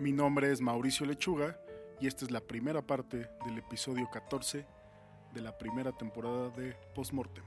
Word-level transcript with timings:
Mi 0.00 0.12
nombre 0.12 0.50
es 0.50 0.62
Mauricio 0.62 1.04
Lechuga 1.04 1.60
y 2.00 2.06
esta 2.06 2.24
es 2.24 2.30
la 2.30 2.40
primera 2.40 2.80
parte 2.80 3.28
del 3.44 3.58
episodio 3.58 4.08
14 4.10 4.64
de 5.34 5.40
la 5.42 5.58
primera 5.58 5.92
temporada 5.92 6.48
de 6.48 6.74
Postmortem, 6.94 7.44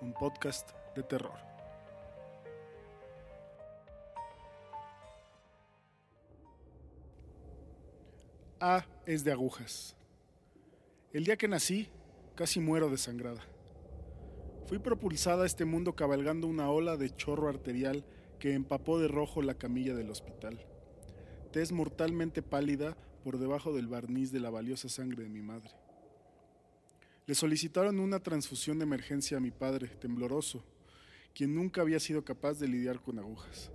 un 0.00 0.12
podcast 0.12 0.72
de 0.96 1.04
terror. 1.04 1.38
A 8.58 8.84
es 9.06 9.22
de 9.22 9.30
agujas. 9.30 9.94
El 11.12 11.22
día 11.22 11.36
que 11.36 11.46
nací, 11.46 11.88
casi 12.34 12.58
muero 12.58 12.90
desangrada. 12.90 13.46
Fui 14.66 14.80
propulsada 14.80 15.44
a 15.44 15.46
este 15.46 15.64
mundo 15.64 15.94
cabalgando 15.94 16.48
una 16.48 16.68
ola 16.68 16.96
de 16.96 17.14
chorro 17.14 17.48
arterial 17.48 18.04
que 18.40 18.52
empapó 18.52 18.98
de 18.98 19.06
rojo 19.06 19.42
la 19.42 19.54
camilla 19.54 19.94
del 19.94 20.10
hospital 20.10 20.58
tez 21.52 21.70
mortalmente 21.70 22.42
pálida 22.42 22.96
por 23.22 23.38
debajo 23.38 23.72
del 23.72 23.86
barniz 23.86 24.32
de 24.32 24.40
la 24.40 24.50
valiosa 24.50 24.88
sangre 24.88 25.22
de 25.22 25.28
mi 25.28 25.42
madre. 25.42 25.70
Le 27.26 27.34
solicitaron 27.34 28.00
una 28.00 28.20
transfusión 28.20 28.78
de 28.78 28.84
emergencia 28.84 29.36
a 29.36 29.40
mi 29.40 29.50
padre, 29.50 29.86
tembloroso, 29.88 30.64
quien 31.34 31.54
nunca 31.54 31.82
había 31.82 32.00
sido 32.00 32.24
capaz 32.24 32.58
de 32.58 32.66
lidiar 32.66 33.00
con 33.00 33.18
agujas. 33.18 33.70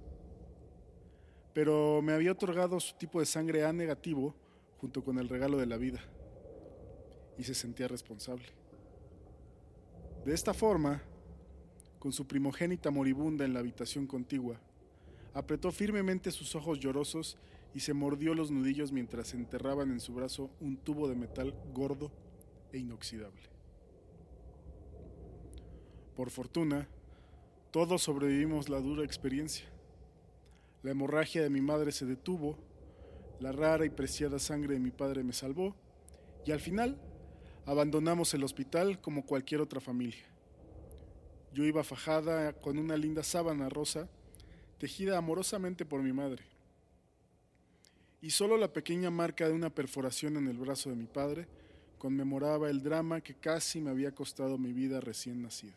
Pero 1.53 2.01
me 2.01 2.13
había 2.13 2.33
otorgado 2.33 2.79
su 2.79 2.95
tipo 2.97 3.19
de 3.19 3.25
sangre 3.25 3.63
A 3.63 3.71
negativo 3.71 4.35
junto 4.79 5.03
con 5.03 5.17
el 5.17 5.29
regalo 5.29 5.57
de 5.57 5.65
la 5.65 5.77
vida, 5.77 6.01
y 7.37 7.43
se 7.43 7.55
sentía 7.55 7.87
responsable. 7.87 8.45
De 10.25 10.33
esta 10.33 10.53
forma, 10.53 11.01
con 11.99 12.11
su 12.11 12.27
primogénita 12.27 12.91
moribunda 12.91 13.45
en 13.45 13.53
la 13.53 13.59
habitación 13.59 14.05
contigua, 14.05 14.59
apretó 15.33 15.71
firmemente 15.71 16.31
sus 16.31 16.53
ojos 16.55 16.79
llorosos 16.79 17.37
y 17.73 17.79
se 17.81 17.93
mordió 17.93 18.33
los 18.33 18.51
nudillos 18.51 18.91
mientras 18.91 19.33
enterraban 19.33 19.91
en 19.91 19.99
su 19.99 20.13
brazo 20.13 20.49
un 20.59 20.77
tubo 20.77 21.07
de 21.07 21.15
metal 21.15 21.53
gordo 21.73 22.11
e 22.71 22.79
inoxidable. 22.79 23.43
Por 26.15 26.29
fortuna, 26.29 26.87
todos 27.71 28.01
sobrevivimos 28.01 28.69
la 28.69 28.79
dura 28.79 29.03
experiencia. 29.03 29.67
La 30.81 30.91
hemorragia 30.91 31.43
de 31.43 31.49
mi 31.49 31.61
madre 31.61 31.91
se 31.91 32.05
detuvo, 32.05 32.57
la 33.39 33.51
rara 33.51 33.85
y 33.85 33.89
preciada 33.89 34.39
sangre 34.39 34.73
de 34.75 34.79
mi 34.79 34.89
padre 34.89 35.23
me 35.23 35.33
salvó, 35.33 35.75
y 36.45 36.51
al 36.51 36.59
final 36.59 36.97
abandonamos 37.65 38.33
el 38.33 38.43
hospital 38.43 38.99
como 38.99 39.25
cualquier 39.25 39.61
otra 39.61 39.81
familia. 39.81 40.25
Yo 41.53 41.63
iba 41.63 41.83
fajada 41.83 42.53
con 42.53 42.79
una 42.79 42.97
linda 42.97 43.21
sábana 43.21 43.69
rosa, 43.69 44.09
tejida 44.79 45.17
amorosamente 45.17 45.85
por 45.85 46.01
mi 46.01 46.13
madre 46.13 46.56
y 48.21 48.31
solo 48.31 48.57
la 48.57 48.73
pequeña 48.73 49.11
marca 49.11 49.47
de 49.47 49.53
una 49.53 49.69
perforación 49.69 50.37
en 50.37 50.47
el 50.47 50.57
brazo 50.57 50.89
de 50.89 50.95
mi 50.95 51.05
padre 51.05 51.47
conmemoraba 51.97 52.69
el 52.69 52.81
drama 52.81 53.21
que 53.21 53.35
casi 53.35 53.79
me 53.81 53.89
había 53.89 54.13
costado 54.13 54.57
mi 54.57 54.73
vida 54.73 54.99
recién 55.01 55.41
nacida. 55.41 55.75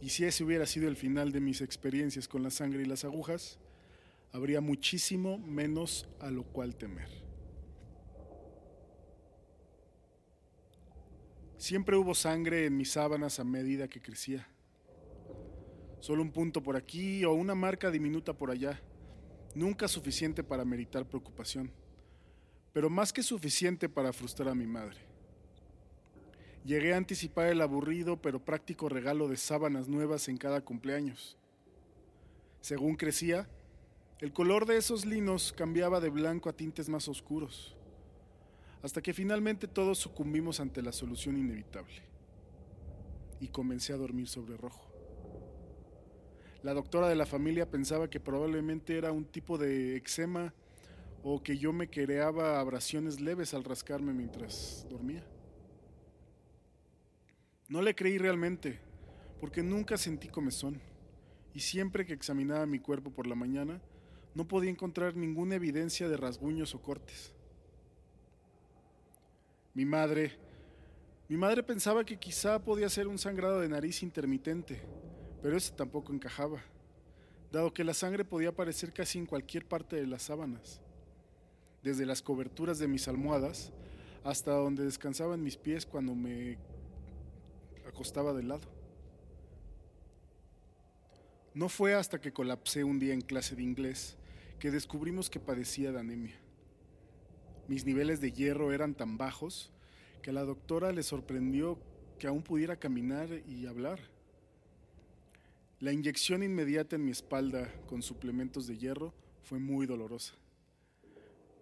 Y 0.00 0.10
si 0.10 0.24
ese 0.24 0.44
hubiera 0.44 0.66
sido 0.66 0.88
el 0.88 0.96
final 0.96 1.32
de 1.32 1.40
mis 1.40 1.60
experiencias 1.60 2.28
con 2.28 2.42
la 2.42 2.50
sangre 2.50 2.82
y 2.82 2.86
las 2.86 3.04
agujas, 3.04 3.58
habría 4.32 4.60
muchísimo 4.60 5.38
menos 5.38 6.08
a 6.20 6.30
lo 6.30 6.44
cual 6.44 6.76
temer. 6.76 7.08
Siempre 11.56 11.96
hubo 11.96 12.14
sangre 12.14 12.66
en 12.66 12.76
mis 12.76 12.92
sábanas 12.92 13.40
a 13.40 13.44
medida 13.44 13.88
que 13.88 14.00
crecía. 14.00 14.46
Solo 15.98 16.22
un 16.22 16.30
punto 16.30 16.62
por 16.62 16.76
aquí 16.76 17.24
o 17.24 17.32
una 17.32 17.56
marca 17.56 17.90
diminuta 17.90 18.32
por 18.32 18.52
allá 18.52 18.80
nunca 19.58 19.88
suficiente 19.88 20.44
para 20.44 20.64
meritar 20.64 21.04
preocupación, 21.04 21.70
pero 22.72 22.88
más 22.88 23.12
que 23.12 23.22
suficiente 23.22 23.88
para 23.88 24.12
frustrar 24.12 24.48
a 24.50 24.54
mi 24.54 24.66
madre. 24.66 24.98
Llegué 26.64 26.94
a 26.94 26.96
anticipar 26.96 27.46
el 27.46 27.60
aburrido 27.60 28.20
pero 28.20 28.44
práctico 28.44 28.88
regalo 28.88 29.28
de 29.28 29.36
sábanas 29.36 29.88
nuevas 29.88 30.28
en 30.28 30.36
cada 30.36 30.60
cumpleaños. 30.60 31.36
Según 32.60 32.94
crecía, 32.96 33.48
el 34.20 34.32
color 34.32 34.66
de 34.66 34.76
esos 34.76 35.06
linos 35.06 35.52
cambiaba 35.52 36.00
de 36.00 36.10
blanco 36.10 36.48
a 36.48 36.52
tintes 36.52 36.88
más 36.88 37.08
oscuros, 37.08 37.76
hasta 38.82 39.00
que 39.00 39.14
finalmente 39.14 39.66
todos 39.66 39.98
sucumbimos 39.98 40.60
ante 40.60 40.82
la 40.82 40.92
solución 40.92 41.36
inevitable. 41.36 42.02
Y 43.40 43.48
comencé 43.48 43.92
a 43.92 43.96
dormir 43.96 44.28
sobre 44.28 44.56
rojo. 44.56 44.87
La 46.62 46.74
doctora 46.74 47.08
de 47.08 47.14
la 47.14 47.26
familia 47.26 47.70
pensaba 47.70 48.10
que 48.10 48.18
probablemente 48.18 48.98
era 48.98 49.12
un 49.12 49.24
tipo 49.24 49.58
de 49.58 49.96
eczema 49.96 50.52
o 51.22 51.42
que 51.42 51.56
yo 51.56 51.72
me 51.72 51.88
creaba 51.88 52.58
abrasiones 52.58 53.20
leves 53.20 53.54
al 53.54 53.64
rascarme 53.64 54.12
mientras 54.12 54.86
dormía. 54.90 55.24
No 57.68 57.80
le 57.80 57.94
creí 57.94 58.18
realmente, 58.18 58.80
porque 59.40 59.62
nunca 59.62 59.96
sentí 59.96 60.28
comezón, 60.28 60.80
y 61.54 61.60
siempre 61.60 62.06
que 62.06 62.14
examinaba 62.14 62.66
mi 62.66 62.80
cuerpo 62.80 63.10
por 63.10 63.26
la 63.26 63.34
mañana, 63.34 63.80
no 64.34 64.48
podía 64.48 64.70
encontrar 64.70 65.16
ninguna 65.16 65.56
evidencia 65.56 66.08
de 66.08 66.16
rasguños 66.16 66.74
o 66.74 66.82
cortes. 66.82 67.34
Mi 69.74 69.84
madre, 69.84 70.32
mi 71.28 71.36
madre 71.36 71.62
pensaba 71.62 72.04
que 72.04 72.18
quizá 72.18 72.58
podía 72.58 72.88
ser 72.88 73.06
un 73.06 73.18
sangrado 73.18 73.60
de 73.60 73.68
nariz 73.68 74.02
intermitente, 74.02 74.80
pero 75.42 75.56
ese 75.56 75.72
tampoco 75.72 76.12
encajaba, 76.12 76.62
dado 77.52 77.72
que 77.72 77.84
la 77.84 77.94
sangre 77.94 78.24
podía 78.24 78.50
aparecer 78.50 78.92
casi 78.92 79.18
en 79.18 79.26
cualquier 79.26 79.66
parte 79.66 79.96
de 79.96 80.06
las 80.06 80.22
sábanas, 80.22 80.80
desde 81.82 82.06
las 82.06 82.22
coberturas 82.22 82.78
de 82.78 82.88
mis 82.88 83.08
almohadas 83.08 83.72
hasta 84.24 84.52
donde 84.52 84.84
descansaban 84.84 85.42
mis 85.42 85.56
pies 85.56 85.86
cuando 85.86 86.14
me 86.14 86.58
acostaba 87.86 88.32
de 88.32 88.42
lado. 88.42 88.68
No 91.54 91.68
fue 91.68 91.94
hasta 91.94 92.20
que 92.20 92.32
colapsé 92.32 92.84
un 92.84 92.98
día 92.98 93.14
en 93.14 93.20
clase 93.20 93.56
de 93.56 93.62
inglés 93.62 94.16
que 94.58 94.70
descubrimos 94.70 95.30
que 95.30 95.40
padecía 95.40 95.92
de 95.92 96.00
anemia. 96.00 96.36
Mis 97.68 97.84
niveles 97.84 98.20
de 98.20 98.32
hierro 98.32 98.72
eran 98.72 98.94
tan 98.94 99.18
bajos 99.18 99.70
que 100.22 100.30
a 100.30 100.32
la 100.32 100.44
doctora 100.44 100.92
le 100.92 101.02
sorprendió 101.02 101.78
que 102.18 102.26
aún 102.26 102.42
pudiera 102.42 102.76
caminar 102.76 103.28
y 103.46 103.66
hablar. 103.66 103.98
La 105.80 105.92
inyección 105.92 106.42
inmediata 106.42 106.96
en 106.96 107.04
mi 107.04 107.12
espalda 107.12 107.72
con 107.86 108.02
suplementos 108.02 108.66
de 108.66 108.76
hierro 108.76 109.14
fue 109.44 109.60
muy 109.60 109.86
dolorosa. 109.86 110.34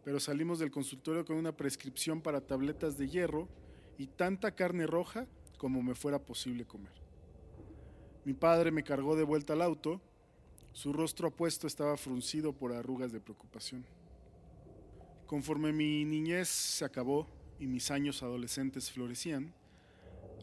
Pero 0.04 0.21
salimos 0.21 0.59
del 0.59 0.71
consultorio 0.71 1.27
con 1.27 1.37
una 1.37 1.54
prescripción 1.54 2.22
para 2.22 2.41
tabletas 2.41 2.97
de 2.97 3.09
hierro 3.09 3.47
y 3.99 4.06
tanta 4.06 4.53
carne 4.53 4.87
roja 4.87 5.27
como 5.59 5.82
me 5.82 5.94
fuera 5.94 6.19
posible 6.19 6.65
comer. 6.65 6.94
Mi 8.25 8.32
padre 8.32 8.71
me 8.71 8.84
cargó 8.84 9.16
de 9.16 9.25
vuelta 9.25 9.53
al 9.53 9.60
auto. 9.60 10.00
Su 10.72 10.94
rostro 10.94 11.28
apuesto 11.28 11.66
estaba 11.66 11.98
fruncido 11.98 12.54
por 12.54 12.72
arrugas 12.72 13.12
de 13.12 13.21
preocupación. 13.21 13.84
Conforme 15.27 15.75
mi 15.75 16.06
niñez 16.06 16.48
se 16.48 16.87
acabó 16.87 17.27
y 17.60 17.66
mis 17.66 17.91
años 17.91 18.22
adolescentes 18.22 18.91
florecían, 18.91 19.53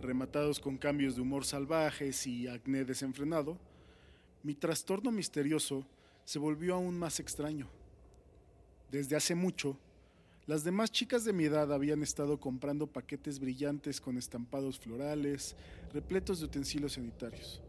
rematados 0.02 0.60
con 0.60 0.78
cambios 0.78 1.16
de 1.16 1.22
humor 1.22 1.46
salvajes 1.46 2.28
y 2.28 2.48
acné 2.48 2.86
desenfrenado, 2.86 3.58
mi 4.44 4.56
trastorno 4.56 5.12
misterioso 5.12 5.86
se 6.26 6.40
volvió 6.40 6.76
aún 6.76 6.98
más 6.98 7.20
extraño. 7.20 7.70
Desde 8.92 9.16
hace 9.16 9.36
mucho, 9.36 9.78
las 10.46 10.66
demás 10.66 10.92
chicas 10.92 11.24
de 11.24 11.32
mi 11.32 11.46
edad 11.46 11.72
habían 11.72 12.04
estado 12.04 12.38
comprando 12.40 12.88
paquetes 12.88 13.40
brillantes 13.40 14.02
con 14.02 14.18
estampados 14.18 14.78
florales, 14.78 15.56
repletos 15.94 16.40
de 16.40 16.46
utensilios 16.46 16.94
sanitarios. 16.94 17.62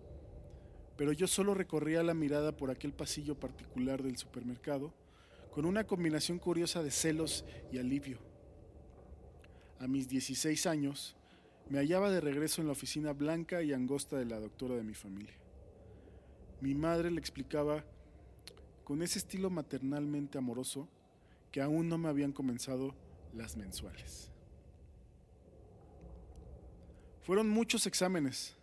Pero 0.97 1.13
yo 1.13 1.29
solo 1.29 1.55
recorría 1.55 2.03
la 2.03 2.15
mirada 2.15 2.57
por 2.57 2.71
aquel 2.71 2.93
pasillo 2.93 3.39
particular 3.39 4.03
del 4.03 4.17
supermercado, 4.17 4.93
con 5.53 5.67
una 5.67 5.85
combinación 5.85 6.41
curiosa 6.41 6.83
de 6.83 6.91
celos 6.91 7.45
y 7.71 7.79
alivio. 7.79 8.19
A 9.79 9.87
mis 9.87 10.09
16 10.09 10.67
años, 10.67 11.17
me 11.69 11.79
hallaba 11.79 12.11
de 12.11 12.21
regreso 12.21 12.61
en 12.61 12.67
la 12.67 12.73
oficina 12.73 13.13
blanca 13.13 13.63
y 13.63 13.73
angosta 13.73 14.17
de 14.17 14.27
la 14.27 14.39
doctora 14.39 14.77
de 14.77 14.85
mi 14.85 14.95
familia. 14.95 15.35
Mi 16.61 16.75
madre 16.75 17.11
le 17.11 17.19
explicaba 17.19 17.85
con 18.85 19.03
ese 19.03 19.19
estilo 19.19 19.51
maternalmente 19.51 20.39
amoroso 20.39 20.89
que 21.51 21.63
aún 21.63 21.89
no 21.89 21.99
me 21.99 22.09
habían 22.09 22.33
comenzado 22.33 22.95
las 23.33 23.57
mensuales. 23.57 24.31
Fueron 27.23 27.49
muchos 27.49 27.87
exámenes. 27.87 28.55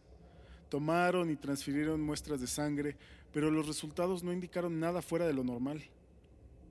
Tomaron 0.70 1.32
y 1.32 1.36
transfirieron 1.36 2.02
muestras 2.02 2.40
de 2.40 2.48
sangre, 2.48 2.96
pero 3.34 3.50
los 3.50 3.68
resultados 3.68 4.24
no 4.24 4.32
indicaron 4.32 4.80
nada 4.80 5.02
fuera 5.02 5.26
de 5.26 5.34
lo 5.34 5.44
normal. 5.44 5.82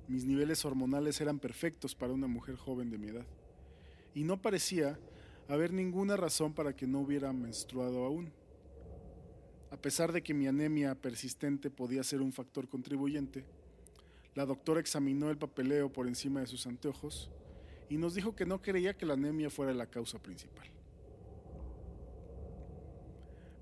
Mis 0.08 0.24
niveles 0.24 0.64
hormonales 0.64 1.20
eran 1.20 1.38
perfectos 1.38 1.94
para 1.94 2.12
una 2.12 2.28
mujer 2.28 2.56
joven 2.56 2.90
de 2.90 2.98
mi 2.98 3.08
edad. 3.08 3.26
Y 4.14 4.24
no 4.24 4.40
parecía 4.40 4.98
haber 5.50 5.72
ninguna 5.72 6.16
razón 6.16 6.52
para 6.52 6.74
que 6.74 6.86
no 6.86 7.00
hubiera 7.00 7.32
menstruado 7.32 8.04
aún. 8.04 8.32
A 9.72 9.76
pesar 9.76 10.12
de 10.12 10.22
que 10.22 10.32
mi 10.32 10.46
anemia 10.46 10.94
persistente 10.94 11.70
podía 11.70 12.04
ser 12.04 12.22
un 12.22 12.32
factor 12.32 12.68
contribuyente, 12.68 13.44
La 14.36 14.46
doctora 14.46 14.78
examinó 14.78 15.28
el 15.28 15.38
papeleo 15.38 15.92
por 15.92 16.06
encima 16.06 16.38
de 16.38 16.46
sus 16.46 16.64
anteojos 16.64 17.28
y 17.88 17.96
nos 17.96 18.14
dijo 18.14 18.36
que 18.36 18.46
no 18.46 18.62
creía 18.62 18.96
que 18.96 19.04
la 19.04 19.14
anemia 19.14 19.50
fuera 19.50 19.74
la 19.74 19.90
causa 19.90 20.22
principal. 20.22 20.68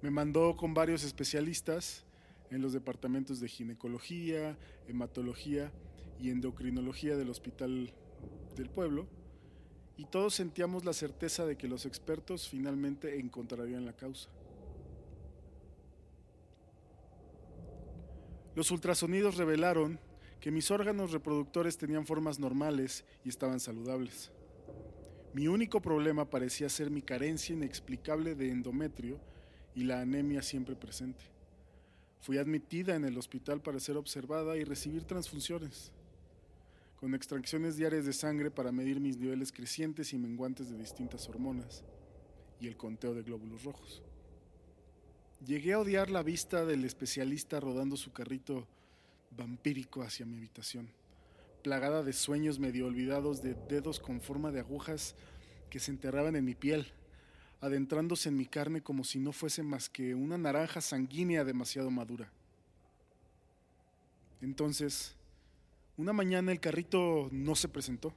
Me 0.03 0.11
mandó 0.11 0.55
con 0.57 0.75
varios 0.75 1.05
especialistas 1.05 2.05
en 2.51 2.61
los 2.61 2.75
departamentos 2.75 3.41
de 3.41 3.49
ginecología, 3.49 4.59
hematología 4.87 5.73
y 6.21 6.29
endocrinología 6.29 7.17
del 7.17 7.31
hospital 7.31 7.91
del 8.55 8.69
pueblo 8.69 9.09
y 9.99 10.05
todos 10.05 10.33
sentíamos 10.35 10.85
la 10.85 10.93
certeza 10.93 11.45
de 11.45 11.57
que 11.57 11.67
los 11.67 11.85
expertos 11.85 12.49
finalmente 12.49 13.19
encontrarían 13.19 13.85
la 13.85 13.93
causa. 13.93 14.31
Los 18.55 18.71
ultrasonidos 18.71 19.37
revelaron 19.37 19.99
que 20.41 20.53
mis 20.53 20.71
órganos 20.71 21.11
reproductores 21.11 21.77
tenían 21.77 22.07
formas 22.07 22.39
normales 22.39 23.05
y 23.25 23.29
estaban 23.29 23.59
saludables. 23.59 24.31
Mi 25.35 25.49
único 25.49 25.83
problema 25.83 26.31
parecía 26.31 26.69
ser 26.69 26.91
mi 26.91 27.03
carencia 27.03 27.57
inexplicable 27.57 28.37
de 28.37 28.51
endometrio 28.51 29.19
y 29.75 29.83
la 29.83 30.01
anemia 30.01 30.43
siempre 30.43 30.77
presente. 30.77 31.25
Fui 32.21 32.39
admitida 32.39 32.95
en 32.95 33.05
el 33.05 33.19
hospital 33.19 33.61
para 33.61 33.81
ser 33.81 33.97
observada 33.97 34.57
y 34.57 34.63
recibir 34.63 35.05
transfusiones 35.05 35.93
con 37.01 37.15
extracciones 37.15 37.77
diarias 37.77 38.05
de 38.05 38.13
sangre 38.13 38.51
para 38.51 38.73
medir 38.73 38.99
mis 38.99 39.17
niveles 39.17 39.53
crecientes 39.53 40.13
y 40.13 40.19
menguantes 40.19 40.69
de 40.69 40.77
distintas 40.77 41.29
hormonas 41.29 41.85
y 42.61 42.67
el 42.67 42.77
conteo 42.77 43.15
de 43.15 43.23
glóbulos 43.23 43.63
rojos. 43.63 44.03
Llegué 45.47 45.75
a 45.75 45.79
odiar 45.79 46.11
la 46.11 46.25
vista 46.25 46.65
del 46.65 46.85
especialista 46.85 47.61
rodando 47.61 47.97
su 47.97 48.13
carrito 48.13 48.67
vampírico 49.31 50.03
hacia 50.03 50.27
mi 50.27 50.37
habitación, 50.37 50.89
plagada 51.63 52.03
de 52.03 52.13
sueños 52.13 52.59
medio 52.59 52.87
olvidados 52.87 53.43
de 53.43 53.55
dedos 53.55 54.01
con 54.01 54.21
forma 54.21 54.51
de 54.51 54.61
agujas 54.61 55.15
que 55.71 55.79
se 55.79 55.93
enterraban 55.93 56.35
en 56.35 56.45
mi 56.45 56.57
piel, 56.57 56.89
adentrándose 57.61 58.29
en 58.29 58.37
mi 58.37 58.47
carne 58.47 58.83
como 58.83 59.05
si 59.05 59.21
no 59.21 59.33
fuese 59.33 59.63
más 59.63 59.89
que 59.89 60.17
una 60.17 60.37
naranja 60.37 60.81
sanguínea 60.81 61.45
demasiado 61.45 61.93
madura. 61.93 62.33
Entonces, 64.41 65.15
una 65.99 66.13
mañana 66.13 66.53
el 66.53 66.61
carrito 66.61 67.29
no 67.33 67.57
se 67.57 67.69
presentó. 67.69 68.15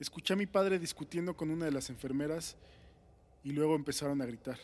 Escuché 0.00 0.34
a 0.34 0.36
mi 0.36 0.46
padre 0.46 0.80
discutiendo 0.80 1.36
con 1.36 1.50
una 1.50 1.66
de 1.66 1.70
las 1.70 1.88
enfermeras 1.88 2.56
y 3.44 3.52
luego 3.52 3.76
empezaron 3.76 4.20
a 4.20 4.26
gritar. 4.26 4.58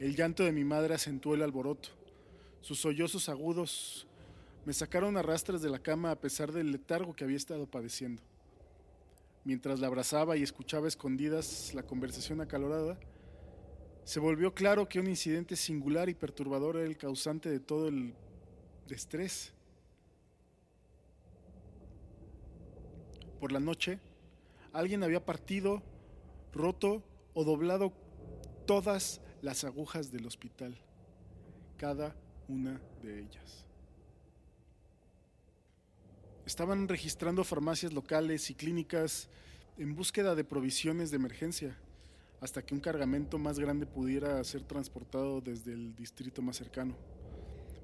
El 0.00 0.16
llanto 0.16 0.44
de 0.44 0.52
mi 0.52 0.64
madre 0.64 0.94
acentuó 0.94 1.34
el 1.34 1.42
alboroto. 1.42 1.90
Sus 2.62 2.80
sollozos 2.80 3.28
agudos 3.28 4.06
me 4.64 4.72
sacaron 4.72 5.18
a 5.18 5.22
rastras 5.22 5.60
de 5.60 5.68
la 5.68 5.78
cama 5.78 6.10
a 6.10 6.18
pesar 6.18 6.50
del 6.50 6.72
letargo 6.72 7.14
que 7.14 7.24
había 7.24 7.36
estado 7.36 7.66
padeciendo. 7.66 8.22
Mientras 9.44 9.78
la 9.78 9.88
abrazaba 9.88 10.38
y 10.38 10.42
escuchaba 10.42 10.88
escondidas 10.88 11.74
la 11.74 11.82
conversación 11.82 12.40
acalorada, 12.40 12.98
se 14.04 14.20
volvió 14.20 14.54
claro 14.54 14.88
que 14.88 15.00
un 15.00 15.06
incidente 15.06 15.54
singular 15.54 16.08
y 16.08 16.14
perturbador 16.14 16.76
era 16.76 16.86
el 16.86 16.96
causante 16.96 17.50
de 17.50 17.60
todo 17.60 17.88
el 17.88 18.14
de 18.88 18.94
estrés. 18.94 19.52
Por 23.40 23.52
la 23.52 23.60
noche, 23.60 23.98
alguien 24.72 25.02
había 25.02 25.24
partido, 25.24 25.82
roto 26.52 27.02
o 27.34 27.44
doblado 27.44 27.92
todas 28.66 29.20
las 29.42 29.64
agujas 29.64 30.10
del 30.10 30.26
hospital, 30.26 30.76
cada 31.76 32.16
una 32.48 32.80
de 33.02 33.20
ellas. 33.20 33.66
Estaban 36.46 36.88
registrando 36.88 37.42
farmacias 37.42 37.92
locales 37.92 38.50
y 38.50 38.54
clínicas 38.54 39.28
en 39.78 39.94
búsqueda 39.94 40.34
de 40.34 40.44
provisiones 40.44 41.10
de 41.10 41.16
emergencia, 41.16 41.76
hasta 42.40 42.62
que 42.62 42.74
un 42.74 42.80
cargamento 42.80 43.38
más 43.38 43.58
grande 43.58 43.86
pudiera 43.86 44.42
ser 44.44 44.62
transportado 44.62 45.40
desde 45.40 45.72
el 45.72 45.96
distrito 45.96 46.42
más 46.42 46.56
cercano. 46.56 46.94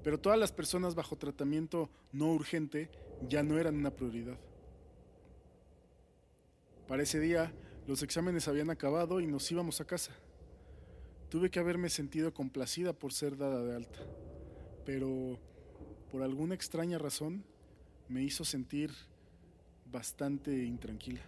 Pero 0.03 0.19
todas 0.19 0.39
las 0.39 0.51
personas 0.51 0.95
bajo 0.95 1.15
tratamiento 1.15 1.89
no 2.11 2.31
urgente 2.31 2.89
ya 3.27 3.43
no 3.43 3.59
eran 3.59 3.75
una 3.75 3.91
prioridad. 3.91 4.37
Para 6.87 7.03
ese 7.03 7.19
día, 7.19 7.53
los 7.87 8.03
exámenes 8.03 8.47
habían 8.47 8.69
acabado 8.69 9.19
y 9.19 9.27
nos 9.27 9.49
íbamos 9.51 9.79
a 9.79 9.85
casa. 9.85 10.13
Tuve 11.29 11.49
que 11.49 11.59
haberme 11.59 11.89
sentido 11.89 12.33
complacida 12.33 12.93
por 12.93 13.13
ser 13.13 13.37
dada 13.37 13.63
de 13.63 13.75
alta, 13.75 13.99
pero 14.85 15.39
por 16.11 16.23
alguna 16.23 16.55
extraña 16.55 16.97
razón 16.97 17.45
me 18.09 18.21
hizo 18.21 18.43
sentir 18.43 18.91
bastante 19.85 20.51
intranquila. 20.65 21.21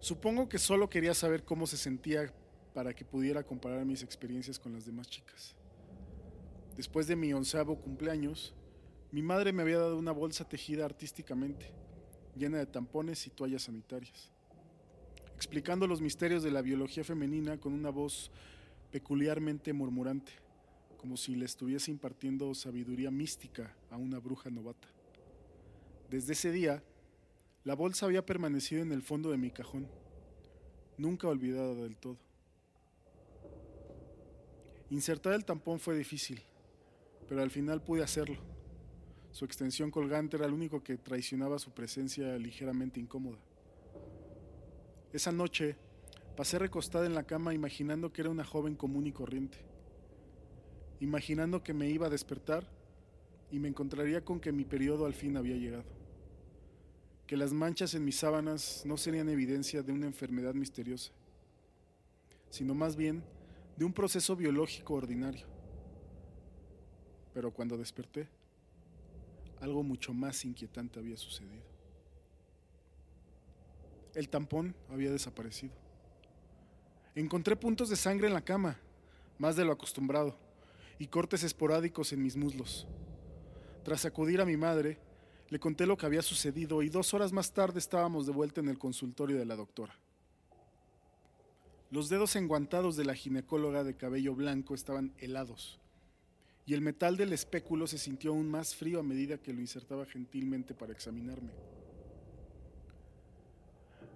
Supongo 0.00 0.48
que 0.48 0.58
solo 0.58 0.88
quería 0.88 1.14
saber 1.14 1.44
cómo 1.44 1.66
se 1.66 1.76
sentía 1.76 2.32
para 2.72 2.94
que 2.94 3.04
pudiera 3.04 3.42
comparar 3.42 3.84
mis 3.84 4.02
experiencias 4.02 4.58
con 4.58 4.72
las 4.72 4.86
demás 4.86 5.08
chicas. 5.08 5.54
Después 6.76 7.06
de 7.06 7.16
mi 7.16 7.32
onceavo 7.32 7.76
cumpleaños, 7.76 8.54
mi 9.10 9.22
madre 9.22 9.52
me 9.52 9.62
había 9.62 9.78
dado 9.78 9.98
una 9.98 10.12
bolsa 10.12 10.48
tejida 10.48 10.86
artísticamente, 10.86 11.70
llena 12.34 12.58
de 12.58 12.66
tampones 12.66 13.26
y 13.26 13.30
toallas 13.30 13.64
sanitarias, 13.64 14.30
explicando 15.36 15.86
los 15.86 16.00
misterios 16.00 16.42
de 16.42 16.50
la 16.50 16.62
biología 16.62 17.04
femenina 17.04 17.58
con 17.60 17.74
una 17.74 17.90
voz 17.90 18.30
peculiarmente 18.90 19.74
murmurante, 19.74 20.32
como 20.96 21.16
si 21.16 21.34
le 21.34 21.44
estuviese 21.44 21.90
impartiendo 21.90 22.54
sabiduría 22.54 23.10
mística 23.10 23.76
a 23.90 23.96
una 23.98 24.18
bruja 24.18 24.48
novata. 24.48 24.88
Desde 26.08 26.32
ese 26.32 26.52
día, 26.52 26.82
la 27.64 27.74
bolsa 27.74 28.06
había 28.06 28.24
permanecido 28.24 28.82
en 28.82 28.92
el 28.92 29.02
fondo 29.02 29.30
de 29.30 29.36
mi 29.36 29.50
cajón, 29.50 29.88
nunca 30.96 31.28
olvidada 31.28 31.74
del 31.74 31.96
todo. 31.96 32.18
Insertar 34.92 35.32
el 35.32 35.46
tampón 35.46 35.80
fue 35.80 35.96
difícil, 35.96 36.42
pero 37.26 37.40
al 37.40 37.50
final 37.50 37.82
pude 37.82 38.02
hacerlo. 38.02 38.36
Su 39.30 39.46
extensión 39.46 39.90
colgante 39.90 40.36
era 40.36 40.46
lo 40.46 40.54
único 40.54 40.84
que 40.84 40.98
traicionaba 40.98 41.58
su 41.58 41.70
presencia 41.70 42.36
ligeramente 42.36 43.00
incómoda. 43.00 43.38
Esa 45.10 45.32
noche 45.32 45.76
pasé 46.36 46.58
recostada 46.58 47.06
en 47.06 47.14
la 47.14 47.22
cama 47.22 47.54
imaginando 47.54 48.12
que 48.12 48.20
era 48.20 48.28
una 48.28 48.44
joven 48.44 48.74
común 48.74 49.06
y 49.06 49.12
corriente, 49.12 49.56
imaginando 51.00 51.62
que 51.62 51.72
me 51.72 51.88
iba 51.88 52.08
a 52.08 52.10
despertar 52.10 52.68
y 53.50 53.58
me 53.58 53.68
encontraría 53.68 54.22
con 54.22 54.40
que 54.40 54.52
mi 54.52 54.66
periodo 54.66 55.06
al 55.06 55.14
fin 55.14 55.38
había 55.38 55.56
llegado, 55.56 55.84
que 57.26 57.38
las 57.38 57.54
manchas 57.54 57.94
en 57.94 58.04
mis 58.04 58.16
sábanas 58.16 58.82
no 58.84 58.98
serían 58.98 59.30
evidencia 59.30 59.82
de 59.82 59.92
una 59.92 60.04
enfermedad 60.04 60.52
misteriosa, 60.52 61.12
sino 62.50 62.74
más 62.74 62.94
bien 62.94 63.24
de 63.82 63.86
un 63.86 63.92
proceso 63.92 64.36
biológico 64.36 64.94
ordinario. 64.94 65.44
Pero 67.34 67.50
cuando 67.50 67.76
desperté, 67.76 68.28
algo 69.60 69.82
mucho 69.82 70.14
más 70.14 70.44
inquietante 70.44 71.00
había 71.00 71.16
sucedido. 71.16 71.64
El 74.14 74.28
tampón 74.28 74.72
había 74.88 75.10
desaparecido. 75.10 75.74
Encontré 77.16 77.56
puntos 77.56 77.88
de 77.88 77.96
sangre 77.96 78.28
en 78.28 78.34
la 78.34 78.44
cama, 78.44 78.78
más 79.40 79.56
de 79.56 79.64
lo 79.64 79.72
acostumbrado, 79.72 80.36
y 81.00 81.08
cortes 81.08 81.42
esporádicos 81.42 82.12
en 82.12 82.22
mis 82.22 82.36
muslos. 82.36 82.86
Tras 83.82 84.04
acudir 84.04 84.40
a 84.40 84.46
mi 84.46 84.56
madre, 84.56 84.96
le 85.48 85.58
conté 85.58 85.86
lo 85.86 85.96
que 85.96 86.06
había 86.06 86.22
sucedido 86.22 86.82
y 86.82 86.88
dos 86.88 87.14
horas 87.14 87.32
más 87.32 87.52
tarde 87.52 87.80
estábamos 87.80 88.26
de 88.26 88.32
vuelta 88.32 88.60
en 88.60 88.68
el 88.68 88.78
consultorio 88.78 89.38
de 89.38 89.44
la 89.44 89.56
doctora. 89.56 89.98
Los 91.92 92.08
dedos 92.08 92.36
enguantados 92.36 92.96
de 92.96 93.04
la 93.04 93.14
ginecóloga 93.14 93.84
de 93.84 93.94
cabello 93.94 94.34
blanco 94.34 94.74
estaban 94.74 95.12
helados, 95.18 95.78
y 96.64 96.72
el 96.72 96.80
metal 96.80 97.18
del 97.18 97.34
espéculo 97.34 97.86
se 97.86 97.98
sintió 97.98 98.30
aún 98.30 98.50
más 98.50 98.74
frío 98.74 99.00
a 99.00 99.02
medida 99.02 99.36
que 99.36 99.52
lo 99.52 99.60
insertaba 99.60 100.06
gentilmente 100.06 100.72
para 100.72 100.94
examinarme. 100.94 101.50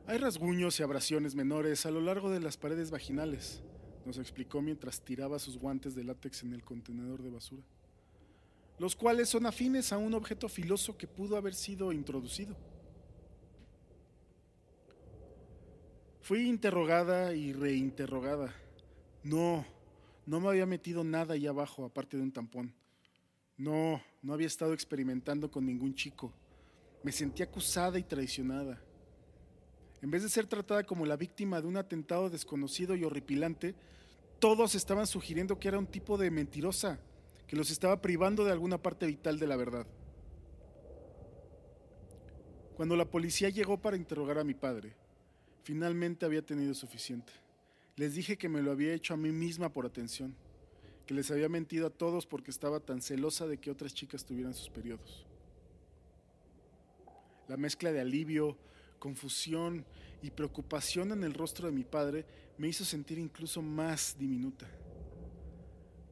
Hay 0.06 0.16
rasguños 0.16 0.80
y 0.80 0.84
abrasiones 0.84 1.34
menores 1.34 1.84
a 1.84 1.90
lo 1.90 2.00
largo 2.00 2.30
de 2.30 2.40
las 2.40 2.56
paredes 2.56 2.90
vaginales, 2.90 3.60
nos 4.06 4.16
explicó 4.16 4.62
mientras 4.62 5.02
tiraba 5.02 5.38
sus 5.38 5.58
guantes 5.58 5.94
de 5.94 6.04
látex 6.04 6.44
en 6.44 6.54
el 6.54 6.64
contenedor 6.64 7.22
de 7.22 7.28
basura, 7.28 7.62
los 8.78 8.96
cuales 8.96 9.28
son 9.28 9.44
afines 9.44 9.92
a 9.92 9.98
un 9.98 10.14
objeto 10.14 10.48
filoso 10.48 10.96
que 10.96 11.06
pudo 11.06 11.36
haber 11.36 11.52
sido 11.52 11.92
introducido. 11.92 12.56
Fui 16.26 16.48
interrogada 16.48 17.36
y 17.36 17.52
reinterrogada. 17.52 18.52
No, 19.22 19.64
no 20.26 20.40
me 20.40 20.48
había 20.48 20.66
metido 20.66 21.04
nada 21.04 21.34
ahí 21.34 21.46
abajo 21.46 21.84
aparte 21.84 22.16
de 22.16 22.24
un 22.24 22.32
tampón. 22.32 22.74
No, 23.56 24.02
no 24.22 24.32
había 24.32 24.48
estado 24.48 24.72
experimentando 24.72 25.52
con 25.52 25.64
ningún 25.64 25.94
chico. 25.94 26.32
Me 27.04 27.12
sentí 27.12 27.44
acusada 27.44 27.96
y 28.00 28.02
traicionada. 28.02 28.82
En 30.02 30.10
vez 30.10 30.24
de 30.24 30.28
ser 30.28 30.48
tratada 30.48 30.82
como 30.82 31.06
la 31.06 31.16
víctima 31.16 31.60
de 31.60 31.68
un 31.68 31.76
atentado 31.76 32.28
desconocido 32.28 32.96
y 32.96 33.04
horripilante, 33.04 33.76
todos 34.40 34.74
estaban 34.74 35.06
sugiriendo 35.06 35.60
que 35.60 35.68
era 35.68 35.78
un 35.78 35.86
tipo 35.86 36.18
de 36.18 36.32
mentirosa, 36.32 36.98
que 37.46 37.54
los 37.54 37.70
estaba 37.70 38.02
privando 38.02 38.44
de 38.44 38.50
alguna 38.50 38.82
parte 38.82 39.06
vital 39.06 39.38
de 39.38 39.46
la 39.46 39.54
verdad. 39.54 39.86
Cuando 42.74 42.96
la 42.96 43.04
policía 43.04 43.48
llegó 43.48 43.80
para 43.80 43.96
interrogar 43.96 44.38
a 44.38 44.44
mi 44.44 44.54
padre, 44.54 44.96
finalmente 45.66 46.24
había 46.24 46.46
tenido 46.46 46.74
suficiente. 46.74 47.32
Les 47.96 48.14
dije 48.14 48.38
que 48.38 48.48
me 48.48 48.62
lo 48.62 48.70
había 48.70 48.94
hecho 48.94 49.14
a 49.14 49.16
mí 49.16 49.32
misma 49.32 49.68
por 49.68 49.84
atención, 49.84 50.32
que 51.06 51.12
les 51.12 51.28
había 51.32 51.48
mentido 51.48 51.88
a 51.88 51.90
todos 51.90 52.24
porque 52.24 52.52
estaba 52.52 52.78
tan 52.78 53.02
celosa 53.02 53.48
de 53.48 53.58
que 53.58 53.72
otras 53.72 53.92
chicas 53.92 54.24
tuvieran 54.24 54.54
sus 54.54 54.70
periodos. 54.70 55.26
La 57.48 57.56
mezcla 57.56 57.90
de 57.90 58.00
alivio, 58.00 58.56
confusión 59.00 59.84
y 60.22 60.30
preocupación 60.30 61.10
en 61.10 61.24
el 61.24 61.34
rostro 61.34 61.66
de 61.66 61.72
mi 61.72 61.82
padre 61.82 62.24
me 62.58 62.68
hizo 62.68 62.84
sentir 62.84 63.18
incluso 63.18 63.60
más 63.60 64.14
diminuta. 64.16 64.68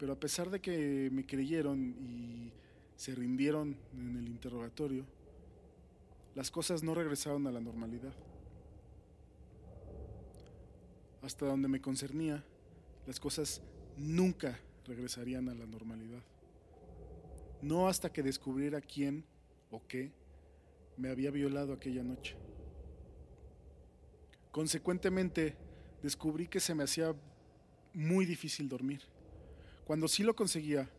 Pero 0.00 0.14
a 0.14 0.18
pesar 0.18 0.50
de 0.50 0.60
que 0.60 1.10
me 1.12 1.24
creyeron 1.24 1.94
y 2.00 2.50
se 2.96 3.14
rindieron 3.14 3.76
en 3.92 4.16
el 4.16 4.26
interrogatorio, 4.26 5.04
las 6.34 6.50
cosas 6.50 6.82
no 6.82 6.92
regresaron 6.92 7.46
a 7.46 7.52
la 7.52 7.60
normalidad. 7.60 8.12
Hasta 11.24 11.46
donde 11.46 11.68
me 11.68 11.80
concernía, 11.80 12.44
las 13.06 13.18
cosas 13.18 13.62
nunca 13.96 14.60
regresarían 14.86 15.48
a 15.48 15.54
la 15.54 15.64
normalidad. 15.64 16.22
No 17.62 17.88
hasta 17.88 18.12
que 18.12 18.22
descubriera 18.22 18.82
quién 18.82 19.24
o 19.70 19.80
qué 19.88 20.12
me 20.98 21.08
había 21.08 21.30
violado 21.30 21.72
aquella 21.72 22.02
noche. 22.02 22.36
Consecuentemente, 24.50 25.56
descubrí 26.02 26.46
que 26.46 26.60
se 26.60 26.74
me 26.74 26.84
hacía 26.84 27.14
muy 27.94 28.26
difícil 28.26 28.68
dormir. 28.68 29.00
Cuando 29.86 30.08
sí 30.08 30.24
lo 30.24 30.36
conseguía, 30.36 30.90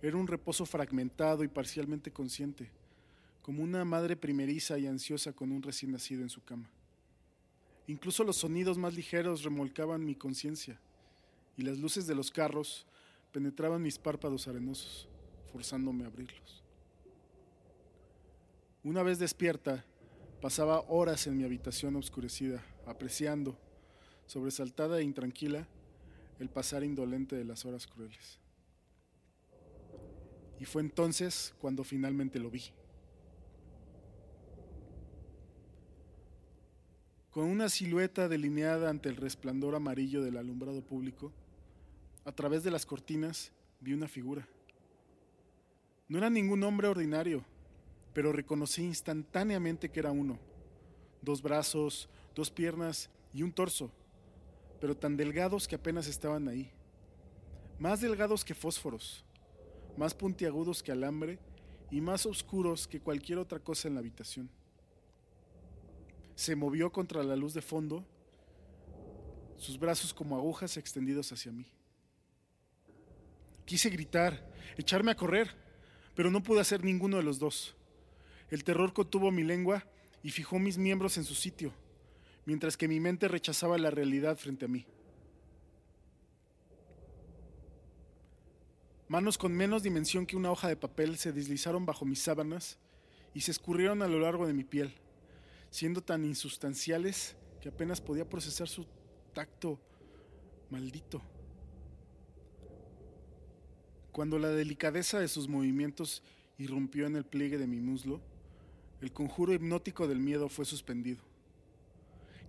era 0.00 0.16
un 0.16 0.28
reposo 0.28 0.64
fragmentado 0.64 1.42
y 1.42 1.48
parcialmente 1.48 2.12
consciente, 2.12 2.70
como 3.42 3.64
una 3.64 3.84
madre 3.84 4.14
primeriza 4.14 4.78
y 4.78 4.86
ansiosa 4.86 5.32
con 5.32 5.50
un 5.50 5.60
recién 5.60 5.90
nacido 5.90 6.22
en 6.22 6.30
su 6.30 6.44
cama. 6.44 6.70
Incluso 7.86 8.24
los 8.24 8.36
sonidos 8.36 8.78
más 8.78 8.94
ligeros 8.94 9.42
remolcaban 9.42 10.04
mi 10.04 10.14
conciencia 10.14 10.78
y 11.56 11.62
las 11.62 11.78
luces 11.78 12.06
de 12.06 12.14
los 12.14 12.30
carros 12.30 12.86
penetraban 13.32 13.82
mis 13.82 13.98
párpados 13.98 14.46
arenosos, 14.46 15.08
forzándome 15.52 16.04
a 16.04 16.06
abrirlos. 16.08 16.62
Una 18.84 19.02
vez 19.02 19.18
despierta, 19.18 19.84
pasaba 20.40 20.80
horas 20.88 21.26
en 21.26 21.36
mi 21.36 21.44
habitación 21.44 21.96
oscurecida, 21.96 22.64
apreciando, 22.86 23.56
sobresaltada 24.26 24.98
e 24.98 25.04
intranquila, 25.04 25.66
el 26.38 26.48
pasar 26.48 26.82
indolente 26.82 27.36
de 27.36 27.44
las 27.44 27.64
horas 27.64 27.86
crueles. 27.86 28.38
Y 30.58 30.64
fue 30.64 30.82
entonces 30.82 31.54
cuando 31.60 31.84
finalmente 31.84 32.38
lo 32.38 32.50
vi. 32.50 32.62
Con 37.32 37.44
una 37.44 37.70
silueta 37.70 38.28
delineada 38.28 38.90
ante 38.90 39.08
el 39.08 39.16
resplandor 39.16 39.74
amarillo 39.74 40.22
del 40.22 40.36
alumbrado 40.36 40.82
público, 40.82 41.32
a 42.26 42.32
través 42.32 42.62
de 42.62 42.70
las 42.70 42.84
cortinas 42.84 43.52
vi 43.80 43.94
una 43.94 44.06
figura. 44.06 44.46
No 46.08 46.18
era 46.18 46.28
ningún 46.28 46.62
hombre 46.62 46.88
ordinario, 46.88 47.42
pero 48.12 48.32
reconocí 48.32 48.82
instantáneamente 48.82 49.88
que 49.88 50.00
era 50.00 50.10
uno. 50.10 50.38
Dos 51.22 51.40
brazos, 51.40 52.06
dos 52.34 52.50
piernas 52.50 53.08
y 53.32 53.42
un 53.42 53.52
torso, 53.52 53.90
pero 54.78 54.94
tan 54.94 55.16
delgados 55.16 55.66
que 55.66 55.76
apenas 55.76 56.08
estaban 56.08 56.48
ahí. 56.48 56.70
Más 57.78 58.02
delgados 58.02 58.44
que 58.44 58.54
fósforos, 58.54 59.24
más 59.96 60.12
puntiagudos 60.12 60.82
que 60.82 60.92
alambre 60.92 61.38
y 61.90 62.02
más 62.02 62.26
oscuros 62.26 62.86
que 62.86 63.00
cualquier 63.00 63.38
otra 63.38 63.58
cosa 63.58 63.88
en 63.88 63.94
la 63.94 64.00
habitación. 64.00 64.50
Se 66.34 66.56
movió 66.56 66.90
contra 66.90 67.22
la 67.22 67.36
luz 67.36 67.54
de 67.54 67.62
fondo, 67.62 68.04
sus 69.56 69.78
brazos 69.78 70.12
como 70.12 70.36
agujas 70.36 70.76
extendidos 70.76 71.30
hacia 71.32 71.52
mí. 71.52 71.66
Quise 73.64 73.90
gritar, 73.90 74.50
echarme 74.76 75.12
a 75.12 75.16
correr, 75.16 75.54
pero 76.14 76.30
no 76.30 76.42
pude 76.42 76.60
hacer 76.60 76.84
ninguno 76.84 77.16
de 77.16 77.22
los 77.22 77.38
dos. 77.38 77.76
El 78.50 78.64
terror 78.64 78.92
contuvo 78.92 79.30
mi 79.30 79.44
lengua 79.44 79.86
y 80.22 80.30
fijó 80.30 80.58
mis 80.58 80.78
miembros 80.78 81.16
en 81.16 81.24
su 81.24 81.34
sitio, 81.34 81.72
mientras 82.44 82.76
que 82.76 82.88
mi 82.88 83.00
mente 83.00 83.28
rechazaba 83.28 83.78
la 83.78 83.90
realidad 83.90 84.36
frente 84.36 84.64
a 84.64 84.68
mí. 84.68 84.84
Manos 89.08 89.36
con 89.36 89.52
menos 89.52 89.82
dimensión 89.82 90.26
que 90.26 90.36
una 90.36 90.50
hoja 90.50 90.68
de 90.68 90.76
papel 90.76 91.18
se 91.18 91.32
deslizaron 91.32 91.84
bajo 91.84 92.04
mis 92.04 92.22
sábanas 92.22 92.78
y 93.34 93.42
se 93.42 93.50
escurrieron 93.50 94.02
a 94.02 94.08
lo 94.08 94.18
largo 94.18 94.46
de 94.46 94.54
mi 94.54 94.64
piel, 94.64 94.94
siendo 95.72 96.02
tan 96.02 96.24
insustanciales 96.26 97.34
que 97.62 97.70
apenas 97.70 97.98
podía 97.98 98.28
procesar 98.28 98.68
su 98.68 98.86
tacto 99.32 99.80
maldito. 100.68 101.22
Cuando 104.12 104.38
la 104.38 104.50
delicadeza 104.50 105.18
de 105.18 105.28
sus 105.28 105.48
movimientos 105.48 106.22
irrumpió 106.58 107.06
en 107.06 107.16
el 107.16 107.24
pliegue 107.24 107.56
de 107.56 107.66
mi 107.66 107.80
muslo, 107.80 108.20
el 109.00 109.12
conjuro 109.12 109.54
hipnótico 109.54 110.06
del 110.06 110.20
miedo 110.20 110.50
fue 110.50 110.66
suspendido. 110.66 111.22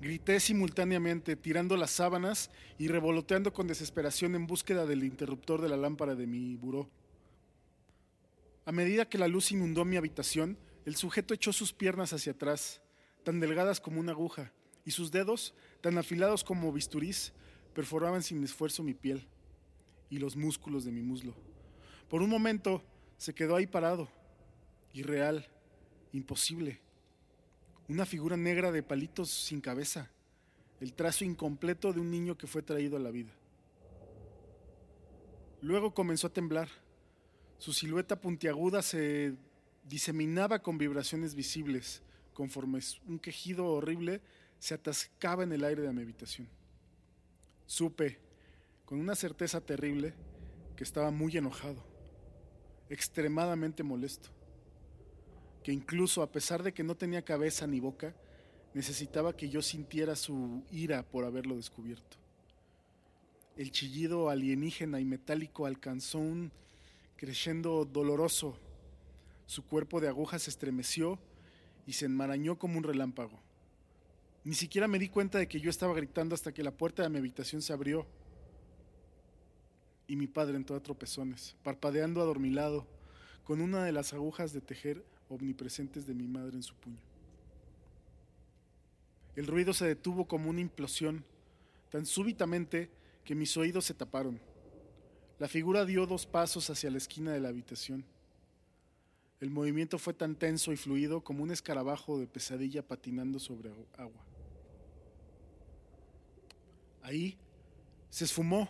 Grité 0.01 0.41
simultáneamente, 0.41 1.37
tirando 1.37 1.77
las 1.77 1.91
sábanas 1.91 2.51
y 2.77 2.89
revoloteando 2.89 3.53
con 3.53 3.67
desesperación 3.67 4.35
en 4.35 4.47
búsqueda 4.47 4.85
del 4.85 5.05
interruptor 5.05 5.61
de 5.61 5.69
la 5.69 5.77
lámpara 5.77 6.13
de 6.13 6.27
mi 6.27 6.57
buró. 6.57 6.89
A 8.65 8.73
medida 8.73 9.07
que 9.07 9.17
la 9.17 9.29
luz 9.29 9.53
inundó 9.53 9.85
mi 9.85 9.95
habitación, 9.95 10.57
el 10.85 10.97
sujeto 10.97 11.33
echó 11.33 11.53
sus 11.53 11.71
piernas 11.71 12.11
hacia 12.11 12.33
atrás, 12.33 12.82
tan 13.23 13.39
delgadas 13.39 13.79
como 13.79 13.99
una 13.99 14.11
aguja, 14.11 14.51
y 14.85 14.91
sus 14.91 15.11
dedos, 15.11 15.53
tan 15.81 15.97
afilados 15.97 16.43
como 16.43 16.71
bisturís, 16.71 17.33
perforaban 17.73 18.21
sin 18.21 18.43
esfuerzo 18.43 18.83
mi 18.83 18.93
piel 18.93 19.27
y 20.09 20.17
los 20.17 20.35
músculos 20.35 20.85
de 20.85 20.91
mi 20.91 21.01
muslo. 21.01 21.33
Por 22.09 22.21
un 22.21 22.29
momento 22.29 22.83
se 23.17 23.33
quedó 23.33 23.55
ahí 23.55 23.65
parado, 23.65 24.09
irreal, 24.93 25.47
imposible. 26.11 26.79
Una 27.87 28.05
figura 28.05 28.37
negra 28.37 28.71
de 28.71 28.83
palitos 28.83 29.29
sin 29.29 29.61
cabeza, 29.61 30.11
el 30.79 30.93
trazo 30.93 31.25
incompleto 31.25 31.93
de 31.93 31.99
un 31.99 32.11
niño 32.11 32.37
que 32.37 32.47
fue 32.47 32.61
traído 32.61 32.97
a 32.97 32.99
la 32.99 33.11
vida. 33.11 33.31
Luego 35.61 35.93
comenzó 35.93 36.27
a 36.27 36.33
temblar. 36.33 36.69
Su 37.57 37.71
silueta 37.71 38.19
puntiaguda 38.19 38.81
se 38.81 39.33
diseminaba 39.85 40.59
con 40.59 40.77
vibraciones 40.77 41.35
visibles, 41.35 42.01
conforme 42.33 42.79
un 43.07 43.19
quejido 43.19 43.65
horrible 43.65 44.21
se 44.59 44.73
atascaba 44.73 45.43
en 45.43 45.51
el 45.51 45.63
aire 45.63 45.81
de 45.81 45.93
mi 45.93 46.01
habitación. 46.01 46.47
Supe, 47.65 48.19
con 48.85 48.99
una 48.99 49.15
certeza 49.15 49.61
terrible, 49.61 50.13
que 50.75 50.83
estaba 50.83 51.11
muy 51.11 51.37
enojado, 51.37 51.83
extremadamente 52.89 53.83
molesto 53.83 54.29
que 55.63 55.71
incluso 55.71 56.21
a 56.21 56.31
pesar 56.31 56.61
de 56.61 56.73
que 56.73 56.83
no 56.83 56.95
tenía 56.95 57.23
cabeza 57.23 57.65
ni 57.65 57.79
boca, 57.79 58.13
necesitaba 58.73 59.35
que 59.35 59.49
yo 59.49 59.61
sintiera 59.61 60.15
su 60.15 60.63
ira 60.69 61.03
por 61.03 61.25
haberlo 61.25 61.55
descubierto. 61.55 62.17
El 63.55 63.71
chillido 63.71 64.29
alienígena 64.29 64.99
y 64.99 65.05
metálico 65.05 65.65
alcanzó 65.65 66.19
un 66.19 66.51
creciendo 67.15 67.85
doloroso. 67.85 68.57
Su 69.45 69.63
cuerpo 69.63 70.01
de 70.01 70.09
aguja 70.09 70.37
se 70.37 70.49
estremeció 70.49 71.17
y 71.85 71.93
se 71.93 72.05
enmarañó 72.05 72.57
como 72.57 72.77
un 72.77 72.83
relámpago. 72.83 73.39
Ni 74.43 74.53
siquiera 74.55 74.87
me 74.87 74.99
di 74.99 75.09
cuenta 75.09 75.37
de 75.37 75.47
que 75.47 75.59
yo 75.59 75.69
estaba 75.69 75.93
gritando 75.93 76.35
hasta 76.35 76.53
que 76.53 76.63
la 76.63 76.71
puerta 76.71 77.03
de 77.03 77.09
mi 77.09 77.17
habitación 77.17 77.61
se 77.61 77.73
abrió 77.73 78.05
y 80.07 80.15
mi 80.15 80.27
padre 80.27 80.57
entró 80.57 80.75
a 80.75 80.83
tropezones, 80.83 81.55
parpadeando 81.63 82.21
adormilado, 82.21 82.85
con 83.43 83.61
una 83.61 83.83
de 83.83 83.91
las 83.91 84.13
agujas 84.13 84.53
de 84.53 84.61
tejer 84.61 85.03
omnipresentes 85.29 86.05
de 86.05 86.13
mi 86.13 86.27
madre 86.27 86.55
en 86.55 86.63
su 86.63 86.75
puño. 86.75 86.99
El 89.35 89.47
ruido 89.47 89.73
se 89.73 89.85
detuvo 89.85 90.27
como 90.27 90.49
una 90.49 90.61
implosión, 90.61 91.23
tan 91.89 92.05
súbitamente 92.05 92.89
que 93.23 93.35
mis 93.35 93.55
oídos 93.57 93.85
se 93.85 93.93
taparon. 93.93 94.39
La 95.39 95.47
figura 95.47 95.85
dio 95.85 96.05
dos 96.05 96.25
pasos 96.25 96.69
hacia 96.69 96.91
la 96.91 96.97
esquina 96.97 97.31
de 97.31 97.39
la 97.39 97.49
habitación. 97.49 98.05
El 99.43 99.49
movimiento 99.49 99.99
fue 99.99 100.13
tan 100.13 100.37
tenso 100.37 100.71
y 100.71 100.77
fluido 100.77 101.21
como 101.21 101.43
un 101.43 101.51
escarabajo 101.51 102.17
de 102.17 102.27
pesadilla 102.27 102.81
patinando 102.81 103.39
sobre 103.39 103.71
agua. 103.97 104.25
Ahí 107.01 107.37
se 108.09 108.23
esfumó, 108.23 108.69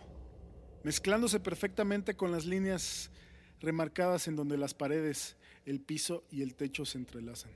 mezclándose 0.82 1.38
perfectamente 1.38 2.16
con 2.16 2.32
las 2.32 2.44
líneas 2.44 3.12
remarcadas 3.60 4.26
en 4.26 4.34
donde 4.34 4.58
las 4.58 4.74
paredes 4.74 5.36
el 5.64 5.78
piso 5.80 6.24
y 6.28 6.42
el 6.42 6.56
techo 6.56 6.84
se 6.84 6.98
entrelazan. 6.98 7.52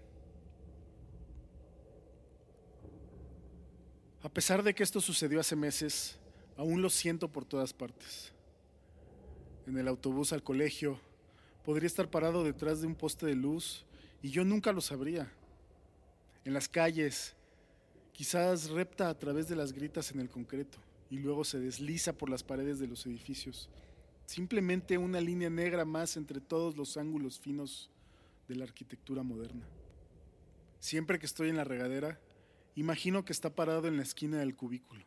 A 4.22 4.28
pesar 4.28 4.62
de 4.62 4.76
que 4.76 4.84
esto 4.84 5.00
sucedió 5.00 5.40
hace 5.40 5.56
meses, 5.56 6.20
aún 6.56 6.82
lo 6.82 6.88
siento 6.88 7.26
por 7.26 7.44
todas 7.44 7.72
partes. 7.72 8.32
En 9.66 9.76
el 9.76 9.88
autobús 9.88 10.32
al 10.32 10.44
colegio, 10.44 11.00
Podría 11.68 11.86
estar 11.86 12.08
parado 12.08 12.44
detrás 12.44 12.80
de 12.80 12.86
un 12.86 12.94
poste 12.94 13.26
de 13.26 13.34
luz 13.34 13.84
y 14.22 14.30
yo 14.30 14.42
nunca 14.42 14.72
lo 14.72 14.80
sabría. 14.80 15.30
En 16.46 16.54
las 16.54 16.66
calles, 16.66 17.36
quizás 18.14 18.70
repta 18.70 19.10
a 19.10 19.18
través 19.18 19.50
de 19.50 19.54
las 19.54 19.74
gritas 19.74 20.10
en 20.10 20.20
el 20.20 20.30
concreto 20.30 20.78
y 21.10 21.18
luego 21.18 21.44
se 21.44 21.60
desliza 21.60 22.14
por 22.14 22.30
las 22.30 22.42
paredes 22.42 22.78
de 22.78 22.86
los 22.86 23.04
edificios. 23.04 23.68
Simplemente 24.24 24.96
una 24.96 25.20
línea 25.20 25.50
negra 25.50 25.84
más 25.84 26.16
entre 26.16 26.40
todos 26.40 26.74
los 26.74 26.96
ángulos 26.96 27.38
finos 27.38 27.90
de 28.48 28.54
la 28.54 28.64
arquitectura 28.64 29.22
moderna. 29.22 29.66
Siempre 30.80 31.18
que 31.18 31.26
estoy 31.26 31.50
en 31.50 31.58
la 31.58 31.64
regadera, 31.64 32.18
imagino 32.76 33.26
que 33.26 33.34
está 33.34 33.54
parado 33.54 33.88
en 33.88 33.98
la 33.98 34.04
esquina 34.04 34.38
del 34.38 34.56
cubículo, 34.56 35.04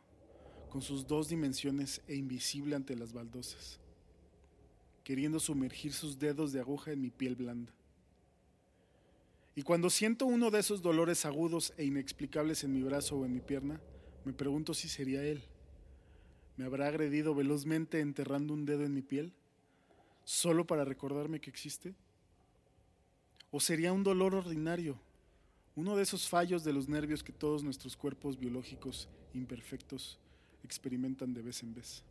con 0.70 0.80
sus 0.80 1.08
dos 1.08 1.28
dimensiones 1.28 2.02
e 2.06 2.14
invisible 2.14 2.76
ante 2.76 2.94
las 2.94 3.12
baldosas, 3.12 3.80
queriendo 5.04 5.40
sumergir 5.40 5.92
sus 5.92 6.18
dedos 6.18 6.52
de 6.52 6.60
aguja 6.60 6.92
en 6.92 7.00
mi 7.00 7.10
piel 7.10 7.36
blanda. 7.36 7.72
Y 9.54 9.62
cuando 9.62 9.90
siento 9.90 10.26
uno 10.26 10.50
de 10.50 10.60
esos 10.60 10.80
dolores 10.80 11.26
agudos 11.26 11.74
e 11.76 11.84
inexplicables 11.84 12.64
en 12.64 12.72
mi 12.72 12.82
brazo 12.82 13.18
o 13.18 13.24
en 13.26 13.34
mi 13.34 13.40
pierna, 13.40 13.80
me 14.24 14.32
pregunto 14.32 14.72
si 14.72 14.88
sería 14.88 15.22
él. 15.22 15.42
¿Me 16.56 16.64
habrá 16.64 16.86
agredido 16.86 17.34
velozmente 17.34 18.00
enterrando 18.00 18.54
un 18.54 18.64
dedo 18.64 18.84
en 18.84 18.94
mi 18.94 19.02
piel? 19.02 19.32
¿Solo 20.24 20.66
para 20.66 20.84
recordarme 20.84 21.40
que 21.40 21.50
existe? 21.50 21.94
¿O 23.50 23.60
sería 23.60 23.92
un 23.92 24.04
dolor 24.04 24.34
ordinario, 24.34 24.98
uno 25.74 25.96
de 25.96 26.02
esos 26.02 26.28
fallos 26.28 26.64
de 26.64 26.72
los 26.72 26.88
nervios 26.88 27.22
que 27.22 27.32
todos 27.32 27.62
nuestros 27.62 27.96
cuerpos 27.96 28.38
biológicos 28.38 29.08
imperfectos 29.34 30.18
experimentan 30.62 31.34
de 31.34 31.42
vez 31.42 31.62
en 31.62 31.74
vez? 31.74 32.04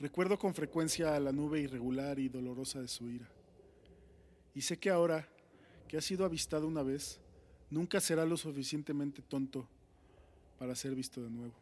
Recuerdo 0.00 0.38
con 0.38 0.54
frecuencia 0.54 1.14
a 1.14 1.20
la 1.20 1.30
nube 1.30 1.60
irregular 1.60 2.18
y 2.18 2.30
dolorosa 2.30 2.80
de 2.80 2.88
su 2.88 3.10
ira. 3.10 3.28
Y 4.54 4.62
sé 4.62 4.78
que 4.78 4.88
ahora, 4.88 5.28
que 5.86 5.98
ha 5.98 6.00
sido 6.00 6.24
avistado 6.24 6.66
una 6.66 6.82
vez, 6.82 7.20
nunca 7.68 8.00
será 8.00 8.24
lo 8.24 8.38
suficientemente 8.38 9.20
tonto 9.20 9.68
para 10.58 10.74
ser 10.74 10.94
visto 10.94 11.22
de 11.22 11.28
nuevo. 11.28 11.54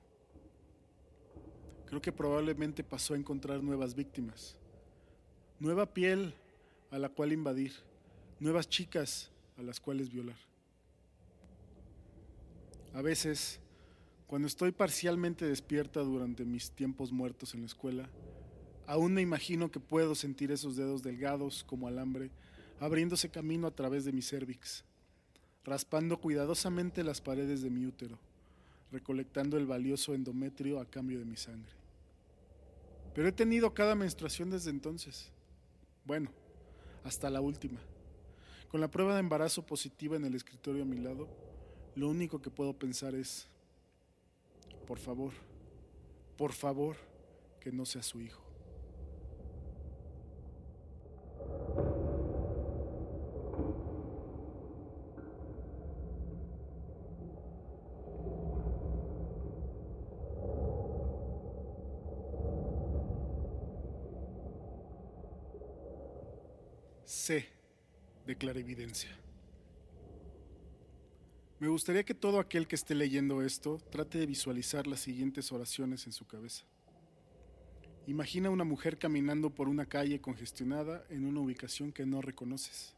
Creo 1.87 2.01
que 2.01 2.13
probablemente 2.13 2.85
pasó 2.85 3.15
a 3.15 3.17
encontrar 3.17 3.61
nuevas 3.61 3.97
víctimas, 3.97 4.57
nueva 5.59 5.93
piel 5.93 6.33
a 6.93 6.99
la 6.99 7.09
cual 7.09 7.33
invadir, 7.33 7.73
nuevas 8.39 8.69
chicas 8.69 9.33
a 9.57 9.63
las 9.63 9.81
cuales 9.81 10.13
violar. 10.13 10.39
A 12.95 13.03
veces, 13.03 13.59
cuando 14.29 14.47
estoy 14.47 14.71
parcialmente 14.71 15.45
despierta 15.45 16.01
durante 16.01 16.45
mis 16.45 16.71
tiempos 16.71 17.11
muertos 17.11 17.55
en 17.55 17.63
la 17.63 17.67
escuela, 17.67 18.09
aún 18.89 19.13
me 19.13 19.21
imagino 19.21 19.71
que 19.71 19.81
puedo 19.81 20.15
sentir 20.15 20.51
esos 20.51 20.75
dedos 20.75 21.03
delgados 21.03 21.63
como 21.63 21.87
alambre 21.87 22.31
abriéndose 22.81 23.29
camino 23.29 23.67
a 23.67 23.71
través 23.71 24.07
de 24.07 24.13
mi 24.13 24.23
cérvix, 24.23 24.83
raspando 25.63 26.19
cuidadosamente 26.19 27.05
las 27.05 27.21
paredes 27.21 27.61
de 27.61 27.69
mi 27.69 27.85
útero, 27.85 28.19
recolectando 28.91 29.59
el 29.59 29.67
valioso 29.67 30.15
endometrio 30.15 30.81
a 30.81 30.87
cambio 30.87 31.19
de 31.19 31.27
mi 31.27 31.37
sangre. 31.37 31.71
Pero 33.15 33.29
he 33.29 33.33
tenido 33.33 33.75
cada 33.75 33.95
menstruación 33.95 34.49
desde 34.49 34.71
entonces. 34.71 35.31
Bueno, 36.07 36.31
hasta 37.05 37.29
la 37.29 37.43
última. 37.43 37.81
Con 38.71 38.81
la 38.81 38.91
prueba 38.91 39.15
de 39.15 39.21
embarazo 39.21 39.67
positiva 39.67 40.17
en 40.17 40.25
el 40.25 40.35
escritorio 40.35 40.85
a 40.85 40.87
mi 40.87 40.97
lado, 40.97 41.29
lo 41.95 42.09
único 42.09 42.41
que 42.41 42.49
puedo 42.49 42.73
pensar 42.73 43.15
es, 43.15 43.49
por 44.87 44.99
favor, 44.99 45.33
por 46.39 46.53
favor, 46.53 46.97
que 47.61 47.71
no 47.71 47.85
sea 47.85 48.03
su 48.03 48.23
hijo. 48.23 48.48
C 67.29 67.47
de 68.27 68.37
clarividencia. 68.37 69.11
Me 71.61 71.69
gustaría 71.69 72.03
que 72.03 72.15
todo 72.15 72.41
aquel 72.41 72.67
que 72.67 72.75
esté 72.75 72.95
leyendo 72.95 73.43
esto 73.43 73.77
trate 73.91 74.17
de 74.17 74.25
visualizar 74.25 74.87
las 74.87 75.01
siguientes 75.01 75.53
oraciones 75.53 76.07
en 76.07 76.15
su 76.15 76.27
cabeza. 76.27 76.65
Imagina 78.07 78.49
una 78.49 78.65
mujer 78.65 78.97
caminando 78.97 79.51
por 79.51 79.69
una 79.69 79.85
calle 79.85 80.23
congestionada 80.23 81.05
en 81.11 81.27
una 81.27 81.41
ubicación 81.41 81.93
que 81.93 82.07
no 82.07 82.23
reconoces. 82.23 82.97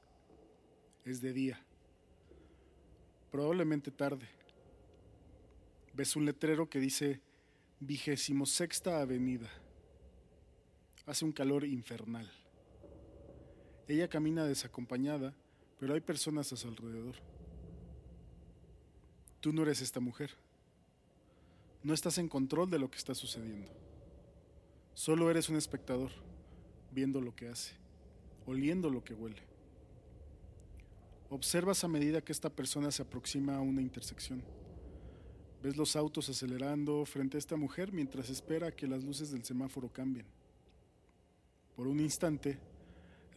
Es 1.04 1.20
de 1.20 1.32
día, 1.32 1.60
probablemente 3.32 3.90
tarde. 3.90 4.28
Ves 5.92 6.14
un 6.14 6.24
letrero 6.24 6.70
que 6.70 6.78
dice 6.78 7.20
vigésimo 7.80 8.46
sexta 8.46 9.00
avenida. 9.00 9.50
Hace 11.04 11.24
un 11.24 11.32
calor 11.32 11.64
infernal. 11.64 12.30
Ella 13.90 14.06
camina 14.06 14.44
desacompañada, 14.44 15.34
pero 15.80 15.94
hay 15.94 16.00
personas 16.00 16.52
a 16.52 16.56
su 16.56 16.68
alrededor. 16.68 17.16
Tú 19.40 19.52
no 19.52 19.62
eres 19.62 19.80
esta 19.80 19.98
mujer. 19.98 20.30
No 21.82 21.92
estás 21.92 22.18
en 22.18 22.28
control 22.28 22.70
de 22.70 22.78
lo 22.78 22.88
que 22.88 22.98
está 22.98 23.16
sucediendo. 23.16 23.68
Solo 24.94 25.28
eres 25.28 25.48
un 25.48 25.56
espectador, 25.56 26.12
viendo 26.92 27.20
lo 27.20 27.34
que 27.34 27.48
hace, 27.48 27.72
oliendo 28.46 28.90
lo 28.90 29.02
que 29.02 29.14
huele. 29.14 29.42
Observas 31.28 31.82
a 31.82 31.88
medida 31.88 32.20
que 32.20 32.30
esta 32.30 32.48
persona 32.48 32.92
se 32.92 33.02
aproxima 33.02 33.56
a 33.56 33.60
una 33.60 33.82
intersección. 33.82 34.40
Ves 35.64 35.76
los 35.76 35.96
autos 35.96 36.28
acelerando 36.28 37.04
frente 37.06 37.38
a 37.38 37.40
esta 37.40 37.56
mujer 37.56 37.90
mientras 37.90 38.30
espera 38.30 38.70
que 38.70 38.86
las 38.86 39.02
luces 39.02 39.32
del 39.32 39.44
semáforo 39.44 39.88
cambien. 39.92 40.26
Por 41.74 41.88
un 41.88 41.98
instante, 41.98 42.60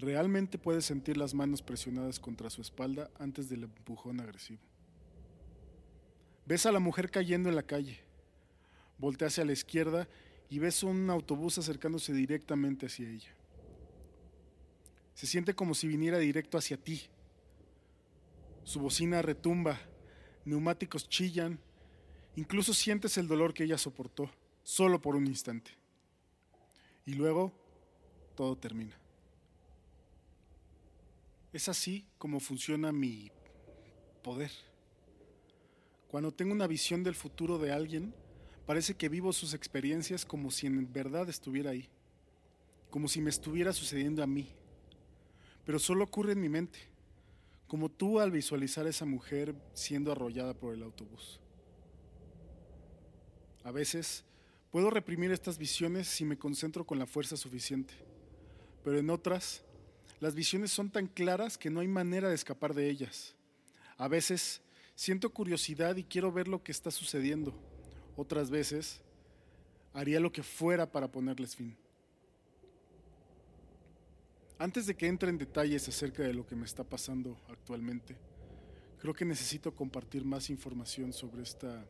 Realmente 0.03 0.57
puedes 0.57 0.83
sentir 0.83 1.15
las 1.15 1.33
manos 1.33 1.61
presionadas 1.61 2.19
contra 2.19 2.49
su 2.49 2.61
espalda 2.61 3.09
antes 3.19 3.47
del 3.47 3.63
empujón 3.63 4.19
agresivo. 4.19 4.59
Ves 6.45 6.65
a 6.65 6.73
la 6.73 6.79
mujer 6.79 7.09
cayendo 7.09 7.47
en 7.47 7.55
la 7.55 7.63
calle. 7.63 8.01
Voltea 8.97 9.29
hacia 9.29 9.45
la 9.45 9.53
izquierda 9.53 10.09
y 10.49 10.59
ves 10.59 10.83
un 10.83 11.09
autobús 11.09 11.57
acercándose 11.57 12.11
directamente 12.11 12.87
hacia 12.87 13.09
ella. 13.09 13.33
Se 15.13 15.25
siente 15.25 15.53
como 15.53 15.73
si 15.73 15.87
viniera 15.87 16.17
directo 16.17 16.57
hacia 16.57 16.75
ti. 16.75 17.03
Su 18.65 18.81
bocina 18.81 19.21
retumba, 19.21 19.79
neumáticos 20.43 21.07
chillan, 21.07 21.61
incluso 22.35 22.73
sientes 22.73 23.17
el 23.17 23.29
dolor 23.29 23.53
que 23.53 23.63
ella 23.63 23.77
soportó, 23.77 24.29
solo 24.63 25.01
por 25.01 25.15
un 25.15 25.27
instante. 25.27 25.71
Y 27.05 27.13
luego 27.13 27.53
todo 28.35 28.57
termina. 28.57 29.02
Es 31.53 31.69
así 31.69 32.03
como 32.17 32.39
funciona 32.39 32.91
mi 32.91 33.31
poder. 34.23 34.51
Cuando 36.09 36.33
tengo 36.33 36.51
una 36.51 36.65
visión 36.65 37.03
del 37.03 37.13
futuro 37.13 37.59
de 37.59 37.71
alguien, 37.71 38.13
parece 38.65 38.95
que 38.95 39.07
vivo 39.07 39.31
sus 39.31 39.53
experiencias 39.53 40.25
como 40.25 40.49
si 40.49 40.65
en 40.65 40.91
verdad 40.91 41.29
estuviera 41.29 41.69
ahí, 41.69 41.89
como 42.89 43.07
si 43.07 43.21
me 43.21 43.29
estuviera 43.29 43.71
sucediendo 43.71 44.23
a 44.23 44.27
mí. 44.27 44.47
Pero 45.63 45.77
solo 45.77 46.05
ocurre 46.05 46.31
en 46.31 46.41
mi 46.41 46.49
mente, 46.49 46.79
como 47.67 47.89
tú 47.89 48.19
al 48.19 48.31
visualizar 48.31 48.87
a 48.87 48.89
esa 48.89 49.05
mujer 49.05 49.55
siendo 49.75 50.11
arrollada 50.11 50.55
por 50.55 50.73
el 50.73 50.81
autobús. 50.81 51.39
A 53.63 53.71
veces 53.71 54.25
puedo 54.71 54.89
reprimir 54.89 55.31
estas 55.31 55.59
visiones 55.59 56.07
si 56.07 56.25
me 56.25 56.37
concentro 56.37 56.83
con 56.83 56.97
la 56.97 57.05
fuerza 57.05 57.37
suficiente, 57.37 57.93
pero 58.83 58.97
en 58.97 59.11
otras 59.11 59.63
las 60.19 60.35
visiones 60.35 60.71
son 60.71 60.89
tan 60.89 61.07
claras 61.07 61.57
que 61.57 61.69
no 61.69 61.79
hay 61.79 61.87
manera 61.87 62.29
de 62.29 62.35
escapar 62.35 62.73
de 62.73 62.89
ellas. 62.89 63.35
A 63.97 64.07
veces 64.07 64.61
siento 64.95 65.29
curiosidad 65.31 65.95
y 65.95 66.03
quiero 66.03 66.31
ver 66.31 66.47
lo 66.47 66.63
que 66.63 66.71
está 66.71 66.91
sucediendo. 66.91 67.53
Otras 68.15 68.49
veces 68.49 69.01
haría 69.93 70.19
lo 70.19 70.31
que 70.31 70.43
fuera 70.43 70.91
para 70.91 71.11
ponerles 71.11 71.55
fin. 71.55 71.75
Antes 74.59 74.85
de 74.85 74.95
que 74.95 75.07
entre 75.07 75.29
en 75.29 75.37
detalles 75.37 75.87
acerca 75.89 76.23
de 76.23 76.33
lo 76.33 76.45
que 76.45 76.55
me 76.55 76.65
está 76.65 76.83
pasando 76.83 77.37
actualmente, 77.49 78.15
creo 78.99 79.13
que 79.13 79.25
necesito 79.25 79.75
compartir 79.75 80.23
más 80.23 80.49
información 80.49 81.11
sobre 81.11 81.43
esta 81.43 81.85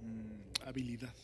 mm, 0.00 0.66
habilidad. 0.68 1.14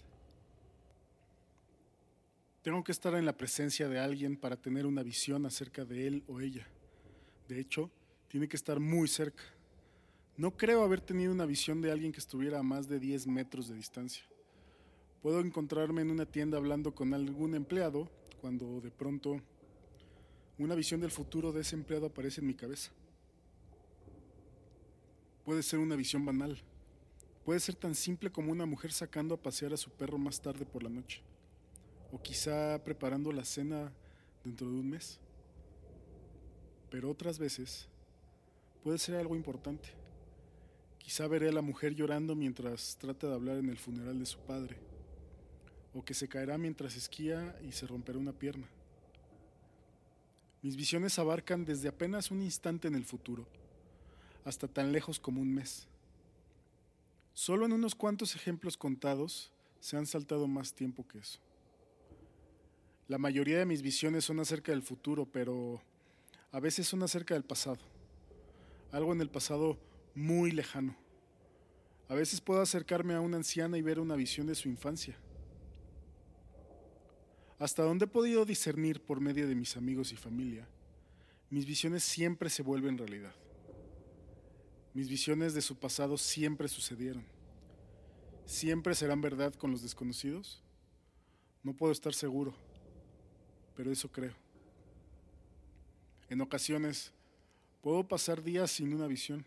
Tengo 2.67 2.83
que 2.83 2.91
estar 2.91 3.15
en 3.15 3.25
la 3.25 3.37
presencia 3.37 3.89
de 3.89 4.01
alguien 4.01 4.37
para 4.37 4.57
tener 4.57 4.87
una 4.87 5.05
visión 5.05 5.47
acerca 5.47 5.85
de 5.85 6.09
él 6.09 6.25
o 6.27 6.41
ella. 6.41 6.67
De 7.47 7.61
hecho, 7.61 7.93
tiene 8.27 8.49
que 8.49 8.57
estar 8.57 8.81
muy 8.81 9.07
cerca. 9.07 9.45
No 10.37 10.57
creo 10.57 10.83
haber 10.83 11.01
tenido 11.01 11.31
una 11.31 11.47
visión 11.47 11.81
de 11.81 11.93
alguien 11.93 12.11
que 12.11 12.19
estuviera 12.19 12.59
a 12.59 12.65
más 12.65 12.89
de 12.89 12.99
10 12.99 13.29
metros 13.29 13.69
de 13.69 13.77
distancia. 13.77 14.25
Puedo 15.23 15.39
encontrarme 15.39 16.03
en 16.03 16.11
una 16.11 16.27
tienda 16.27 16.59
hablando 16.59 16.93
con 16.93 17.15
algún 17.15 17.55
empleado 17.55 18.11
cuando 18.41 18.81
de 18.81 18.91
pronto 18.91 19.41
una 20.59 20.75
visión 20.75 21.01
del 21.01 21.13
futuro 21.13 21.53
de 21.53 21.61
ese 21.61 21.77
empleado 21.77 22.07
aparece 22.07 22.41
en 22.41 22.49
mi 22.49 22.55
cabeza. 22.55 22.91
Puede 25.45 25.63
ser 25.63 25.79
una 25.79 25.95
visión 25.95 26.25
banal. 26.25 26.61
Puede 27.45 27.61
ser 27.61 27.77
tan 27.77 27.95
simple 27.95 28.33
como 28.33 28.51
una 28.51 28.67
mujer 28.67 28.91
sacando 28.91 29.37
a 29.37 29.41
pasear 29.41 29.73
a 29.73 29.77
su 29.77 29.89
perro 29.91 30.19
más 30.19 30.41
tarde 30.41 30.67
por 30.67 30.83
la 30.83 30.91
noche. 30.91 31.23
O 32.17 32.23
quizá 32.23 32.83
preparando 32.83 33.31
la 33.31 33.45
cena 33.45 33.93
dentro 34.43 34.71
de 34.71 34.79
un 34.79 34.89
mes. 34.89 35.19
Pero 36.89 37.11
otras 37.11 37.39
veces 37.39 37.89
puede 38.83 38.97
ser 38.97 39.17
algo 39.17 39.37
importante. 39.37 39.91
Quizá 40.97 41.27
veré 41.27 41.51
a 41.51 41.53
la 41.53 41.61
mujer 41.61 41.95
llorando 41.95 42.35
mientras 42.35 42.97
trata 42.97 43.27
de 43.27 43.35
hablar 43.35 43.59
en 43.59 43.69
el 43.69 43.77
funeral 43.77 44.19
de 44.19 44.25
su 44.25 44.39
padre. 44.39 44.79
O 45.93 46.03
que 46.07 46.15
se 46.15 46.27
caerá 46.27 46.57
mientras 46.57 46.97
esquía 46.97 47.55
y 47.63 47.73
se 47.73 47.87
romperá 47.87 48.19
una 48.19 48.33
pierna. 48.33 48.67
Mis 50.63 50.75
visiones 50.75 51.19
abarcan 51.19 51.67
desde 51.67 51.89
apenas 51.89 52.31
un 52.31 52.41
instante 52.41 52.89
en 52.89 52.95
el 52.95 53.05
futuro 53.05 53.47
hasta 54.47 54.69
tan 54.69 54.91
lejos 54.91 55.21
como 55.21 55.43
un 55.43 55.53
mes. 55.53 55.87
Solo 57.35 57.67
en 57.67 57.75
unos 57.75 57.95
cuantos 57.95 58.35
ejemplos 58.37 58.79
contados 58.79 59.53
se 59.81 59.99
han 59.99 60.07
saltado 60.07 60.49
más 60.49 60.73
tiempo 60.73 61.07
que 61.07 61.19
eso. 61.19 61.41
La 63.09 63.19
mayoría 63.19 63.59
de 63.59 63.67
mis 63.67 63.83
visiones 63.83 64.25
son 64.25 64.41
acerca 64.41 64.73
del 64.73 64.83
futuro, 64.83 65.27
pero 65.27 65.81
a 66.51 66.59
veces 66.59 66.89
son 66.89 67.05
acerca 67.05 67.35
del 67.35 67.45
pasado. 67.45 67.79
Algo 68.91 69.13
en 69.13 69.21
el 69.21 69.31
pasado 69.31 69.79
muy 70.15 70.51
lejano. 70.51 70.97
A 72.09 72.15
veces 72.15 72.41
puedo 72.41 72.61
acercarme 72.61 73.15
a 73.15 73.21
una 73.21 73.37
anciana 73.37 73.79
y 73.79 73.83
ver 73.83 74.01
una 74.01 74.17
visión 74.17 74.49
de 74.49 74.57
su 74.57 74.69
infancia. 74.69 75.17
Hasta 77.61 77.85
donde 77.85 78.07
he 78.07 78.09
podido 78.09 78.45
discernir 78.45 79.01
por 79.01 79.21
medio 79.21 79.47
de 79.47 79.55
mis 79.55 79.77
amigos 79.77 80.13
y 80.13 80.17
familia, 80.17 80.67
mis 81.49 81.65
visiones 81.65 82.03
siempre 82.03 82.51
se 82.51 82.63
vuelven 82.63 82.99
realidad. 82.99 83.35
Mis 84.95 85.09
visiones 85.09 85.55
de 85.55 85.63
su 85.63 85.77
pasado 85.77 86.19
siempre 86.19 86.67
sucedieron. 86.67 87.25
¿Siempre 88.47 88.95
serán 88.95 89.21
verdad 89.21 89.55
con 89.55 89.71
los 89.71 89.83
desconocidos? 89.83 90.63
No 91.63 91.73
puedo 91.73 91.93
estar 91.93 92.15
seguro, 92.15 92.55
pero 93.77 93.93
eso 93.93 94.09
creo. 94.11 94.35
En 96.29 96.41
ocasiones 96.41 97.13
puedo 97.83 98.03
pasar 98.09 98.43
días 98.43 98.71
sin 98.71 98.93
una 98.93 99.07
visión, 99.07 99.45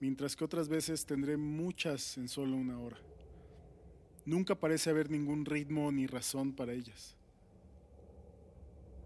mientras 0.00 0.36
que 0.36 0.44
otras 0.44 0.68
veces 0.68 1.06
tendré 1.06 1.36
muchas 1.36 2.18
en 2.18 2.28
solo 2.28 2.56
una 2.56 2.78
hora. 2.78 2.98
Nunca 4.26 4.54
parece 4.54 4.90
haber 4.90 5.10
ningún 5.10 5.46
ritmo 5.46 5.90
ni 5.90 6.06
razón 6.06 6.52
para 6.52 6.72
ellas, 6.72 7.14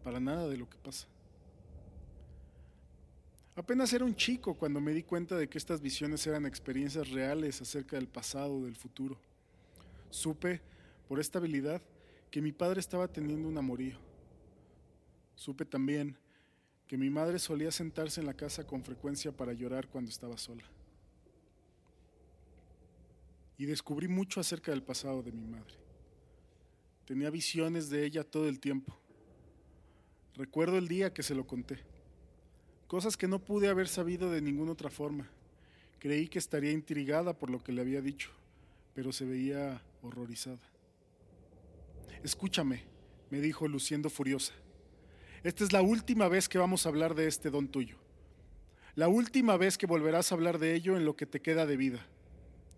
para 0.03 0.19
nada 0.19 0.49
de 0.49 0.57
lo 0.57 0.69
que 0.69 0.79
pasa. 0.79 1.07
Apenas 3.57 3.93
era 3.93 4.05
un 4.05 4.17
chico 4.17 4.55
cuando 4.55 4.81
me 4.81 4.93
di 4.93 5.05
cuenta 5.05 5.37
de 5.37 5.49
que 5.49 5.59
estas 5.59 5.81
visiones 5.81 6.27
eran 6.27 6.45
experiencias 6.45 7.11
reales 7.11 7.61
acerca 7.63 7.95
del 7.97 8.09
pasado, 8.09 8.65
del 8.65 8.75
futuro. 8.75 9.17
Supe, 10.11 10.61
por 11.07 11.21
esta 11.21 11.39
habilidad, 11.39 11.81
que 12.33 12.43
mi 12.43 12.51
padre 12.51 12.81
estaba 12.81 13.07
teniendo 13.07 13.49
un 13.49 13.57
amorío. 13.57 13.97
Supe 15.35 15.65
también 15.65 16.17
que 16.87 16.97
mi 16.97 17.11
madre 17.11 17.39
solía 17.39 17.71
sentarse 17.71 18.21
en 18.21 18.27
la 18.27 18.35
casa 18.35 18.67
con 18.67 18.83
frecuencia 18.83 19.33
para 19.33 19.53
llorar 19.53 19.89
cuando 19.89 20.11
estaba 20.11 20.37
sola. 20.39 20.65
Y 23.57 23.67
descubrí 23.67 24.09
mucho 24.09 24.41
acerca 24.41 24.73
del 24.73 24.83
pasado 24.83 25.23
de 25.23 25.33
mi 25.33 25.45
madre. 25.45 25.75
Tenía 27.07 27.31
visiones 27.31 27.89
de 27.91 28.05
ella 28.05 28.25
todo 28.25 28.49
el 28.49 28.61
tiempo. 28.61 28.97
Recuerdo 30.35 30.79
el 30.79 30.89
día 30.89 31.13
que 31.13 31.23
se 31.23 31.35
lo 31.35 31.47
conté 31.47 31.79
cosas 32.95 33.17
que 33.17 33.27
no 33.27 33.41
pude 33.41 33.69
haber 33.69 33.89
sabido 33.89 34.31
de 34.31 34.41
ninguna 34.41 34.71
otra 34.71 34.89
forma. 34.89 35.29
Creí 35.99 36.29
que 36.29 36.39
estaría 36.39 36.71
intrigada 36.71 37.37
por 37.37 37.51
lo 37.51 37.63
que 37.63 37.73
le 37.73 37.81
había 37.81 38.01
dicho, 38.01 38.31
pero 38.95 39.13
se 39.13 39.25
veía 39.25 39.83
horrorizada. 40.03 40.61
Escúchame, 42.23 42.85
me 43.31 43.41
dijo 43.41 43.67
luciendo 43.67 44.11
furiosa. 44.11 44.55
Esta 45.45 45.63
es 45.63 45.75
la 45.75 45.83
última 45.83 46.27
vez 46.27 46.49
que 46.49 46.57
vamos 46.57 46.87
a 46.87 46.89
hablar 46.89 47.15
de 47.15 47.27
este 47.29 47.51
don 47.51 47.69
tuyo. 47.69 47.99
La 48.95 49.09
última 49.09 49.59
vez 49.59 49.77
que 49.77 49.87
volverás 49.87 50.33
a 50.33 50.35
hablar 50.35 50.59
de 50.59 50.75
ello 50.75 50.97
en 50.97 51.05
lo 51.05 51.17
que 51.17 51.27
te 51.27 51.43
queda 51.43 51.67
de 51.67 51.77
vida. 51.77 52.07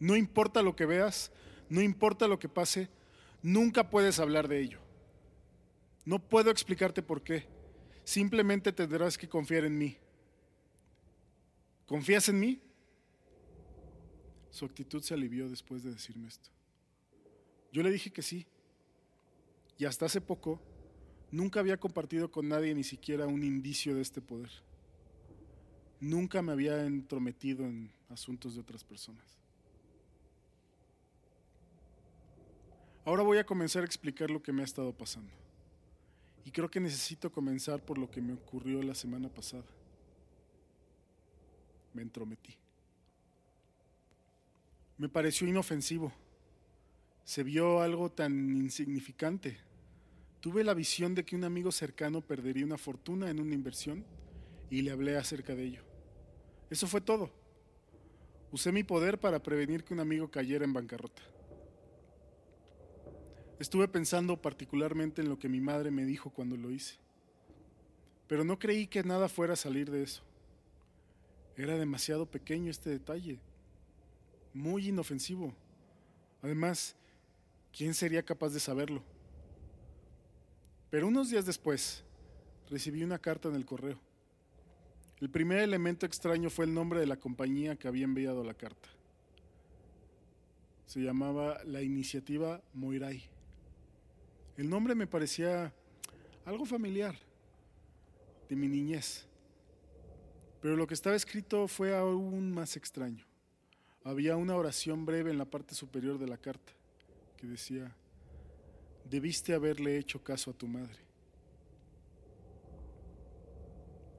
No 0.00 0.16
importa 0.16 0.62
lo 0.62 0.74
que 0.74 0.85
veas, 0.85 1.31
no 1.68 1.81
importa 1.81 2.26
lo 2.26 2.40
que 2.40 2.48
pase, 2.48 2.90
nunca 3.40 3.88
puedes 3.88 4.18
hablar 4.18 4.48
de 4.48 4.61
ello. 4.61 4.81
No 6.05 6.18
puedo 6.18 6.50
explicarte 6.50 7.02
por 7.02 7.22
qué. 7.22 7.46
Simplemente 8.02 8.72
tendrás 8.72 9.16
que 9.16 9.29
confiar 9.29 9.64
en 9.64 9.79
mí. 9.79 9.96
¿Confías 11.87 12.29
en 12.29 12.40
mí? 12.40 12.61
Su 14.50 14.64
actitud 14.64 15.02
se 15.02 15.14
alivió 15.14 15.48
después 15.48 15.85
de 15.85 15.92
decirme 15.92 16.26
esto. 16.26 16.50
Yo 17.72 17.85
le 17.85 17.92
dije 17.92 18.11
que 18.11 18.22
sí. 18.22 18.44
Y 19.79 19.85
hasta 19.85 20.07
hace 20.07 20.20
poco 20.20 20.61
nunca 21.31 21.61
había 21.61 21.79
compartido 21.79 22.31
con 22.31 22.49
nadie 22.49 22.75
ni 22.75 22.85
siquiera 22.85 23.27
un 23.27 23.43
indicio 23.43 23.95
de 23.95 24.03
este 24.03 24.21
poder. 24.21 24.51
Nunca 26.01 26.43
me 26.43 26.53
había 26.53 26.85
entrometido 26.85 27.65
en 27.65 27.91
asuntos 28.09 28.55
de 28.55 28.61
otras 28.61 28.85
personas. 28.85 29.25
Ahora 33.05 33.23
voy 33.23 33.39
a 33.39 33.47
comenzar 33.47 33.83
a 33.83 33.87
explicar 33.87 34.31
lo 34.31 34.43
que 34.43 34.53
me 34.53 34.62
ha 34.62 34.65
estado 34.65 34.93
pasando. 34.93 35.31
Y 36.45 36.51
creo 36.51 36.71
que 36.71 36.81
necesito 36.81 37.31
comenzar 37.31 37.85
por 37.85 37.99
lo 37.99 38.11
que 38.11 38.21
me 38.21 38.33
ocurrió 38.33 38.83
la 38.83 38.95
semana 38.95 39.29
pasada 39.29 39.65
me 41.97 42.03
entrometí. 42.03 42.55
Me 44.99 45.09
pareció 45.09 45.49
inofensivo. 45.49 46.12
Se 47.25 47.43
vio 47.43 47.81
algo 47.81 48.11
tan 48.11 48.33
insignificante. 48.55 49.59
Tuve 50.47 50.63
la 50.63 50.75
visión 50.75 51.13
de 51.13 51.25
que 51.25 51.35
un 51.35 51.43
amigo 51.43 51.73
cercano 51.73 52.21
perdería 52.21 52.65
una 52.65 52.79
fortuna 52.79 53.29
en 53.29 53.41
una 53.41 53.53
inversión 53.53 54.05
y 54.71 54.83
le 54.83 54.93
hablé 54.93 55.17
acerca 55.17 55.57
de 55.57 55.65
ello. 55.65 55.83
Eso 56.71 56.87
fue 56.87 57.01
todo. 57.01 57.33
Usé 58.53 58.71
mi 58.71 58.85
poder 58.85 59.19
para 59.19 59.43
prevenir 59.43 59.83
que 59.83 59.93
un 59.93 59.99
amigo 59.99 60.31
cayera 60.31 60.65
en 60.65 60.73
bancarrota. 60.73 61.21
Estuve 63.59 63.89
pensando 63.89 64.41
particularmente 64.41 65.21
en 65.21 65.29
lo 65.29 65.37
que 65.37 65.49
mi 65.49 65.61
madre 65.61 65.91
me 65.91 66.05
dijo 66.05 66.31
cuando 66.31 66.57
lo 66.57 66.71
hice, 66.71 66.95
pero 68.29 68.45
no 68.45 68.57
creí 68.57 68.87
que 68.87 69.03
nada 69.03 69.29
fuera 69.29 69.55
a 69.55 69.57
salir 69.57 69.91
de 69.91 70.05
eso. 70.05 70.23
Era 71.57 71.77
demasiado 71.77 72.25
pequeño 72.25 72.71
este 72.71 72.89
detalle, 72.89 73.41
muy 74.55 74.91
inofensivo. 74.91 75.53
Además, 76.41 76.95
¿quién 77.73 77.95
sería 77.95 78.23
capaz 78.23 78.51
de 78.51 78.61
saberlo? 78.61 79.15
Pero 80.97 81.09
unos 81.09 81.29
días 81.29 81.45
después, 81.45 82.03
recibí 82.71 83.05
una 83.05 83.19
carta 83.19 83.51
en 83.51 83.55
el 83.55 83.67
correo. 83.67 83.99
El 85.21 85.29
primer 85.29 85.59
elemento 85.59 86.07
extraño 86.07 86.49
fue 86.49 86.65
el 86.65 86.73
nombre 86.73 87.01
de 87.01 87.07
la 87.07 87.19
compañía 87.19 87.77
que 87.77 87.87
había 87.87 88.05
enviado 88.05 88.43
la 88.43 88.55
carta. 88.55 88.89
Se 90.87 91.01
llamaba 91.01 91.63
la 91.65 91.83
iniciativa 91.83 92.63
Moirai. 92.73 93.23
El 94.57 94.71
nombre 94.71 94.95
me 94.95 95.07
parecía 95.07 95.71
algo 96.47 96.65
familiar 96.65 97.15
de 98.49 98.57
mi 98.57 98.67
niñez. 98.67 99.27
Pero 100.63 100.77
lo 100.77 100.87
que 100.87 100.95
estaba 100.95 101.15
escrito 101.15 101.69
fue 101.69 101.95
aún 101.95 102.53
más 102.53 102.75
extraño. 102.75 103.27
Había 104.03 104.37
una 104.37 104.57
oración 104.57 105.05
breve 105.05 105.31
en 105.31 105.37
la 105.37 105.45
parte 105.45 105.75
superior 105.75 106.19
de 106.19 106.29
la 106.29 106.39
carta 106.39 106.73
que 107.37 107.47
decía, 107.47 107.95
debiste 109.09 109.55
haberle 109.55 109.99
hecho 109.99 110.23
caso 110.23 110.51
a 110.51 110.55
tu 110.55 110.66
madre. 110.66 110.99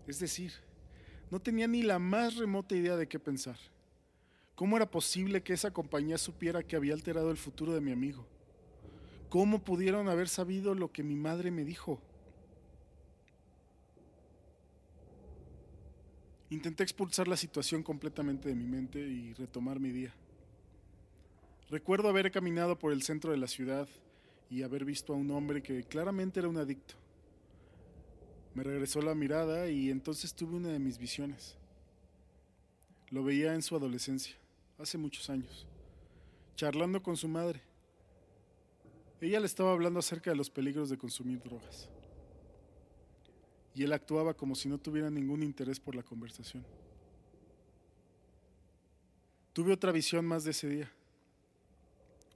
Es 0.08 0.20
decir, 0.20 0.54
no 1.30 1.40
tenía 1.42 1.68
ni 1.68 1.84
la 1.84 2.00
más 2.00 2.36
remota 2.36 2.76
idea 2.76 2.96
de 2.96 3.08
qué 3.08 3.20
pensar. 3.20 3.58
¿Cómo 4.56 4.78
era 4.78 4.90
posible 4.90 5.44
que 5.44 5.54
esa 5.54 5.72
compañía 5.72 6.18
supiera 6.18 6.64
que 6.64 6.76
había 6.76 6.94
alterado 6.94 7.30
el 7.30 7.38
futuro 7.38 7.74
de 7.74 7.82
mi 7.82 7.92
amigo? 7.92 8.26
¿Cómo 9.30 9.64
pudieron 9.64 10.08
haber 10.08 10.30
sabido 10.30 10.74
lo 10.74 10.92
que 10.92 11.04
mi 11.04 11.16
madre 11.16 11.52
me 11.52 11.66
dijo? 11.66 12.02
Intenté 16.50 16.84
expulsar 16.84 17.28
la 17.28 17.36
situación 17.36 17.84
completamente 17.84 18.48
de 18.48 18.56
mi 18.56 18.66
mente 18.66 19.00
y 19.00 19.34
retomar 19.34 19.82
mi 19.82 19.92
día. 19.92 20.14
Recuerdo 21.70 22.08
haber 22.08 22.32
caminado 22.32 22.80
por 22.80 22.94
el 22.94 23.04
centro 23.04 23.32
de 23.32 23.38
la 23.38 23.48
ciudad 23.48 23.90
y 24.50 24.64
haber 24.64 24.86
visto 24.86 25.14
a 25.14 25.18
un 25.18 25.30
hombre 25.32 25.62
que 25.62 25.84
claramente 25.84 26.40
era 26.40 26.50
un 26.50 26.58
adicto. 26.58 26.96
Me 28.54 28.64
regresó 28.64 29.02
la 29.02 29.14
mirada 29.14 29.70
y 29.70 29.90
entonces 29.90 30.34
tuve 30.34 30.56
una 30.56 30.70
de 30.70 30.80
mis 30.80 30.98
visiones. 30.98 31.56
Lo 33.10 33.24
veía 33.24 33.54
en 33.54 33.62
su 33.62 33.76
adolescencia, 33.76 34.36
hace 34.78 34.98
muchos 34.98 35.30
años, 35.30 35.66
charlando 36.56 37.02
con 37.04 37.16
su 37.16 37.28
madre. 37.28 37.62
Ella 39.22 39.40
le 39.40 39.46
estaba 39.46 39.72
hablando 39.72 40.00
acerca 40.00 40.32
de 40.32 40.38
los 40.38 40.50
peligros 40.50 40.90
de 40.90 40.98
consumir 40.98 41.42
drogas. 41.42 41.90
y 43.76 43.84
él 43.84 43.94
actuaba 43.94 44.34
como 44.34 44.56
si 44.56 44.68
no 44.68 44.80
tuviera 44.80 45.12
ningún 45.12 45.44
interés 45.44 45.80
por 45.80 45.94
la 45.94 46.02
conversación. 46.02 46.66
Tuve 49.54 49.72
otra 49.72 49.92
visión 49.92 50.26
más 50.26 50.44
de 50.44 50.50
ese 50.50 50.68
día. 50.68 50.92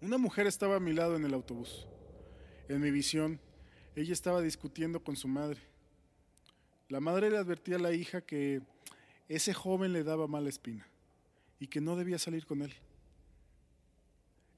Una 0.01 0.19
mujer 0.19 0.45
estaba 0.45 0.75
a 0.75 0.79
mi 0.79 0.93
lado 0.93 1.15
en 1.15 1.25
el 1.25 1.33
autobús. 1.33 1.87
En 2.69 2.79
mi 2.79 2.91
visión, 2.91 3.39
ella 3.95 4.13
estaba 4.13 4.41
discutiendo 4.41 5.03
con 5.03 5.15
su 5.15 5.27
madre. 5.27 5.59
La 6.89 6.99
madre 6.99 7.29
le 7.29 7.37
advertía 7.37 7.75
a 7.75 7.79
la 7.79 7.93
hija 7.93 8.21
que 8.21 8.61
ese 9.29 9.53
joven 9.53 9.93
le 9.93 10.03
daba 10.03 10.27
mala 10.27 10.49
espina 10.49 10.85
y 11.59 11.67
que 11.67 11.81
no 11.81 11.95
debía 11.95 12.19
salir 12.19 12.45
con 12.45 12.61
él. 12.61 12.73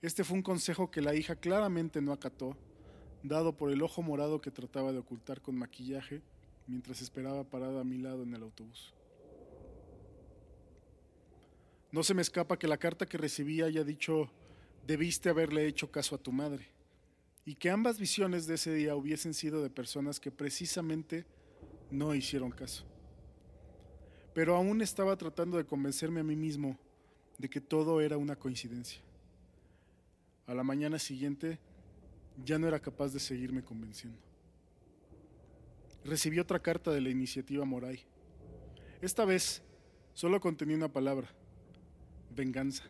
Este 0.02 0.24
fue 0.24 0.38
un 0.38 0.44
consejo 0.44 0.92
que 0.92 1.02
la 1.02 1.16
hija 1.16 1.36
claramente 1.36 2.02
no 2.02 2.12
acató, 2.12 2.58
dado 3.24 3.56
por 3.56 3.72
el 3.72 3.82
ojo 3.82 4.02
morado 4.02 4.42
que 4.42 4.52
trataba 4.52 4.92
de 4.92 5.00
ocultar 5.00 5.42
con 5.42 5.56
maquillaje 5.56 6.22
mientras 6.68 7.02
esperaba 7.02 7.44
parada 7.44 7.82
a 7.82 7.86
mi 7.86 7.98
lado 7.98 8.24
en 8.24 8.34
el 8.34 8.44
autobús. 8.44 8.94
No 11.92 12.04
se 12.04 12.14
me 12.14 12.22
escapa 12.22 12.58
que 12.58 12.68
la 12.68 12.78
carta 12.78 13.06
que 13.06 13.18
recibí 13.18 13.62
haya 13.62 13.84
dicho, 13.84 14.30
debiste 14.88 15.30
haberle 15.30 15.68
hecho 15.68 15.92
caso 15.92 16.16
a 16.16 16.18
tu 16.18 16.32
madre, 16.32 16.68
y 17.46 17.56
que 17.56 17.70
ambas 17.70 18.00
visiones 18.00 18.48
de 18.48 18.56
ese 18.56 18.74
día 18.74 18.96
hubiesen 18.96 19.34
sido 19.34 19.62
de 19.62 19.70
personas 19.70 20.20
que 20.20 20.32
precisamente 20.32 21.26
no 21.92 22.16
hicieron 22.16 22.52
caso. 22.52 22.86
Pero 24.34 24.56
aún 24.56 24.82
estaba 24.82 25.16
tratando 25.18 25.58
de 25.58 25.66
convencerme 25.66 26.22
a 26.22 26.24
mí 26.24 26.36
mismo 26.36 26.78
de 27.38 27.50
que 27.50 27.62
todo 27.62 28.02
era 28.02 28.18
una 28.18 28.36
coincidencia. 28.36 29.02
A 30.48 30.54
la 30.54 30.64
mañana 30.64 31.00
siguiente 31.00 31.60
ya 32.44 32.58
no 32.58 32.68
era 32.68 32.80
capaz 32.80 33.14
de 33.14 33.20
seguirme 33.20 33.64
convenciendo. 33.64 34.20
Recibí 36.04 36.40
otra 36.40 36.60
carta 36.60 36.92
de 36.92 37.02
la 37.02 37.10
iniciativa 37.10 37.64
Moray. 37.66 38.04
Esta 39.02 39.26
vez 39.26 39.62
solo 40.14 40.40
contenía 40.42 40.76
una 40.76 40.92
palabra, 40.92 41.30
venganza. 42.36 42.84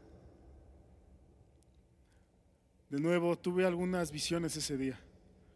De 2.94 3.00
nuevo, 3.00 3.36
tuve 3.36 3.66
algunas 3.66 4.12
visiones 4.12 4.56
ese 4.56 4.78
día. 4.78 5.00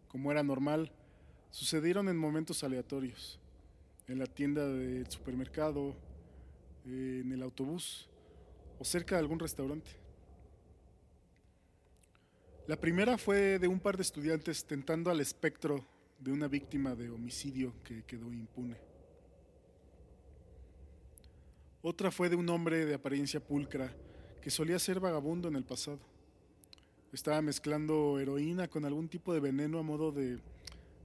Como 0.08 0.32
era 0.32 0.41
normal, 0.41 0.91
sucedieron 1.52 2.10
en 2.10 2.17
momentos 2.17 2.63
aleatorios. 2.63 3.39
En 4.08 4.17
la 4.17 4.26
tienda 4.26 4.67
del 4.67 5.08
supermercado, 5.12 5.95
en 6.84 7.32
el 7.32 7.43
autobús 7.43 8.10
o 8.80 8.84
cerca 8.84 9.13
de 9.13 9.19
algún 9.19 9.38
restaurante. 9.38 9.91
La 12.65 12.76
primera 12.76 13.19
fue 13.19 13.60
de 13.60 13.67
un 13.67 13.80
par 13.80 13.97
de 13.97 14.02
estudiantes 14.02 14.65
tentando 14.65 15.12
al 15.12 15.21
espectro 15.21 15.86
de 16.17 16.32
una 16.32 16.47
víctima 16.47 16.95
de 16.95 17.12
homicidio 17.12 17.71
que 17.84 18.02
quedó 18.02 18.34
impune. 18.34 18.78
Otra 21.84 22.10
fue 22.10 22.30
de 22.30 22.36
un 22.36 22.50
hombre 22.50 22.84
de 22.88 22.95
apariencia 22.95 23.39
pulcra 23.39 23.93
que 24.41 24.50
solía 24.50 24.80
ser 24.80 25.00
vagabundo 25.00 25.47
en 25.47 25.56
el 25.56 25.65
pasado. 25.65 26.16
Estaba 27.13 27.41
mezclando 27.41 28.19
heroína 28.19 28.67
con 28.67 28.85
algún 28.85 29.07
tipo 29.07 29.33
de 29.33 29.39
veneno 29.39 29.79
a 29.79 29.83
modo 29.83 30.11
de 30.11 30.39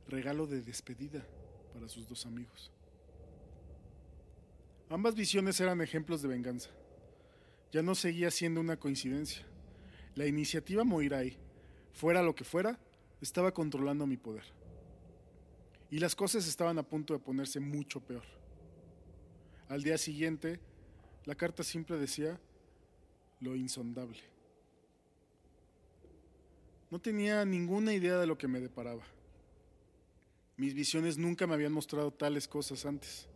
regalo 0.09 0.47
de 0.47 0.61
despedida 0.61 1.25
para 1.73 1.89
sus 1.89 2.09
dos 2.09 2.27
amigos. 2.27 2.71
Ambas 4.91 5.15
visiones 5.15 5.59
eran 5.61 5.81
ejemplos 5.81 6.21
de 6.21 6.29
venganza. 6.29 6.71
Ya 7.73 7.83
no 7.83 7.95
seguía 7.95 8.31
siendo 8.31 8.61
una 8.61 8.77
coincidencia. 8.77 9.47
La 10.15 10.27
iniciativa 10.27 10.85
Moirai, 10.85 11.39
fuera 11.93 12.23
lo 12.23 12.35
que 12.35 12.45
fuera, 12.45 12.79
estaba 13.23 13.55
controlando 13.55 14.07
mi 14.07 14.19
poder. 14.19 14.45
Y 15.91 15.99
las 15.99 16.15
cosas 16.15 16.47
estaban 16.47 16.79
a 16.79 16.83
punto 16.83 17.15
de 17.15 17.21
ponerse 17.21 17.61
mucho 17.61 18.01
peor. 18.01 18.25
Al 19.69 19.83
día 19.83 19.97
siguiente, 19.97 20.61
la 21.25 21.35
carta 21.35 21.63
simple 21.63 21.97
decía 21.97 22.39
lo 23.41 23.57
insondable. 23.57 24.32
No 26.93 27.01
tenía 27.01 27.43
ninguna 27.47 27.95
idea 27.95 28.19
de 28.19 28.27
lo 28.27 28.37
que 28.37 28.47
me 28.47 28.61
deparaba. 28.61 29.03
Mis 30.59 30.75
visiones 30.75 31.17
nunca 31.17 31.47
me 31.47 31.55
habían 31.55 31.73
mostrado 31.73 32.11
tales 32.11 32.47
cosas 32.47 32.85
antes, 32.85 33.27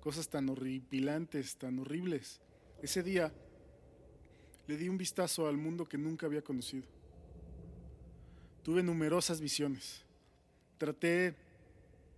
cosas 0.00 0.28
tan 0.28 0.48
horripilantes, 0.48 1.54
tan 1.54 1.78
horribles. 1.78 2.40
Ese 2.82 3.04
día 3.04 3.32
le 4.66 4.76
di 4.76 4.88
un 4.88 4.98
vistazo 4.98 5.46
al 5.46 5.56
mundo 5.56 5.84
que 5.84 5.96
nunca 5.96 6.26
había 6.26 6.42
conocido. 6.42 6.88
Tuve 8.64 8.82
numerosas 8.82 9.40
visiones. 9.40 10.02
Traté 10.76 11.36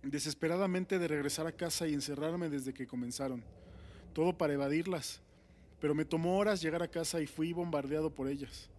desesperadamente 0.01 0.97
de 0.97 1.07
regresar 1.07 1.45
a 1.45 1.51
casa 1.51 1.87
y 1.87 1.93
encerrarme 1.93 2.49
desde 2.49 2.73
que 2.73 2.87
comenzaron 2.87 3.43
todo 4.13 4.35
para 4.35 4.53
evadirlas, 4.53 5.21
pero 5.79 5.93
me 5.93 6.05
tomó 6.05 6.39
horas 6.39 6.59
llegar 6.59 6.81
a 6.81 6.87
casa 6.87 7.21
y 7.21 7.27
fui 7.27 7.53
bombardeado 7.53 8.09
por 8.09 8.27
ellas. 8.27 8.71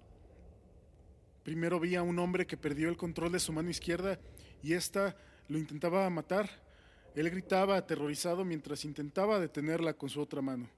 Primero 1.48 1.80
vi 1.80 1.94
a 1.94 2.02
un 2.02 2.18
hombre 2.18 2.46
que 2.46 2.58
perdió 2.58 2.90
el 2.90 2.98
control 2.98 3.32
de 3.32 3.38
su 3.38 3.54
mano 3.54 3.70
izquierda 3.70 4.20
y 4.62 4.74
ésta 4.74 5.16
lo 5.48 5.56
intentaba 5.56 6.10
matar. 6.10 6.50
Él 7.14 7.30
gritaba 7.30 7.78
aterrorizado 7.78 8.44
mientras 8.44 8.84
intentaba 8.84 9.40
detenerla 9.40 9.94
con 9.94 10.10
su 10.10 10.20
otra 10.20 10.42
mano. 10.42 10.68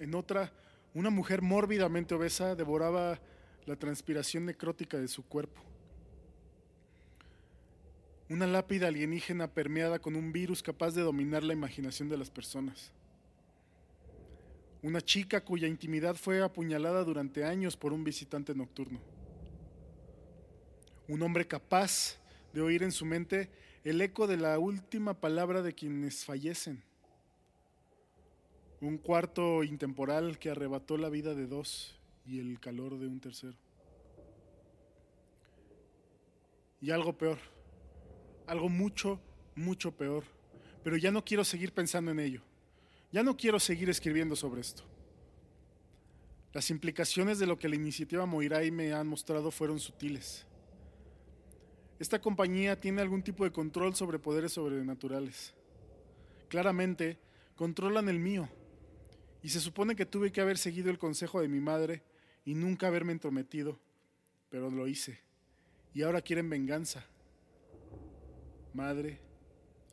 En 0.00 0.16
otra, 0.16 0.52
una 0.94 1.10
mujer 1.10 1.42
mórbidamente 1.42 2.12
obesa 2.12 2.56
devoraba 2.56 3.20
la 3.64 3.76
transpiración 3.76 4.46
necrótica 4.46 4.98
de 4.98 5.06
su 5.06 5.22
cuerpo. 5.22 5.62
Una 8.28 8.48
lápida 8.48 8.88
alienígena 8.88 9.46
permeada 9.46 10.00
con 10.00 10.16
un 10.16 10.32
virus 10.32 10.60
capaz 10.60 10.90
de 10.90 11.02
dominar 11.02 11.44
la 11.44 11.52
imaginación 11.52 12.08
de 12.08 12.16
las 12.16 12.30
personas 12.30 12.90
una 14.82 15.00
chica 15.00 15.44
cuya 15.44 15.68
intimidad 15.68 16.16
fue 16.16 16.42
apuñalada 16.42 17.04
durante 17.04 17.44
años 17.44 17.76
por 17.76 17.92
un 17.92 18.02
visitante 18.02 18.52
nocturno. 18.52 18.98
Un 21.08 21.22
hombre 21.22 21.46
capaz 21.46 22.18
de 22.52 22.60
oír 22.60 22.82
en 22.82 22.92
su 22.92 23.04
mente 23.04 23.50
el 23.84 24.00
eco 24.00 24.26
de 24.26 24.36
la 24.36 24.58
última 24.58 25.14
palabra 25.14 25.62
de 25.62 25.74
quienes 25.74 26.24
fallecen. 26.24 26.82
Un 28.80 28.98
cuarto 28.98 29.62
intemporal 29.64 30.38
que 30.38 30.50
arrebató 30.50 30.96
la 30.96 31.08
vida 31.08 31.34
de 31.34 31.46
dos 31.46 31.98
y 32.24 32.40
el 32.40 32.60
calor 32.60 32.98
de 32.98 33.06
un 33.06 33.20
tercero. 33.20 33.56
Y 36.80 36.90
algo 36.90 37.16
peor, 37.16 37.38
algo 38.46 38.68
mucho, 38.68 39.20
mucho 39.54 39.92
peor, 39.92 40.24
pero 40.82 40.96
ya 40.96 41.10
no 41.10 41.24
quiero 41.24 41.44
seguir 41.44 41.72
pensando 41.72 42.10
en 42.10 42.18
ello. 42.18 42.42
Ya 43.12 43.22
no 43.22 43.36
quiero 43.36 43.60
seguir 43.60 43.90
escribiendo 43.90 44.34
sobre 44.34 44.60
esto. 44.62 44.82
Las 46.52 46.70
implicaciones 46.70 47.38
de 47.38 47.46
lo 47.46 47.58
que 47.58 47.68
la 47.68 47.76
iniciativa 47.76 48.26
Moirai 48.26 48.70
me 48.70 48.92
han 48.92 49.06
mostrado 49.06 49.50
fueron 49.50 49.78
sutiles. 49.78 50.46
Esta 52.02 52.20
compañía 52.20 52.80
tiene 52.80 53.00
algún 53.00 53.22
tipo 53.22 53.44
de 53.44 53.52
control 53.52 53.94
sobre 53.94 54.18
poderes 54.18 54.54
sobrenaturales. 54.54 55.54
Claramente, 56.48 57.16
controlan 57.54 58.08
el 58.08 58.18
mío. 58.18 58.48
Y 59.40 59.50
se 59.50 59.60
supone 59.60 59.94
que 59.94 60.04
tuve 60.04 60.32
que 60.32 60.40
haber 60.40 60.58
seguido 60.58 60.90
el 60.90 60.98
consejo 60.98 61.40
de 61.40 61.46
mi 61.46 61.60
madre 61.60 62.02
y 62.44 62.56
nunca 62.56 62.88
haberme 62.88 63.12
entrometido, 63.12 63.78
pero 64.50 64.68
lo 64.68 64.88
hice. 64.88 65.20
Y 65.94 66.02
ahora 66.02 66.22
quieren 66.22 66.50
venganza. 66.50 67.06
Madre, 68.74 69.20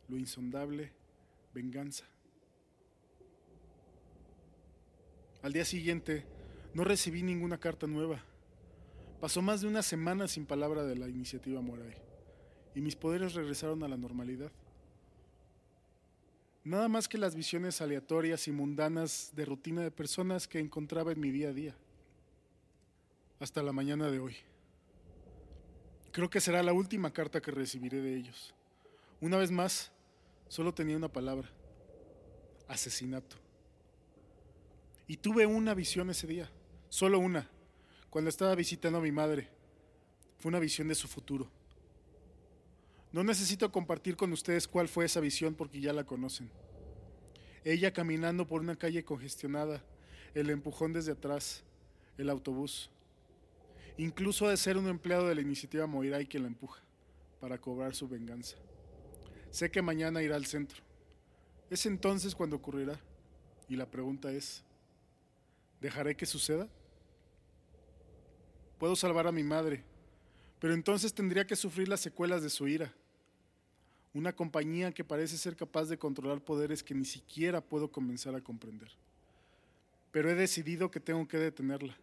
lo 0.07 0.17
insondable, 0.17 0.91
venganza. 1.53 2.05
Al 5.43 5.53
día 5.53 5.63
siguiente 5.63 6.25
no 6.73 6.83
recibí 6.83 7.21
ninguna 7.21 7.59
carta 7.59 7.85
nueva. 7.85 8.25
Pasó 9.19 9.41
más 9.41 9.59
de 9.61 9.67
una 9.67 9.81
semana 9.81 10.27
sin 10.27 10.45
palabra 10.45 10.83
de 10.83 10.95
la 10.95 11.09
iniciativa 11.09 11.61
Moray 11.61 11.95
y 12.73 12.81
mis 12.81 12.95
poderes 12.95 13.33
regresaron 13.33 13.83
a 13.83 13.87
la 13.89 13.97
normalidad. 13.97 14.51
Nada 16.63 16.87
más 16.87 17.09
que 17.09 17.17
las 17.17 17.35
visiones 17.35 17.81
aleatorias 17.81 18.47
y 18.47 18.51
mundanas 18.51 19.31
de 19.35 19.43
rutina 19.43 19.81
de 19.81 19.91
personas 19.91 20.47
que 20.47 20.59
encontraba 20.59 21.11
en 21.11 21.19
mi 21.19 21.31
día 21.31 21.49
a 21.49 21.53
día. 21.53 21.75
Hasta 23.39 23.61
la 23.61 23.73
mañana 23.73 24.09
de 24.09 24.19
hoy. 24.19 24.35
Creo 26.11 26.29
que 26.29 26.41
será 26.41 26.63
la 26.63 26.73
última 26.73 27.11
carta 27.11 27.41
que 27.41 27.51
recibiré 27.51 28.01
de 28.01 28.15
ellos. 28.15 28.53
Una 29.19 29.37
vez 29.37 29.51
más, 29.51 29.91
solo 30.47 30.73
tenía 30.73 30.95
una 30.95 31.11
palabra. 31.11 31.49
Asesinato. 32.67 33.35
Y 35.07 35.17
tuve 35.17 35.45
una 35.45 35.73
visión 35.73 36.09
ese 36.09 36.27
día, 36.27 36.49
solo 36.89 37.19
una, 37.19 37.49
cuando 38.09 38.29
estaba 38.29 38.55
visitando 38.55 38.99
a 38.99 39.01
mi 39.01 39.11
madre. 39.11 39.49
Fue 40.39 40.49
una 40.49 40.59
visión 40.59 40.87
de 40.87 40.95
su 40.95 41.07
futuro. 41.07 41.49
No 43.11 43.23
necesito 43.23 43.71
compartir 43.71 44.15
con 44.15 44.31
ustedes 44.31 44.67
cuál 44.67 44.87
fue 44.87 45.05
esa 45.05 45.19
visión 45.19 45.55
porque 45.55 45.81
ya 45.81 45.93
la 45.93 46.03
conocen. 46.03 46.49
Ella 47.63 47.91
caminando 47.91 48.47
por 48.47 48.61
una 48.61 48.75
calle 48.75 49.03
congestionada, 49.03 49.83
el 50.33 50.49
empujón 50.49 50.93
desde 50.93 51.11
atrás, 51.11 51.63
el 52.17 52.29
autobús. 52.29 52.89
Incluso 53.97 54.47
de 54.47 54.57
ser 54.57 54.77
un 54.77 54.87
empleado 54.87 55.27
de 55.27 55.35
la 55.35 55.41
iniciativa 55.41 55.87
Moirai 55.87 56.25
quien 56.25 56.43
la 56.43 56.49
empuja 56.49 56.81
para 57.41 57.57
cobrar 57.57 57.95
su 57.95 58.07
venganza. 58.07 58.57
Sé 59.51 59.71
que 59.71 59.81
mañana 59.81 60.21
irá 60.21 60.35
al 60.35 60.45
centro. 60.45 60.81
Es 61.69 61.85
entonces 61.85 62.35
cuando 62.35 62.55
ocurrirá. 62.55 62.99
Y 63.67 63.75
la 63.75 63.89
pregunta 63.89 64.31
es, 64.31 64.63
¿dejaré 65.81 66.15
que 66.15 66.25
suceda? 66.25 66.67
Puedo 68.79 68.95
salvar 68.95 69.27
a 69.27 69.33
mi 69.33 69.43
madre, 69.43 69.83
pero 70.59 70.73
entonces 70.73 71.13
tendría 71.13 71.45
que 71.45 71.57
sufrir 71.57 71.89
las 71.89 71.99
secuelas 71.99 72.41
de 72.41 72.49
su 72.49 72.65
ira. 72.65 72.93
Una 74.13 74.33
compañía 74.33 74.93
que 74.93 75.03
parece 75.03 75.37
ser 75.37 75.57
capaz 75.57 75.85
de 75.85 75.97
controlar 75.97 76.41
poderes 76.41 76.81
que 76.81 76.95
ni 76.95 77.03
siquiera 77.03 77.59
puedo 77.59 77.91
comenzar 77.91 78.33
a 78.35 78.41
comprender. 78.41 78.89
Pero 80.11 80.29
he 80.31 80.35
decidido 80.35 80.89
que 80.89 81.01
tengo 81.01 81.27
que 81.27 81.37
detenerla. 81.37 81.95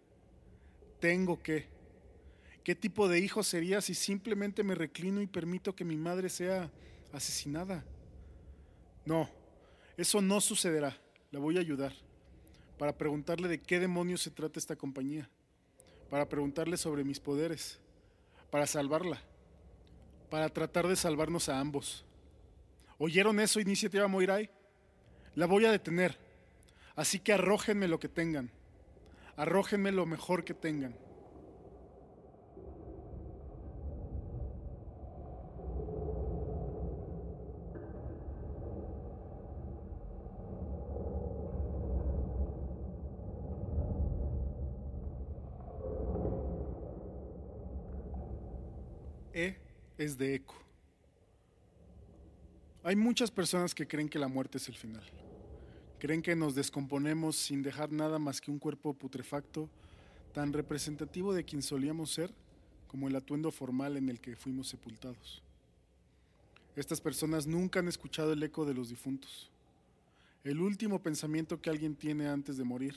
Tengo 1.00 1.42
que. 1.42 1.66
¿Qué 2.62 2.74
tipo 2.74 3.08
de 3.08 3.20
hijo 3.20 3.42
sería 3.42 3.80
si 3.80 3.94
simplemente 3.94 4.62
me 4.62 4.74
reclino 4.74 5.22
y 5.22 5.26
permito 5.26 5.74
que 5.74 5.84
mi 5.84 5.96
madre 5.96 6.28
sea 6.28 6.70
asesinada? 7.12 7.84
No, 9.06 9.30
eso 9.96 10.20
no 10.20 10.42
sucederá. 10.42 10.96
La 11.30 11.38
voy 11.38 11.56
a 11.56 11.60
ayudar. 11.60 11.94
Para 12.78 12.96
preguntarle 12.96 13.48
de 13.48 13.62
qué 13.62 13.80
demonios 13.80 14.20
se 14.20 14.30
trata 14.30 14.58
esta 14.58 14.76
compañía. 14.76 15.28
Para 16.10 16.28
preguntarle 16.28 16.76
sobre 16.76 17.04
mis 17.04 17.20
poderes. 17.20 17.78
Para 18.50 18.66
salvarla. 18.66 19.20
Para 20.30 20.48
tratar 20.48 20.86
de 20.86 20.96
salvarnos 20.96 21.48
a 21.48 21.58
ambos. 21.58 22.04
¿Oyeron 22.98 23.40
eso, 23.40 23.60
Iniciativa 23.60 24.08
Moirai? 24.08 24.50
La 25.34 25.46
voy 25.46 25.66
a 25.66 25.70
detener. 25.70 26.16
Así 26.94 27.18
que 27.20 27.32
arrójenme 27.32 27.88
lo 27.88 28.00
que 28.00 28.08
tengan. 28.08 28.50
Arrójenme 29.36 29.92
lo 29.92 30.06
mejor 30.06 30.44
que 30.44 30.54
tengan. 30.54 30.96
E 49.34 49.54
es 49.98 50.18
de 50.18 50.34
eco. 50.34 50.54
Hay 52.82 52.96
muchas 52.96 53.30
personas 53.30 53.74
que 53.74 53.88
creen 53.88 54.08
que 54.08 54.18
la 54.18 54.28
muerte 54.28 54.58
es 54.58 54.68
el 54.68 54.76
final. 54.76 55.02
Creen 55.98 56.22
que 56.22 56.36
nos 56.36 56.54
descomponemos 56.54 57.36
sin 57.36 57.62
dejar 57.62 57.90
nada 57.90 58.18
más 58.18 58.40
que 58.40 58.50
un 58.50 58.58
cuerpo 58.58 58.94
putrefacto 58.94 59.68
tan 60.32 60.52
representativo 60.52 61.32
de 61.32 61.44
quien 61.44 61.62
solíamos 61.62 62.12
ser 62.12 62.32
como 62.86 63.08
el 63.08 63.16
atuendo 63.16 63.50
formal 63.50 63.96
en 63.96 64.08
el 64.08 64.20
que 64.20 64.36
fuimos 64.36 64.68
sepultados. 64.68 65.42
Estas 66.76 67.00
personas 67.00 67.46
nunca 67.46 67.80
han 67.80 67.88
escuchado 67.88 68.34
el 68.34 68.42
eco 68.42 68.66
de 68.66 68.74
los 68.74 68.90
difuntos. 68.90 69.50
El 70.44 70.60
último 70.60 71.02
pensamiento 71.02 71.60
que 71.60 71.70
alguien 71.70 71.96
tiene 71.96 72.28
antes 72.28 72.58
de 72.58 72.64
morir, 72.64 72.94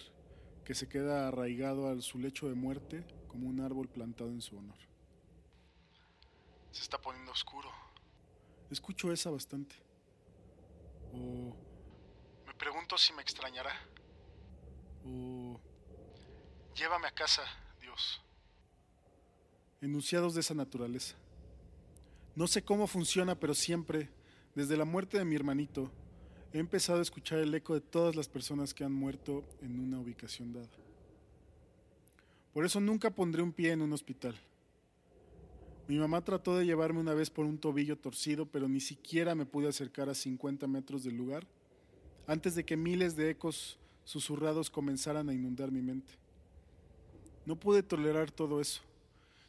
que 0.65 0.75
se 0.75 0.87
queda 0.87 1.29
arraigado 1.29 1.87
a 1.87 1.99
su 2.01 2.19
lecho 2.19 2.49
de 2.49 2.55
muerte 2.55 3.05
como 3.27 3.47
un 3.47 3.61
árbol 3.61 3.87
plantado 3.87 4.29
en 4.29 4.41
su 4.41 4.57
honor. 4.57 4.88
Se 6.71 6.81
está 6.81 6.99
poniendo 6.99 7.31
oscuro. 7.31 7.69
Escucho 8.69 9.11
esa 9.11 9.29
bastante. 9.29 9.75
O 11.13 11.55
me 12.45 12.53
pregunto 12.53 12.97
si 12.97 13.13
me 13.13 13.21
extrañará. 13.21 13.71
O 15.05 15.59
llévame 16.75 17.07
a 17.07 17.11
casa, 17.11 17.43
Dios. 17.81 18.21
Enunciados 19.81 20.35
de 20.35 20.41
esa 20.41 20.53
naturaleza. 20.53 21.15
No 22.35 22.47
sé 22.47 22.63
cómo 22.63 22.87
funciona, 22.87 23.39
pero 23.39 23.53
siempre, 23.53 24.09
desde 24.55 24.77
la 24.77 24.85
muerte 24.85 25.17
de 25.17 25.25
mi 25.25 25.35
hermanito, 25.35 25.91
he 26.53 26.59
empezado 26.59 26.99
a 26.99 27.01
escuchar 27.01 27.39
el 27.39 27.53
eco 27.53 27.73
de 27.73 27.81
todas 27.81 28.15
las 28.15 28.29
personas 28.29 28.73
que 28.73 28.83
han 28.83 28.93
muerto 28.93 29.43
en 29.61 29.79
una 29.79 29.99
ubicación 29.99 30.53
dada. 30.53 30.69
Por 32.53 32.65
eso 32.65 32.79
nunca 32.79 33.09
pondré 33.09 33.41
un 33.41 33.53
pie 33.53 33.71
en 33.71 33.81
un 33.81 33.93
hospital. 33.93 34.39
Mi 35.89 35.97
mamá 35.97 36.23
trató 36.23 36.55
de 36.55 36.67
llevarme 36.67 36.99
una 36.99 37.15
vez 37.15 37.31
por 37.31 37.47
un 37.47 37.57
tobillo 37.57 37.97
torcido, 37.97 38.45
pero 38.45 38.69
ni 38.69 38.79
siquiera 38.79 39.33
me 39.33 39.47
pude 39.47 39.69
acercar 39.69 40.07
a 40.07 40.13
50 40.13 40.67
metros 40.67 41.03
del 41.03 41.17
lugar 41.17 41.47
antes 42.27 42.53
de 42.53 42.63
que 42.63 42.77
miles 42.77 43.15
de 43.15 43.31
ecos 43.31 43.79
susurrados 44.03 44.69
comenzaran 44.69 45.29
a 45.29 45.33
inundar 45.33 45.71
mi 45.71 45.81
mente. 45.81 46.13
No 47.43 47.55
pude 47.55 47.81
tolerar 47.81 48.29
todo 48.29 48.61
eso. 48.61 48.81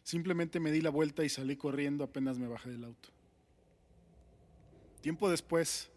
Simplemente 0.03 0.61
me 0.61 0.73
di 0.73 0.81
la 0.81 0.89
vuelta 0.89 1.27
y 1.27 1.29
salí 1.29 1.57
corriendo 1.57 2.05
apenas 2.05 2.39
me 2.39 2.49
bajé 2.49 2.71
del 2.71 2.85
auto. 2.85 3.11
Tiempo 5.03 5.29
después, 5.29 5.91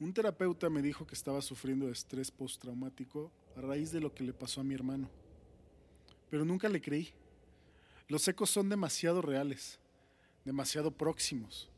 un 0.00 0.12
terapeuta 0.12 0.68
me 0.68 0.82
dijo 0.82 1.06
que 1.06 1.14
estaba 1.14 1.40
sufriendo 1.40 1.86
de 1.86 1.92
estrés 1.92 2.32
postraumático 2.32 3.30
a 3.56 3.60
raíz 3.60 3.92
de 3.92 4.00
lo 4.00 4.12
que 4.12 4.24
le 4.24 4.32
pasó 4.32 4.60
a 4.60 4.64
mi 4.64 4.74
hermano. 4.74 5.08
Pero 6.30 6.44
nunca 6.44 6.68
le 6.68 6.80
creí. 6.80 7.12
Los 8.08 8.26
ecos 8.26 8.48
son 8.48 8.70
demasiado 8.70 9.20
reales, 9.20 9.78
demasiado 10.44 10.90
próximos, 10.90 11.68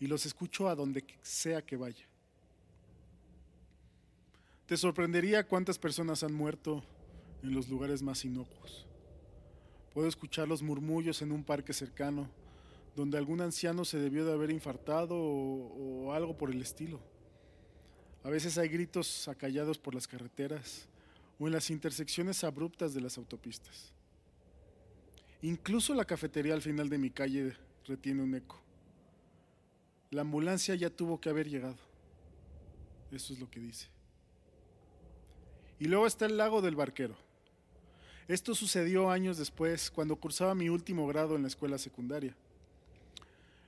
y 0.00 0.06
los 0.06 0.24
escucho 0.24 0.68
a 0.68 0.74
donde 0.74 1.04
sea 1.20 1.60
que 1.60 1.76
vaya. 1.76 2.06
Te 4.66 4.78
sorprendería 4.78 5.46
cuántas 5.46 5.78
personas 5.78 6.22
han 6.22 6.32
muerto 6.32 6.82
en 7.42 7.54
los 7.54 7.68
lugares 7.68 8.02
más 8.02 8.24
inocuos. 8.24 8.86
Puedo 9.92 10.08
escuchar 10.08 10.48
los 10.48 10.62
murmullos 10.62 11.20
en 11.20 11.32
un 11.32 11.44
parque 11.44 11.74
cercano, 11.74 12.30
donde 12.96 13.18
algún 13.18 13.42
anciano 13.42 13.84
se 13.84 13.98
debió 13.98 14.24
de 14.24 14.32
haber 14.32 14.50
infartado 14.50 15.16
o, 15.16 16.06
o 16.06 16.12
algo 16.12 16.36
por 16.38 16.50
el 16.50 16.62
estilo. 16.62 16.98
A 18.24 18.30
veces 18.30 18.56
hay 18.56 18.68
gritos 18.68 19.28
acallados 19.28 19.78
por 19.78 19.94
las 19.94 20.08
carreteras 20.08 20.86
o 21.38 21.46
en 21.46 21.52
las 21.52 21.68
intersecciones 21.68 22.42
abruptas 22.42 22.94
de 22.94 23.02
las 23.02 23.18
autopistas. 23.18 23.92
Incluso 25.42 25.92
la 25.92 26.04
cafetería 26.04 26.54
al 26.54 26.62
final 26.62 26.88
de 26.88 26.98
mi 26.98 27.10
calle 27.10 27.56
retiene 27.84 28.22
un 28.22 28.34
eco. 28.36 28.60
La 30.10 30.20
ambulancia 30.20 30.76
ya 30.76 30.88
tuvo 30.88 31.20
que 31.20 31.30
haber 31.30 31.48
llegado. 31.48 31.78
Eso 33.10 33.32
es 33.32 33.40
lo 33.40 33.50
que 33.50 33.58
dice. 33.58 33.88
Y 35.80 35.86
luego 35.86 36.06
está 36.06 36.26
el 36.26 36.36
lago 36.36 36.62
del 36.62 36.76
barquero. 36.76 37.16
Esto 38.28 38.54
sucedió 38.54 39.10
años 39.10 39.36
después, 39.36 39.90
cuando 39.90 40.14
cursaba 40.14 40.54
mi 40.54 40.68
último 40.68 41.08
grado 41.08 41.34
en 41.34 41.42
la 41.42 41.48
escuela 41.48 41.76
secundaria. 41.76 42.36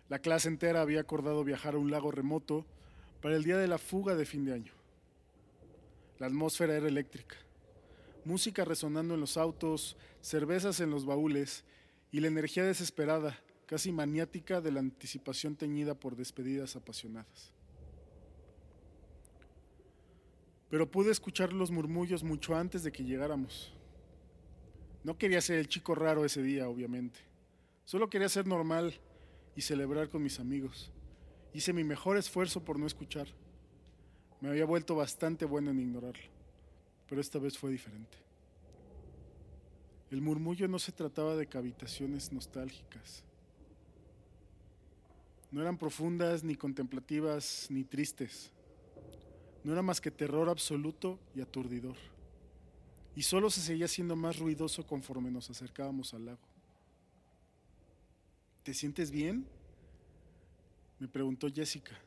La 0.08 0.20
clase 0.20 0.46
entera 0.46 0.80
había 0.80 1.00
acordado 1.00 1.42
viajar 1.42 1.74
a 1.74 1.78
un 1.78 1.90
lago 1.90 2.12
remoto 2.12 2.64
para 3.20 3.34
el 3.34 3.42
día 3.42 3.56
de 3.56 3.66
la 3.66 3.78
fuga 3.78 4.14
de 4.14 4.26
fin 4.26 4.44
de 4.44 4.54
año. 4.54 4.72
La 6.20 6.28
atmósfera 6.28 6.76
era 6.76 6.86
eléctrica 6.86 7.36
música 8.26 8.64
resonando 8.64 9.14
en 9.14 9.20
los 9.20 9.36
autos, 9.36 9.96
cervezas 10.20 10.80
en 10.80 10.90
los 10.90 11.04
baúles 11.04 11.64
y 12.10 12.20
la 12.20 12.28
energía 12.28 12.64
desesperada, 12.64 13.38
casi 13.66 13.92
maniática 13.92 14.60
de 14.60 14.72
la 14.72 14.80
anticipación 14.80 15.56
teñida 15.56 15.94
por 15.94 16.16
despedidas 16.16 16.76
apasionadas. 16.76 17.52
Pero 20.70 20.90
pude 20.90 21.12
escuchar 21.12 21.52
los 21.52 21.70
murmullos 21.70 22.24
mucho 22.24 22.54
antes 22.56 22.82
de 22.82 22.92
que 22.92 23.04
llegáramos. 23.04 23.72
No 25.02 25.18
quería 25.18 25.40
ser 25.40 25.58
el 25.58 25.68
chico 25.68 25.94
raro 25.94 26.24
ese 26.24 26.42
día, 26.42 26.68
obviamente. 26.68 27.20
Solo 27.84 28.08
quería 28.08 28.28
ser 28.28 28.46
normal 28.46 28.94
y 29.54 29.60
celebrar 29.60 30.08
con 30.08 30.22
mis 30.22 30.40
amigos. 30.40 30.90
Hice 31.52 31.72
mi 31.72 31.84
mejor 31.84 32.16
esfuerzo 32.16 32.64
por 32.64 32.78
no 32.78 32.86
escuchar. 32.86 33.28
Me 34.40 34.48
había 34.48 34.64
vuelto 34.64 34.96
bastante 34.96 35.44
bueno 35.44 35.70
en 35.70 35.80
ignorarlo 35.80 36.34
pero 37.08 37.20
esta 37.20 37.38
vez 37.38 37.56
fue 37.56 37.70
diferente. 37.70 38.18
El 40.14 40.20
murmullo 40.20 40.68
no 40.68 40.78
se 40.78 40.92
trataba 40.92 41.34
de 41.34 41.48
cavitaciones 41.48 42.30
nostálgicas. 42.30 43.24
No 45.50 45.60
eran 45.60 45.76
profundas, 45.76 46.44
ni 46.44 46.54
contemplativas, 46.54 47.66
ni 47.68 47.82
tristes. 47.82 48.52
No 49.64 49.72
era 49.72 49.82
más 49.82 50.00
que 50.00 50.12
terror 50.12 50.48
absoluto 50.48 51.18
y 51.34 51.40
aturdidor. 51.40 51.96
Y 53.16 53.24
solo 53.24 53.50
se 53.50 53.60
seguía 53.60 53.88
siendo 53.88 54.14
más 54.14 54.38
ruidoso 54.38 54.86
conforme 54.86 55.32
nos 55.32 55.50
acercábamos 55.50 56.14
al 56.14 56.26
lago. 56.26 56.46
¿Te 58.62 58.72
sientes 58.72 59.10
bien? 59.10 59.44
Me 61.00 61.08
preguntó 61.08 61.48
Jessica, 61.52 61.98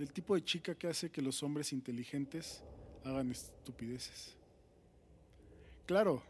el 0.00 0.12
tipo 0.12 0.34
de 0.34 0.42
chica 0.42 0.74
que 0.74 0.88
hace 0.88 1.12
que 1.12 1.22
los 1.22 1.44
hombres 1.44 1.72
inteligentes 1.72 2.64
hagan 3.04 3.30
estupideces. 3.30 4.36
Claro, 5.86 6.24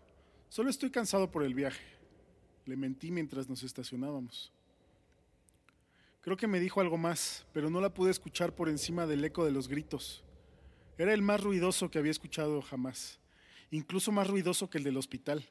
solo 0.48 0.70
estoy 0.70 0.90
cansado 0.90 1.30
por 1.30 1.42
el 1.42 1.54
viaje. 1.54 1.84
Le 2.64 2.76
mentí 2.76 3.10
mientras 3.10 3.48
nos 3.48 3.62
estacionábamos. 3.62 4.52
Creo 6.20 6.36
que 6.36 6.48
me 6.48 6.58
dijo 6.58 6.80
algo 6.80 6.98
más, 6.98 7.46
pero 7.52 7.70
no 7.70 7.80
la 7.80 7.94
pude 7.94 8.10
escuchar 8.10 8.52
por 8.52 8.68
encima 8.68 9.06
del 9.06 9.24
eco 9.24 9.44
de 9.44 9.52
los 9.52 9.68
gritos. 9.68 10.24
Era 10.98 11.12
el 11.12 11.22
más 11.22 11.40
ruidoso 11.40 11.90
que 11.90 11.98
había 11.98 12.10
escuchado 12.10 12.60
jamás, 12.62 13.20
incluso 13.70 14.10
más 14.10 14.26
ruidoso 14.26 14.68
que 14.68 14.78
el 14.78 14.84
del 14.84 14.96
hospital. 14.96 15.48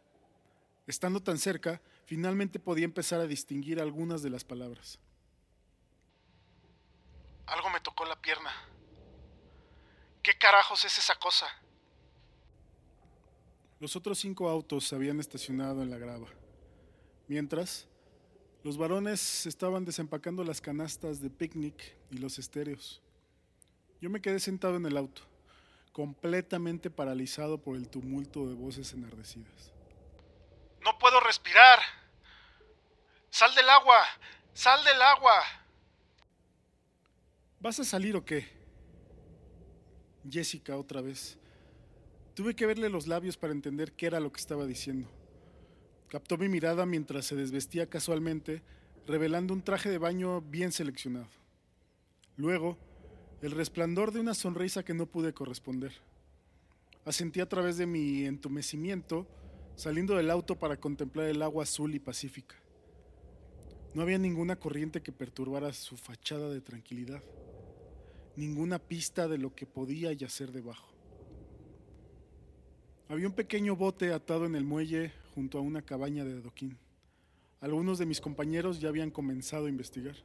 Estando 0.86 1.22
tan 1.22 1.38
cerca, 1.38 1.82
finalmente 2.06 2.60
podía 2.60 2.86
empezar 2.86 3.22
a 3.22 3.28
distinguir 3.28 3.80
algunas 3.80 4.22
de 4.22 4.30
las 4.30 4.44
palabras. 4.44 5.00
Algo 7.48 7.70
me 7.70 7.80
tocó 7.80 8.06
la 8.06 8.20
pierna. 8.22 8.52
¿Qué 10.22 10.38
carajos 10.38 10.84
es 10.84 10.98
esa 10.98 11.16
cosa? 11.16 11.48
Los 13.80 13.96
otros 13.96 14.20
cinco 14.20 14.50
autos 14.50 14.88
se 14.88 14.96
habían 14.96 15.20
estacionado 15.20 15.84
en 15.84 15.90
la 15.90 15.98
grava. 15.98 16.28
Mientras, 17.28 17.88
los 18.64 18.78
varones 18.78 19.46
estaban 19.46 19.86
desempacando 19.86 20.44
las 20.44 20.62
canastas 20.62 21.22
de 21.22 21.30
picnic 21.30 21.96
y 22.10 22.18
los 22.18 22.40
estéreos. 22.40 23.02
Yo 24.02 24.10
me 24.10 24.22
quedé 24.22 24.40
sentado 24.40 24.76
en 24.76 24.86
el 24.86 24.98
auto, 24.98 25.22
completamente 25.92 26.90
paralizado 26.90 27.58
por 27.58 27.76
el 27.76 27.90
tumulto 27.90 28.48
de 28.48 28.56
voces 28.56 28.94
enardecidas. 28.94 29.72
No 30.84 30.98
puedo 30.98 31.20
respirar. 31.20 31.80
Sal 33.30 33.54
del 33.56 33.70
agua. 33.70 34.04
Sal 34.54 34.84
del 34.86 35.02
agua. 35.02 35.42
¿Vas 37.60 37.80
a 37.80 37.84
salir 37.84 38.16
o 38.16 38.24
qué? 38.24 38.48
Jessica 40.30 40.78
otra 40.78 41.02
vez. 41.02 41.38
Tuve 42.36 42.54
que 42.54 42.66
verle 42.66 42.90
los 42.90 43.08
labios 43.08 43.38
para 43.38 43.54
entender 43.54 43.94
qué 43.94 44.08
era 44.08 44.20
lo 44.20 44.30
que 44.32 44.42
estaba 44.42 44.66
diciendo. 44.66 45.10
Captó 46.10 46.38
mi 46.38 46.50
mirada 46.50 46.86
mientras 46.86 47.26
se 47.26 47.36
desvestía 47.38 47.90
casualmente, 47.90 48.62
revelando 49.08 49.54
un 49.54 49.64
traje 49.64 49.90
de 49.90 49.98
baño 49.98 50.42
bien 50.42 50.74
seleccionado. 50.74 51.30
Luego, 52.36 52.78
el 53.42 53.52
resplandor 53.52 54.12
de 54.12 54.20
una 54.20 54.34
sonrisa 54.34 54.84
que 54.84 54.94
no 54.94 55.06
pude 55.06 55.34
corresponder. 55.34 55.94
Asentí 57.06 57.40
a 57.40 57.48
través 57.48 57.78
de 57.78 57.86
mi 57.86 58.26
entumecimiento, 58.26 59.26
saliendo 59.78 60.18
del 60.18 60.30
auto 60.30 60.60
para 60.60 60.78
contemplar 60.78 61.28
el 61.28 61.42
agua 61.42 61.64
azul 61.64 61.96
y 61.96 62.00
pacífica. 62.00 62.56
No 63.94 64.02
había 64.02 64.18
ninguna 64.18 64.58
corriente 64.58 65.02
que 65.02 65.14
perturbara 65.14 65.72
su 65.72 65.96
fachada 65.96 66.50
de 66.50 66.60
tranquilidad, 66.60 67.24
ninguna 68.36 68.78
pista 68.78 69.30
de 69.30 69.38
lo 69.38 69.56
que 69.56 69.66
podía 69.66 70.12
yacer 70.12 70.52
debajo. 70.52 70.95
Había 73.08 73.28
un 73.28 73.34
pequeño 73.34 73.76
bote 73.76 74.12
atado 74.12 74.46
en 74.46 74.56
el 74.56 74.64
muelle 74.64 75.12
junto 75.36 75.60
a 75.60 75.62
una 75.62 75.84
cabaña 75.84 76.26
de 76.26 76.40
adoquín. 76.40 76.78
Algunos 77.62 78.00
de 78.00 78.06
mis 78.06 78.20
compañeros 78.20 78.80
ya 78.80 78.90
habían 78.90 79.12
comenzado 79.12 79.68
a 79.68 79.70
investigar. 79.70 80.16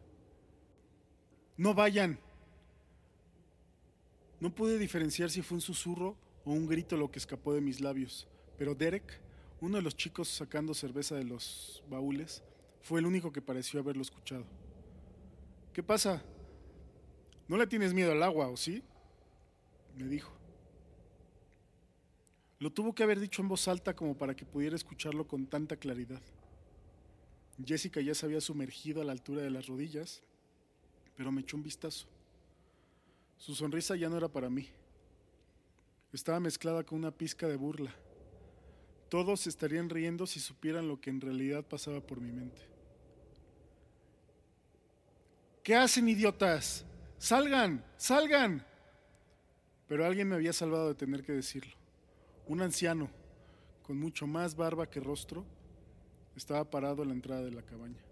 No 1.57 1.74
vayan. 1.74 2.18
No 4.41 4.55
pude 4.55 4.78
diferenciar 4.78 5.31
si 5.31 5.43
fue 5.43 5.57
un 5.57 5.61
susurro 5.61 6.16
o 6.45 6.53
un 6.53 6.66
grito 6.66 6.97
lo 6.97 7.11
que 7.11 7.18
escapó 7.18 7.53
de 7.53 7.61
mis 7.61 7.81
labios, 7.81 8.26
pero 8.57 8.74
Derek, 8.74 9.20
uno 9.61 9.76
de 9.76 9.83
los 9.83 9.95
chicos 9.95 10.28
sacando 10.28 10.72
cerveza 10.72 11.14
de 11.16 11.24
los 11.24 11.85
baúles, 11.91 12.43
fue 12.81 13.01
el 13.01 13.07
único 13.07 13.31
que 13.31 13.43
pareció 13.43 13.81
haberlo 13.81 14.01
escuchado. 14.01 14.47
¿Qué 15.74 15.83
pasa? 15.83 16.22
¿No 17.47 17.59
le 17.59 17.66
tienes 17.66 17.93
miedo 17.93 18.12
al 18.12 18.22
agua, 18.22 18.49
o 18.49 18.57
sí? 18.57 18.83
Me 19.99 20.07
dijo. 20.07 20.39
Lo 22.61 22.71
tuvo 22.71 22.95
que 22.95 23.03
haber 23.03 23.19
dicho 23.19 23.41
en 23.41 23.49
voz 23.49 23.67
alta 23.69 23.97
como 23.97 24.17
para 24.17 24.37
que 24.37 24.45
pudiera 24.45 24.77
escucharlo 24.77 25.27
con 25.27 25.47
tanta 25.47 25.77
claridad. 25.77 26.21
Jessica 27.65 28.03
ya 28.03 28.15
se 28.15 28.27
había 28.27 28.41
sumergido 28.43 29.01
a 29.01 29.05
la 29.05 29.13
altura 29.13 29.41
de 29.41 29.51
las 29.51 29.67
rodillas, 29.67 30.23
pero 31.17 31.33
me 31.33 31.41
echó 31.41 31.57
un 31.57 31.63
vistazo. 31.63 32.07
Su 33.39 33.55
sonrisa 33.55 33.97
ya 33.97 34.11
no 34.11 34.19
era 34.19 34.29
para 34.29 34.51
mí. 34.51 34.69
Estaba 36.13 36.39
mezclada 36.39 36.85
con 36.85 36.99
una 36.99 37.11
pizca 37.11 37.49
de 37.49 37.57
burla. 37.57 37.95
Todos 39.09 39.47
estarían 39.47 39.89
riendo 39.89 40.27
si 40.27 40.39
supieran 40.39 40.87
lo 40.87 41.01
que 41.01 41.09
en 41.09 41.23
realidad 41.23 41.65
pasaba 41.65 42.03
por 42.03 42.21
mi 42.21 42.31
mente. 42.31 42.61
¿Qué 45.63 45.75
hacen, 45.75 46.11
idiotas? 46.11 46.85
Salgan, 47.19 47.83
salgan. 47.97 48.67
Pero 49.89 50.05
alguien 50.05 50.29
me 50.29 50.35
había 50.35 50.53
salvado 50.53 50.89
de 50.89 50.95
tener 50.95 51.25
que 51.25 51.33
decirlo. 51.33 51.80
Un 52.51 52.62
anciano, 52.62 53.09
con 53.84 53.96
mucho 53.96 54.26
más 54.26 54.57
barba 54.57 54.90
que 54.90 54.98
rostro, 54.98 55.44
estaba 56.34 56.68
parado 56.68 57.05
a 57.05 57.07
la 57.07 57.12
entrada 57.12 57.42
de 57.42 57.53
la 57.53 57.62
cabaña. 57.62 58.03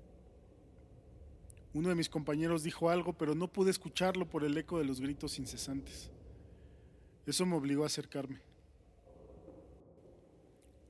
Uno 1.74 1.88
de 1.88 1.96
mis 1.96 2.08
compañeros 2.08 2.62
dijo 2.62 2.88
algo, 2.88 3.14
pero 3.14 3.34
no 3.34 3.48
pude 3.48 3.72
escucharlo 3.72 4.28
por 4.28 4.44
el 4.44 4.56
eco 4.56 4.78
de 4.78 4.84
los 4.84 5.00
gritos 5.00 5.40
incesantes. 5.40 6.08
Eso 7.26 7.46
me 7.46 7.56
obligó 7.56 7.82
a 7.82 7.86
acercarme. 7.86 8.38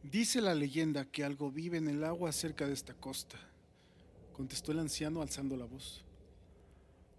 Dice 0.02 0.42
la 0.42 0.54
leyenda 0.54 1.06
que 1.06 1.24
algo 1.24 1.50
vive 1.50 1.78
en 1.78 1.88
el 1.88 2.04
agua 2.04 2.32
cerca 2.32 2.66
de 2.66 2.74
esta 2.74 2.92
costa, 2.92 3.38
contestó 4.34 4.72
el 4.72 4.80
anciano 4.80 5.22
alzando 5.22 5.56
la 5.56 5.64
voz. 5.64 6.04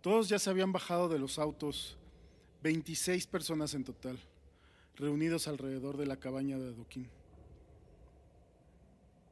Todos 0.02 0.30
ya 0.30 0.38
se 0.38 0.52
habían 0.52 0.72
bajado 0.72 1.10
de 1.10 1.18
los 1.18 1.40
autos, 1.40 1.98
26 2.62 3.26
personas 3.26 3.74
en 3.74 3.84
total 3.84 4.20
reunidos 5.00 5.48
alrededor 5.48 5.98
de 5.98 6.06
la 6.06 6.18
cabaña 6.18 6.58
de 6.58 6.70
Adoquín. 6.70 7.10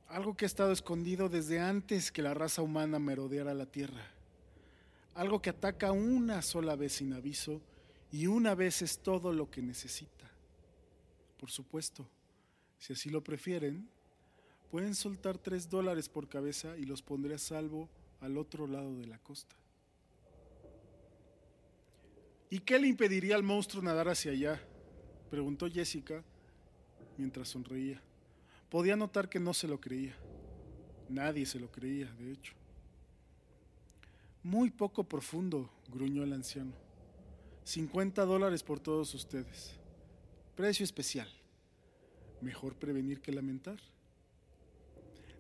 Algo 0.07 0.35
que 0.35 0.45
ha 0.45 0.47
estado 0.47 0.71
escondido 0.71 1.27
desde 1.27 1.59
antes 1.59 2.11
que 2.11 2.21
la 2.21 2.33
raza 2.33 2.61
humana 2.61 2.97
merodeara 2.97 3.53
la 3.53 3.65
tierra. 3.65 4.07
Algo 5.13 5.41
que 5.41 5.49
ataca 5.49 5.91
una 5.91 6.41
sola 6.41 6.75
vez 6.75 6.93
sin 6.93 7.11
aviso 7.11 7.61
y 8.11 8.27
una 8.27 8.55
vez 8.55 8.81
es 8.81 8.99
todo 8.99 9.33
lo 9.33 9.51
que 9.51 9.61
necesita. 9.61 10.31
Por 11.37 11.51
supuesto, 11.51 12.07
si 12.77 12.93
así 12.93 13.09
lo 13.09 13.21
prefieren, 13.21 13.89
pueden 14.71 14.95
soltar 14.95 15.37
tres 15.37 15.69
dólares 15.69 16.07
por 16.07 16.29
cabeza 16.29 16.77
y 16.77 16.85
los 16.85 17.01
pondré 17.01 17.35
a 17.35 17.39
salvo 17.39 17.89
al 18.21 18.37
otro 18.37 18.67
lado 18.67 18.97
de 18.97 19.07
la 19.07 19.19
costa. 19.19 19.55
¿Y 22.49 22.59
qué 22.59 22.79
le 22.79 22.87
impediría 22.87 23.35
al 23.35 23.43
monstruo 23.43 23.83
nadar 23.83 24.07
hacia 24.07 24.31
allá? 24.31 24.61
Preguntó 25.29 25.69
Jessica 25.69 26.23
mientras 27.17 27.49
sonreía. 27.49 28.01
Podía 28.69 28.95
notar 28.95 29.29
que 29.29 29.39
no 29.39 29.53
se 29.53 29.67
lo 29.67 29.79
creía. 29.79 30.15
Nadie 31.09 31.45
se 31.45 31.59
lo 31.59 31.71
creía, 31.71 32.11
de 32.13 32.31
hecho. 32.31 32.53
Muy 34.43 34.69
poco 34.69 35.03
profundo, 35.03 35.69
gruñó 35.89 36.23
el 36.23 36.33
anciano. 36.33 36.73
50 37.63 38.25
dólares 38.25 38.63
por 38.63 38.79
todos 38.79 39.13
ustedes. 39.13 39.73
Precio 40.55 40.83
especial. 40.83 41.29
Mejor 42.41 42.75
prevenir 42.75 43.21
que 43.21 43.31
lamentar. 43.31 43.77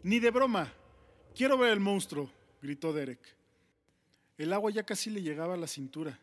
Ni 0.03 0.19
de 0.19 0.31
broma. 0.31 0.71
Quiero 1.35 1.57
ver 1.57 1.71
el 1.71 1.79
monstruo, 1.79 2.29
gritó 2.61 2.91
Derek. 2.91 3.19
El 4.37 4.53
agua 4.53 4.71
ya 4.71 4.83
casi 4.83 5.09
le 5.09 5.21
llegaba 5.21 5.53
a 5.53 5.57
la 5.57 5.67
cintura, 5.67 6.19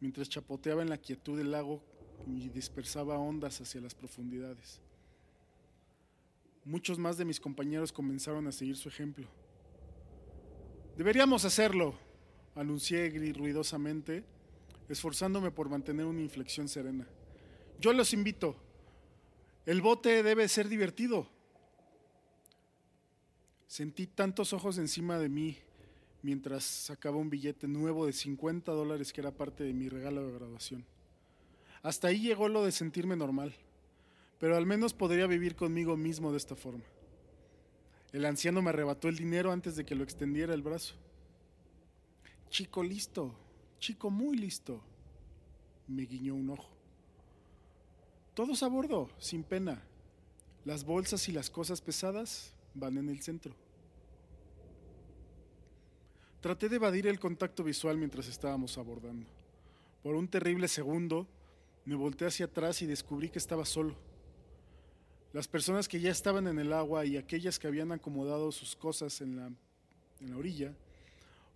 mientras 0.00 0.28
chapoteaba 0.28 0.82
en 0.82 0.90
la 0.90 0.98
quietud 0.98 1.36
del 1.36 1.50
lago 1.50 1.82
y 2.26 2.48
dispersaba 2.48 3.18
ondas 3.18 3.60
hacia 3.60 3.80
las 3.80 3.94
profundidades. 3.94 4.80
Muchos 6.64 6.98
más 6.98 7.16
de 7.16 7.24
mis 7.24 7.40
compañeros 7.40 7.92
comenzaron 7.92 8.46
a 8.46 8.52
seguir 8.52 8.76
su 8.76 8.88
ejemplo. 8.88 9.26
Deberíamos 10.96 11.44
hacerlo, 11.44 11.94
anuncié 12.54 13.08
ruidosamente, 13.32 14.24
esforzándome 14.88 15.50
por 15.50 15.68
mantener 15.68 16.06
una 16.06 16.20
inflexión 16.20 16.68
serena. 16.68 17.06
Yo 17.80 17.92
los 17.92 18.12
invito. 18.12 18.56
El 19.64 19.80
bote 19.80 20.22
debe 20.22 20.48
ser 20.48 20.68
divertido. 20.68 21.28
Sentí 23.66 24.06
tantos 24.06 24.52
ojos 24.52 24.78
encima 24.78 25.18
de 25.18 25.28
mí 25.28 25.58
mientras 26.22 26.64
sacaba 26.64 27.16
un 27.16 27.30
billete 27.30 27.68
nuevo 27.68 28.06
de 28.06 28.12
50 28.12 28.72
dólares 28.72 29.12
que 29.12 29.20
era 29.20 29.30
parte 29.30 29.64
de 29.64 29.72
mi 29.72 29.88
regalo 29.88 30.26
de 30.26 30.32
graduación. 30.32 30.84
Hasta 31.82 32.08
ahí 32.08 32.20
llegó 32.20 32.48
lo 32.48 32.64
de 32.64 32.72
sentirme 32.72 33.16
normal, 33.16 33.54
pero 34.38 34.56
al 34.56 34.66
menos 34.66 34.94
podría 34.94 35.26
vivir 35.26 35.54
conmigo 35.54 35.96
mismo 35.96 36.30
de 36.30 36.38
esta 36.38 36.56
forma. 36.56 36.84
El 38.12 38.24
anciano 38.24 38.62
me 38.62 38.70
arrebató 38.70 39.08
el 39.08 39.16
dinero 39.16 39.52
antes 39.52 39.76
de 39.76 39.84
que 39.84 39.94
lo 39.94 40.02
extendiera 40.02 40.54
el 40.54 40.62
brazo. 40.62 40.94
Chico 42.48 42.82
listo, 42.82 43.34
chico 43.78 44.10
muy 44.10 44.36
listo, 44.36 44.80
me 45.86 46.02
guiñó 46.02 46.34
un 46.34 46.50
ojo. 46.50 46.70
Todos 48.34 48.62
a 48.62 48.68
bordo, 48.68 49.10
sin 49.18 49.42
pena. 49.42 49.82
Las 50.64 50.84
bolsas 50.84 51.28
y 51.28 51.32
las 51.32 51.50
cosas 51.50 51.80
pesadas 51.80 52.54
van 52.74 52.96
en 52.96 53.08
el 53.08 53.20
centro. 53.20 53.54
Traté 56.40 56.68
de 56.68 56.76
evadir 56.76 57.06
el 57.06 57.18
contacto 57.18 57.64
visual 57.64 57.98
mientras 57.98 58.28
estábamos 58.28 58.78
abordando. 58.78 59.26
Por 60.02 60.14
un 60.14 60.28
terrible 60.28 60.68
segundo 60.68 61.26
me 61.88 61.94
volteé 61.94 62.28
hacia 62.28 62.44
atrás 62.44 62.82
y 62.82 62.86
descubrí 62.86 63.30
que 63.30 63.38
estaba 63.38 63.64
solo. 63.64 63.96
Las 65.32 65.48
personas 65.48 65.88
que 65.88 65.98
ya 65.98 66.10
estaban 66.10 66.46
en 66.46 66.58
el 66.58 66.74
agua 66.74 67.06
y 67.06 67.16
aquellas 67.16 67.58
que 67.58 67.66
habían 67.66 67.92
acomodado 67.92 68.52
sus 68.52 68.76
cosas 68.76 69.22
en 69.22 69.36
la, 69.36 69.46
en 70.20 70.30
la 70.30 70.36
orilla, 70.36 70.74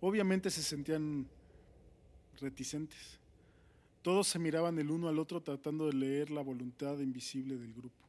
obviamente 0.01 0.49
se 0.49 0.63
sentían 0.63 1.27
reticentes. 2.41 3.19
Todos 4.01 4.27
se 4.27 4.39
miraban 4.39 4.79
el 4.79 4.89
uno 4.89 5.07
al 5.07 5.19
otro 5.19 5.39
tratando 5.39 5.85
de 5.85 5.93
leer 5.93 6.31
la 6.31 6.41
voluntad 6.41 6.97
invisible 6.97 7.55
del 7.55 7.71
grupo. 7.71 8.03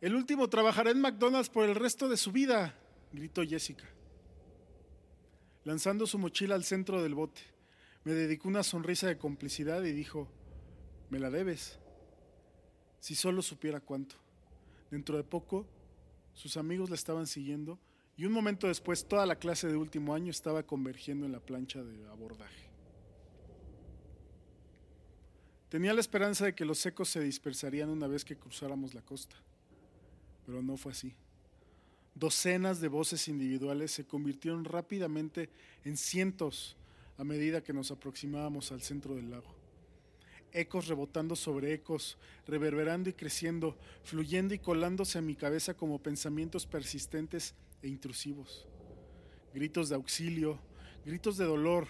El 0.00 0.14
último 0.14 0.48
trabajará 0.48 0.92
en 0.92 1.00
McDonald's 1.00 1.50
por 1.50 1.68
el 1.68 1.74
resto 1.74 2.08
de 2.08 2.16
su 2.16 2.30
vida, 2.30 2.78
gritó 3.12 3.42
Jessica. 3.42 3.88
lanzando 5.64 6.06
su 6.06 6.16
mochila 6.16 6.54
al 6.54 6.62
centro 6.62 7.02
del 7.02 7.16
bote. 7.16 7.42
Me 8.04 8.12
dedicó 8.12 8.48
una 8.48 8.62
sonrisa 8.62 9.06
de 9.06 9.18
complicidad 9.18 9.82
y 9.82 9.92
dijo, 9.92 10.28
me 11.10 11.18
la 11.18 11.30
debes. 11.30 11.78
Si 13.00 13.14
solo 13.14 13.42
supiera 13.42 13.80
cuánto. 13.80 14.16
Dentro 14.90 15.16
de 15.16 15.24
poco, 15.24 15.66
sus 16.34 16.56
amigos 16.56 16.88
la 16.88 16.96
estaban 16.96 17.26
siguiendo 17.26 17.78
y 18.16 18.24
un 18.24 18.32
momento 18.32 18.66
después 18.66 19.06
toda 19.06 19.26
la 19.26 19.36
clase 19.36 19.68
de 19.68 19.76
último 19.76 20.14
año 20.14 20.30
estaba 20.30 20.62
convergiendo 20.62 21.26
en 21.26 21.32
la 21.32 21.40
plancha 21.40 21.82
de 21.82 22.06
abordaje. 22.08 22.68
Tenía 25.68 25.94
la 25.94 26.00
esperanza 26.00 26.46
de 26.46 26.54
que 26.54 26.64
los 26.64 26.78
secos 26.78 27.08
se 27.08 27.20
dispersarían 27.20 27.90
una 27.90 28.08
vez 28.08 28.24
que 28.24 28.36
cruzáramos 28.36 28.92
la 28.92 29.02
costa, 29.02 29.36
pero 30.44 30.62
no 30.62 30.76
fue 30.76 30.92
así. 30.92 31.14
Docenas 32.14 32.80
de 32.80 32.88
voces 32.88 33.28
individuales 33.28 33.92
se 33.92 34.04
convirtieron 34.04 34.64
rápidamente 34.64 35.48
en 35.84 35.96
cientos 35.96 36.76
a 37.20 37.24
medida 37.24 37.62
que 37.62 37.74
nos 37.74 37.90
aproximábamos 37.90 38.72
al 38.72 38.80
centro 38.80 39.14
del 39.14 39.30
lago. 39.30 39.54
Ecos 40.52 40.88
rebotando 40.88 41.36
sobre 41.36 41.74
ecos, 41.74 42.16
reverberando 42.46 43.10
y 43.10 43.12
creciendo, 43.12 43.76
fluyendo 44.04 44.54
y 44.54 44.58
colándose 44.58 45.18
a 45.18 45.22
mi 45.22 45.36
cabeza 45.36 45.74
como 45.74 46.02
pensamientos 46.02 46.64
persistentes 46.64 47.54
e 47.82 47.88
intrusivos. 47.88 48.66
Gritos 49.52 49.90
de 49.90 49.96
auxilio, 49.96 50.58
gritos 51.04 51.36
de 51.36 51.44
dolor, 51.44 51.88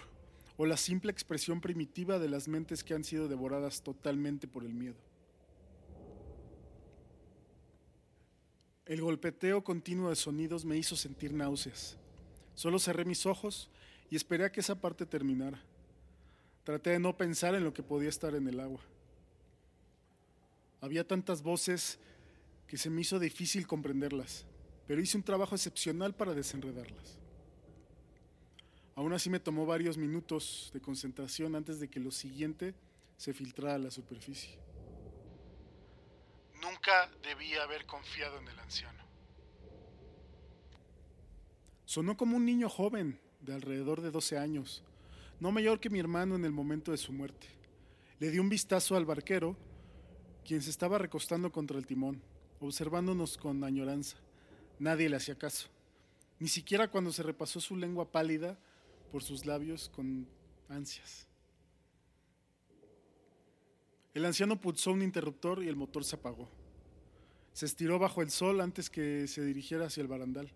o 0.57 0.65
la 0.65 0.75
simple 0.75 1.13
expresión 1.13 1.61
primitiva 1.61 2.19
de 2.19 2.27
las 2.27 2.49
mentes 2.49 2.83
que 2.83 2.93
han 2.93 3.05
sido 3.05 3.29
devoradas 3.29 3.83
totalmente 3.83 4.49
por 4.49 4.65
el 4.65 4.73
miedo. 4.73 4.99
El 8.85 8.99
golpeteo 8.99 9.63
continuo 9.63 10.09
de 10.09 10.17
sonidos 10.17 10.65
me 10.65 10.75
hizo 10.75 10.97
sentir 10.97 11.31
náuseas. 11.33 11.97
Solo 12.53 12.79
cerré 12.79 13.05
mis 13.05 13.25
ojos 13.25 13.69
y 14.11 14.17
esperé 14.17 14.43
a 14.43 14.51
que 14.51 14.59
esa 14.59 14.75
parte 14.75 15.05
terminara. 15.05 15.59
Traté 16.65 16.91
de 16.91 16.99
no 16.99 17.17
pensar 17.17 17.55
en 17.55 17.63
lo 17.63 17.73
que 17.73 17.81
podía 17.81 18.09
estar 18.09 18.35
en 18.35 18.47
el 18.47 18.59
agua. 18.59 18.81
Había 20.81 21.07
tantas 21.07 21.41
voces 21.41 21.97
que 22.67 22.77
se 22.77 22.89
me 22.89 23.01
hizo 23.01 23.19
difícil 23.19 23.65
comprenderlas, 23.65 24.45
pero 24.85 25.01
hice 25.01 25.15
un 25.15 25.23
trabajo 25.23 25.55
excepcional 25.55 26.13
para 26.13 26.33
desenredarlas. 26.33 27.17
Aún 28.95 29.13
así 29.13 29.29
me 29.29 29.39
tomó 29.39 29.65
varios 29.65 29.97
minutos 29.97 30.71
de 30.73 30.81
concentración 30.81 31.55
antes 31.55 31.79
de 31.79 31.89
que 31.89 32.01
lo 32.01 32.11
siguiente 32.11 32.75
se 33.15 33.33
filtrara 33.33 33.75
a 33.75 33.79
la 33.79 33.91
superficie. 33.91 34.59
Nunca 36.61 37.09
debía 37.23 37.63
haber 37.63 37.85
confiado 37.85 38.39
en 38.39 38.47
el 38.49 38.59
anciano. 38.59 39.03
Sonó 41.85 42.17
como 42.17 42.35
un 42.35 42.45
niño 42.45 42.69
joven, 42.69 43.19
de 43.41 43.53
alrededor 43.53 44.01
de 44.01 44.11
12 44.11 44.37
años, 44.37 44.83
no 45.39 45.51
mayor 45.51 45.79
que 45.79 45.89
mi 45.89 45.99
hermano 45.99 46.35
en 46.35 46.45
el 46.45 46.51
momento 46.51 46.91
de 46.91 46.97
su 46.97 47.11
muerte. 47.11 47.47
Le 48.19 48.29
dio 48.29 48.41
un 48.41 48.49
vistazo 48.49 48.95
al 48.95 49.05
barquero, 49.05 49.57
quien 50.45 50.61
se 50.61 50.69
estaba 50.69 50.97
recostando 50.97 51.51
contra 51.51 51.77
el 51.77 51.87
timón, 51.87 52.21
observándonos 52.59 53.37
con 53.37 53.63
añoranza. 53.63 54.17
Nadie 54.79 55.09
le 55.09 55.15
hacía 55.15 55.35
caso, 55.35 55.67
ni 56.39 56.47
siquiera 56.47 56.89
cuando 56.89 57.11
se 57.11 57.23
repasó 57.23 57.59
su 57.59 57.75
lengua 57.75 58.11
pálida 58.11 58.57
por 59.11 59.23
sus 59.23 59.45
labios 59.45 59.89
con 59.89 60.27
ansias. 60.69 61.27
El 64.13 64.25
anciano 64.25 64.59
pulsó 64.59 64.91
un 64.91 65.01
interruptor 65.01 65.63
y 65.63 65.69
el 65.69 65.75
motor 65.75 66.03
se 66.03 66.15
apagó. 66.15 66.49
Se 67.53 67.65
estiró 67.65 67.99
bajo 67.99 68.21
el 68.21 68.29
sol 68.29 68.61
antes 68.61 68.89
que 68.89 69.27
se 69.27 69.43
dirigiera 69.43 69.85
hacia 69.85 70.01
el 70.01 70.07
barandal. 70.07 70.51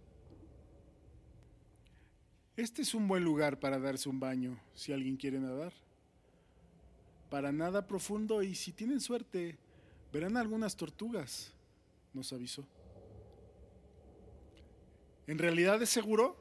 Este 2.57 2.83
es 2.83 2.93
un 2.93 3.07
buen 3.07 3.23
lugar 3.23 3.59
para 3.59 3.79
darse 3.79 4.07
un 4.07 4.19
baño 4.19 4.57
si 4.73 4.93
alguien 4.93 5.17
quiere 5.17 5.39
nadar. 5.39 5.73
Para 7.29 7.51
nada 7.51 7.85
profundo 7.85 8.43
y 8.43 8.55
si 8.55 8.71
tienen 8.71 9.01
suerte, 9.01 9.57
verán 10.13 10.37
algunas 10.37 10.77
tortugas, 10.77 11.51
nos 12.13 12.31
avisó. 12.31 12.65
¿En 15.27 15.37
realidad 15.37 15.81
es 15.81 15.89
seguro? 15.89 16.37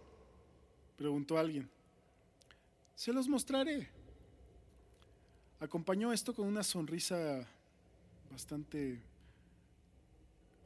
preguntó 0.97 1.37
alguien. 1.37 1.69
Se 2.95 3.13
los 3.13 3.27
mostraré. 3.27 3.89
Acompañó 5.59 6.13
esto 6.13 6.33
con 6.33 6.47
una 6.47 6.63
sonrisa 6.63 7.45
bastante 8.31 9.01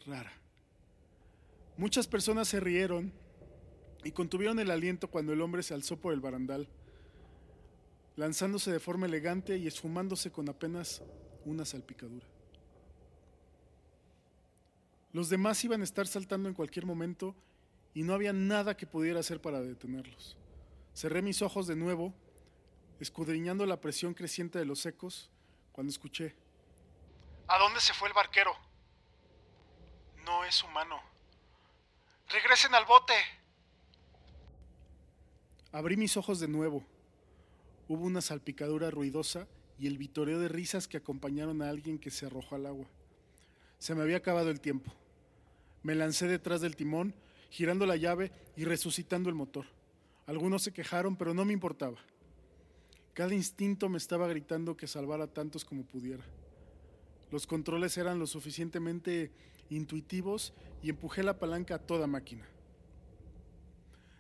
rara. 0.04 0.32
Muchas 1.78 2.06
personas 2.06 2.48
se 2.48 2.60
rieron 2.60 3.12
y 4.04 4.12
contuvieron 4.12 4.58
el 4.58 4.70
aliento 4.70 5.08
cuando 5.08 5.32
el 5.32 5.40
hombre 5.40 5.62
se 5.62 5.74
alzó 5.74 5.96
por 5.96 6.12
el 6.12 6.20
barandal, 6.20 6.68
lanzándose 8.16 8.72
de 8.72 8.80
forma 8.80 9.06
elegante 9.06 9.56
y 9.56 9.66
esfumándose 9.66 10.30
con 10.30 10.48
apenas 10.48 11.02
una 11.44 11.64
salpicadura. 11.64 12.26
Los 15.12 15.28
demás 15.28 15.64
iban 15.64 15.80
a 15.80 15.84
estar 15.84 16.06
saltando 16.06 16.48
en 16.48 16.54
cualquier 16.54 16.84
momento 16.84 17.34
y 17.94 18.02
no 18.02 18.14
había 18.14 18.32
nada 18.32 18.76
que 18.76 18.86
pudiera 18.86 19.20
hacer 19.20 19.40
para 19.40 19.60
detenerlos. 19.60 20.36
Cerré 20.94 21.22
mis 21.22 21.42
ojos 21.42 21.66
de 21.66 21.76
nuevo, 21.76 22.14
escudriñando 23.00 23.64
la 23.66 23.80
presión 23.80 24.14
creciente 24.14 24.58
de 24.58 24.64
los 24.64 24.84
ecos, 24.84 25.30
cuando 25.72 25.90
escuché. 25.90 26.34
¿A 27.46 27.58
dónde 27.58 27.80
se 27.80 27.94
fue 27.94 28.08
el 28.08 28.14
barquero? 28.14 28.54
No 30.24 30.44
es 30.44 30.62
humano. 30.62 31.00
Regresen 32.28 32.74
al 32.74 32.84
bote. 32.84 33.14
Abrí 35.70 35.98
mis 35.98 36.16
ojos 36.16 36.40
de 36.40 36.48
nuevo. 36.48 36.82
Hubo 37.88 38.04
una 38.04 38.22
salpicadura 38.22 38.90
ruidosa 38.90 39.46
y 39.78 39.86
el 39.86 39.98
vitoreo 39.98 40.38
de 40.38 40.48
risas 40.48 40.88
que 40.88 40.96
acompañaron 40.96 41.60
a 41.60 41.68
alguien 41.68 41.98
que 41.98 42.10
se 42.10 42.26
arrojó 42.26 42.54
al 42.54 42.66
agua. 42.66 42.86
Se 43.78 43.94
me 43.94 44.02
había 44.02 44.16
acabado 44.16 44.50
el 44.50 44.60
tiempo. 44.60 44.92
Me 45.82 45.94
lancé 45.94 46.26
detrás 46.26 46.62
del 46.62 46.74
timón, 46.74 47.14
girando 47.50 47.84
la 47.84 47.96
llave 47.96 48.32
y 48.56 48.64
resucitando 48.64 49.28
el 49.28 49.34
motor. 49.34 49.66
Algunos 50.26 50.62
se 50.62 50.72
quejaron, 50.72 51.16
pero 51.16 51.34
no 51.34 51.44
me 51.44 51.52
importaba. 51.52 51.98
Cada 53.12 53.34
instinto 53.34 53.88
me 53.88 53.98
estaba 53.98 54.26
gritando 54.26 54.76
que 54.76 54.86
salvara 54.86 55.26
tantos 55.26 55.64
como 55.64 55.84
pudiera. 55.84 56.24
Los 57.30 57.46
controles 57.46 57.98
eran 57.98 58.18
lo 58.18 58.26
suficientemente 58.26 59.30
intuitivos 59.68 60.54
y 60.82 60.88
empujé 60.88 61.22
la 61.22 61.38
palanca 61.38 61.74
a 61.74 61.78
toda 61.78 62.06
máquina. 62.06 62.46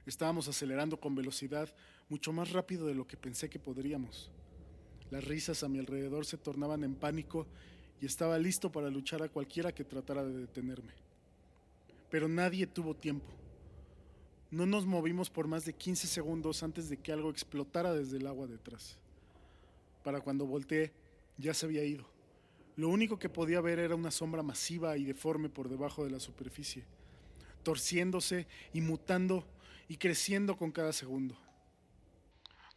Estábamos 0.08 0.48
acelerando 0.48 0.98
con 0.98 1.14
velocidad 1.14 1.68
mucho 2.08 2.32
más 2.32 2.52
rápido 2.52 2.86
de 2.86 2.94
lo 2.94 3.06
que 3.06 3.18
pensé 3.18 3.50
que 3.50 3.58
podríamos. 3.58 4.30
Las 5.10 5.22
risas 5.24 5.62
a 5.62 5.68
mi 5.68 5.78
alrededor 5.78 6.24
se 6.24 6.38
tornaban 6.38 6.82
en 6.82 6.94
pánico 6.94 7.46
y 8.00 8.06
estaba 8.06 8.38
listo 8.38 8.72
para 8.72 8.88
luchar 8.88 9.22
a 9.22 9.28
cualquiera 9.28 9.74
que 9.74 9.84
tratara 9.84 10.24
de 10.24 10.32
detenerme. 10.32 10.92
Pero 12.10 12.26
nadie 12.26 12.66
tuvo 12.66 12.94
tiempo. 12.94 13.26
No 14.50 14.64
nos 14.64 14.86
movimos 14.86 15.28
por 15.28 15.46
más 15.46 15.66
de 15.66 15.74
15 15.74 16.06
segundos 16.06 16.62
antes 16.62 16.88
de 16.88 16.96
que 16.96 17.12
algo 17.12 17.28
explotara 17.28 17.92
desde 17.92 18.16
el 18.16 18.26
agua 18.26 18.46
detrás. 18.46 18.96
Para 20.04 20.22
cuando 20.22 20.46
volteé, 20.46 20.90
ya 21.36 21.52
se 21.52 21.66
había 21.66 21.84
ido. 21.84 22.06
Lo 22.76 22.88
único 22.88 23.18
que 23.18 23.28
podía 23.28 23.60
ver 23.60 23.78
era 23.78 23.94
una 23.94 24.10
sombra 24.10 24.42
masiva 24.42 24.96
y 24.96 25.04
deforme 25.04 25.50
por 25.50 25.68
debajo 25.68 26.02
de 26.02 26.10
la 26.10 26.18
superficie, 26.18 26.84
torciéndose 27.62 28.46
y 28.72 28.80
mutando 28.80 29.44
y 29.88 29.96
creciendo 29.96 30.56
con 30.56 30.70
cada 30.70 30.92
segundo. 30.92 31.36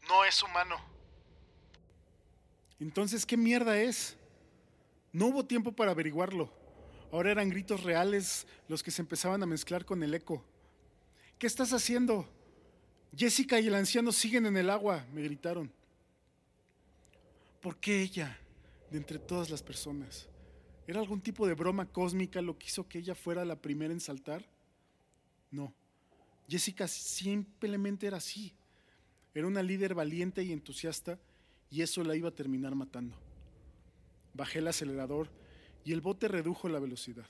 No 0.07 0.25
es 0.25 0.41
humano. 0.41 0.77
Entonces, 2.79 3.25
¿qué 3.25 3.37
mierda 3.37 3.79
es? 3.79 4.17
No 5.13 5.27
hubo 5.27 5.45
tiempo 5.45 5.71
para 5.71 5.91
averiguarlo. 5.91 6.51
Ahora 7.11 7.31
eran 7.31 7.49
gritos 7.49 7.83
reales 7.83 8.47
los 8.67 8.81
que 8.81 8.91
se 8.91 9.01
empezaban 9.01 9.43
a 9.43 9.45
mezclar 9.45 9.85
con 9.85 10.01
el 10.01 10.13
eco. 10.13 10.43
¿Qué 11.37 11.45
estás 11.45 11.73
haciendo? 11.73 12.27
Jessica 13.15 13.59
y 13.59 13.67
el 13.67 13.75
anciano 13.75 14.11
siguen 14.11 14.45
en 14.45 14.55
el 14.55 14.69
agua, 14.69 15.05
me 15.13 15.21
gritaron. 15.21 15.71
¿Por 17.61 17.77
qué 17.77 18.01
ella, 18.01 18.39
de 18.89 18.97
entre 18.97 19.19
todas 19.19 19.49
las 19.49 19.61
personas? 19.61 20.27
¿Era 20.87 20.99
algún 20.99 21.21
tipo 21.21 21.45
de 21.45 21.53
broma 21.53 21.85
cósmica 21.85 22.41
lo 22.41 22.57
que 22.57 22.67
hizo 22.67 22.87
que 22.87 22.99
ella 22.99 23.13
fuera 23.13 23.45
la 23.45 23.55
primera 23.55 23.93
en 23.93 23.99
saltar? 23.99 24.45
No. 25.51 25.73
Jessica 26.47 26.87
simplemente 26.87 28.07
era 28.07 28.17
así. 28.17 28.53
Era 29.33 29.47
una 29.47 29.63
líder 29.63 29.95
valiente 29.95 30.43
y 30.43 30.51
entusiasta 30.51 31.19
y 31.69 31.81
eso 31.81 32.03
la 32.03 32.15
iba 32.15 32.29
a 32.29 32.35
terminar 32.35 32.75
matando. 32.75 33.15
Bajé 34.33 34.59
el 34.59 34.67
acelerador 34.67 35.29
y 35.85 35.93
el 35.93 36.01
bote 36.01 36.27
redujo 36.27 36.67
la 36.69 36.79
velocidad. 36.79 37.25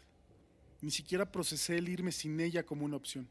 Ni 0.82 0.92
siquiera 0.92 1.32
procesé 1.32 1.78
el 1.78 1.90
irme 1.90 2.12
sin 2.12 2.40
ella 2.40 2.64
como 2.64 2.86
una 2.86 2.98
opción. 2.98 3.28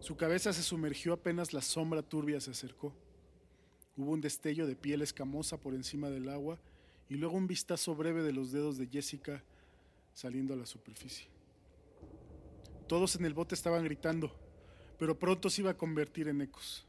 Su 0.00 0.16
cabeza 0.16 0.52
se 0.52 0.64
sumergió 0.64 1.12
apenas 1.12 1.52
la 1.52 1.62
sombra 1.62 2.02
turbia 2.02 2.40
se 2.40 2.50
acercó. 2.50 2.92
Hubo 3.96 4.10
un 4.10 4.20
destello 4.20 4.66
de 4.66 4.74
piel 4.74 5.02
escamosa 5.02 5.60
por 5.60 5.74
encima 5.74 6.10
del 6.10 6.28
agua 6.28 6.58
y 7.08 7.14
luego 7.14 7.36
un 7.36 7.46
vistazo 7.46 7.94
breve 7.94 8.22
de 8.22 8.32
los 8.32 8.50
dedos 8.50 8.78
de 8.78 8.88
Jessica 8.88 9.44
saliendo 10.14 10.54
a 10.54 10.56
la 10.56 10.66
superficie. 10.66 11.28
Todos 12.88 13.14
en 13.16 13.24
el 13.24 13.34
bote 13.34 13.54
estaban 13.54 13.84
gritando, 13.84 14.34
pero 15.02 15.18
pronto 15.18 15.50
se 15.50 15.62
iba 15.62 15.72
a 15.72 15.76
convertir 15.76 16.28
en 16.28 16.42
ecos. 16.42 16.86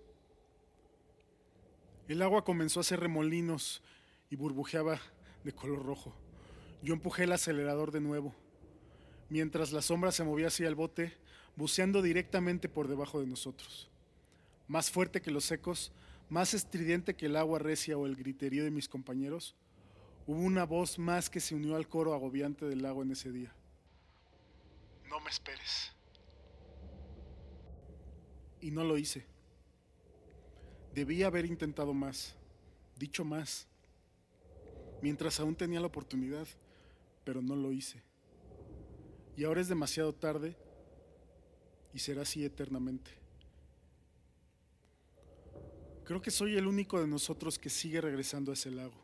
El 2.07 2.21
agua 2.21 2.45
comenzó 2.45 2.79
a 2.79 2.81
hacer 2.81 2.99
remolinos 2.99 3.81
y 4.29 4.35
burbujeaba 4.35 5.01
de 5.43 5.51
color 5.51 5.83
rojo. 5.83 6.13
Yo 6.83 6.93
empujé 6.93 7.23
el 7.23 7.31
acelerador 7.31 7.91
de 7.91 8.01
nuevo, 8.01 8.35
mientras 9.29 9.71
la 9.71 9.81
sombra 9.81 10.11
se 10.11 10.23
movía 10.23 10.49
hacia 10.49 10.67
el 10.67 10.75
bote, 10.75 11.17
buceando 11.55 12.03
directamente 12.03 12.69
por 12.69 12.87
debajo 12.87 13.19
de 13.19 13.25
nosotros. 13.25 13.89
Más 14.67 14.91
fuerte 14.91 15.23
que 15.23 15.31
los 15.31 15.45
secos, 15.45 15.91
más 16.29 16.53
estridente 16.53 17.15
que 17.15 17.25
el 17.25 17.35
agua 17.35 17.57
recia 17.57 17.97
o 17.97 18.05
el 18.05 18.15
griterío 18.15 18.63
de 18.63 18.69
mis 18.69 18.87
compañeros, 18.87 19.55
hubo 20.27 20.39
una 20.39 20.65
voz 20.65 20.99
más 20.99 21.31
que 21.31 21.39
se 21.39 21.55
unió 21.55 21.75
al 21.77 21.87
coro 21.87 22.13
agobiante 22.13 22.67
del 22.67 22.83
lago 22.83 23.01
en 23.01 23.09
ese 23.09 23.31
día. 23.31 23.55
No 25.09 25.19
me 25.19 25.31
esperes. 25.31 25.95
Y 28.63 28.71
no 28.71 28.85
lo 28.85 28.97
hice. 28.97 29.25
Debía 30.95 31.27
haber 31.27 31.45
intentado 31.45 31.93
más, 31.93 32.33
dicho 32.97 33.25
más, 33.25 33.67
mientras 35.01 35.37
aún 35.41 35.53
tenía 35.53 35.81
la 35.81 35.87
oportunidad, 35.87 36.47
pero 37.25 37.41
no 37.41 37.57
lo 37.57 37.73
hice. 37.73 38.01
Y 39.35 39.43
ahora 39.43 39.59
es 39.59 39.67
demasiado 39.67 40.13
tarde 40.13 40.55
y 41.93 41.99
será 41.99 42.21
así 42.21 42.45
eternamente. 42.45 43.11
Creo 46.05 46.21
que 46.21 46.31
soy 46.31 46.55
el 46.55 46.65
único 46.65 47.01
de 47.01 47.07
nosotros 47.07 47.59
que 47.59 47.69
sigue 47.69 47.99
regresando 47.99 48.51
a 48.51 48.53
ese 48.53 48.71
lago. 48.71 48.95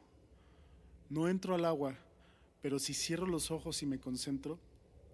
No 1.09 1.27
entro 1.27 1.53
al 1.53 1.65
agua, 1.65 1.97
pero 2.61 2.79
si 2.79 2.93
cierro 2.93 3.27
los 3.27 3.51
ojos 3.51 3.83
y 3.83 3.85
me 3.85 3.99
concentro, 3.99 4.57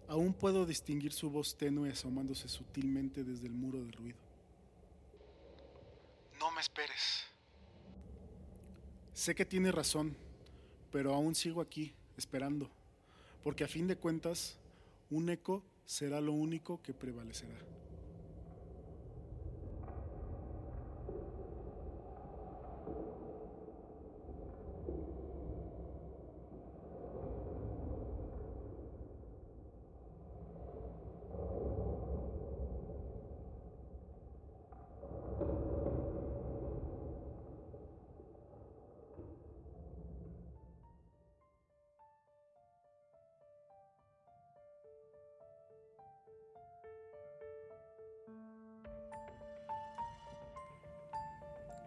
aún 0.08 0.36
puedo 0.36 0.68
distinguir 0.68 1.14
su 1.14 1.32
voz 1.32 1.58
tenue 1.58 1.90
asomándose 1.90 2.48
sutilmente 2.48 3.24
desde 3.24 3.48
el 3.48 3.54
muro 3.54 3.84
de 3.84 3.92
ruido. 3.92 4.25
No 6.46 6.52
me 6.52 6.62
esperes. 6.62 7.26
Sé 9.14 9.34
que 9.34 9.46
tiene 9.46 9.72
razón, 9.72 10.16
pero 10.92 11.16
aún 11.16 11.34
sigo 11.34 11.60
aquí, 11.60 11.96
esperando, 12.18 12.70
porque 13.44 13.64
a 13.64 13.68
fin 13.68 13.88
de 13.88 13.96
cuentas, 13.96 14.60
un 15.10 15.32
eco 15.32 15.64
será 15.88 16.22
lo 16.22 16.34
único 16.34 16.84
que 16.84 16.94
prevalecerá. 16.94 17.58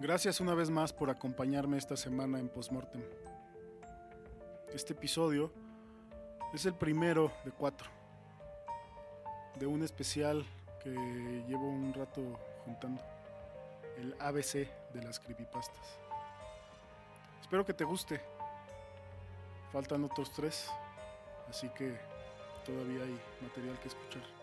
Gracias 0.00 0.38
una 0.38 0.54
vez 0.54 0.70
más 0.70 0.92
por 0.92 1.10
acompañarme 1.10 1.76
esta 1.76 1.96
semana 1.96 2.38
en 2.38 2.48
Postmortem. 2.48 3.02
Este 4.72 4.92
episodio 4.92 5.50
es 6.54 6.66
el 6.66 6.74
primero 6.74 7.32
de 7.44 7.50
cuatro, 7.50 7.88
de 9.58 9.66
un 9.66 9.82
especial 9.82 10.46
que 10.84 10.90
llevo 11.48 11.68
un 11.68 11.92
rato 11.92 12.22
juntando, 12.64 13.02
el 13.96 14.14
ABC 14.20 14.68
de 14.94 15.02
las 15.02 15.18
creepypastas. 15.18 15.98
Espero 17.40 17.66
que 17.66 17.74
te 17.74 17.82
guste. 17.82 18.20
Faltan 19.72 20.04
otros 20.04 20.32
tres, 20.32 20.70
así 21.48 21.68
que 21.70 21.98
todavía 22.64 23.02
hay 23.02 23.20
material 23.42 23.76
que 23.80 23.88
escuchar. 23.88 24.37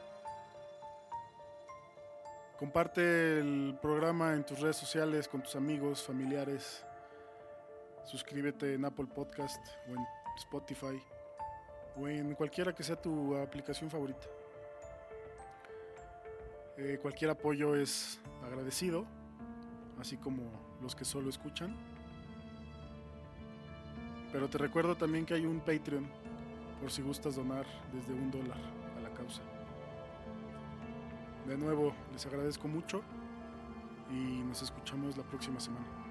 Comparte 2.58 3.40
el 3.40 3.78
programa 3.82 4.34
en 4.34 4.46
tus 4.46 4.62
redes 4.62 4.78
sociales 4.78 5.28
con 5.28 5.42
tus 5.42 5.58
amigos, 5.58 6.02
familiares. 6.02 6.86
Suscríbete 8.06 8.76
en 8.76 8.86
Apple 8.86 9.08
Podcast 9.14 9.62
o 9.90 9.92
en 9.92 10.06
Spotify 10.38 11.02
o 11.98 12.08
en 12.08 12.34
cualquiera 12.34 12.74
que 12.74 12.82
sea 12.82 12.96
tu 12.96 13.36
aplicación 13.36 13.90
favorita. 13.90 14.26
Eh, 16.78 16.98
cualquier 17.02 17.32
apoyo 17.32 17.76
es 17.76 18.22
agradecido, 18.46 19.06
así 20.00 20.16
como 20.16 20.44
los 20.82 20.96
que 20.96 21.04
solo 21.04 21.30
escuchan. 21.30 21.76
Pero 24.32 24.50
te 24.50 24.58
recuerdo 24.58 24.96
también 24.96 25.26
que 25.26 25.34
hay 25.34 25.46
un 25.46 25.60
Patreon 25.60 26.08
por 26.80 26.90
si 26.90 27.02
gustas 27.02 27.36
donar 27.36 27.66
desde 27.92 28.14
un 28.14 28.32
dólar 28.32 28.60
a 28.98 29.02
la 29.02 29.10
causa. 29.14 29.42
De 31.48 31.58
nuevo, 31.58 31.94
les 32.12 32.26
agradezco 32.26 32.68
mucho 32.68 33.02
y 34.10 34.42
nos 34.44 34.64
escuchamos 34.64 35.16
la 35.16 35.24
próxima 35.24 35.60
semana. 35.60 36.05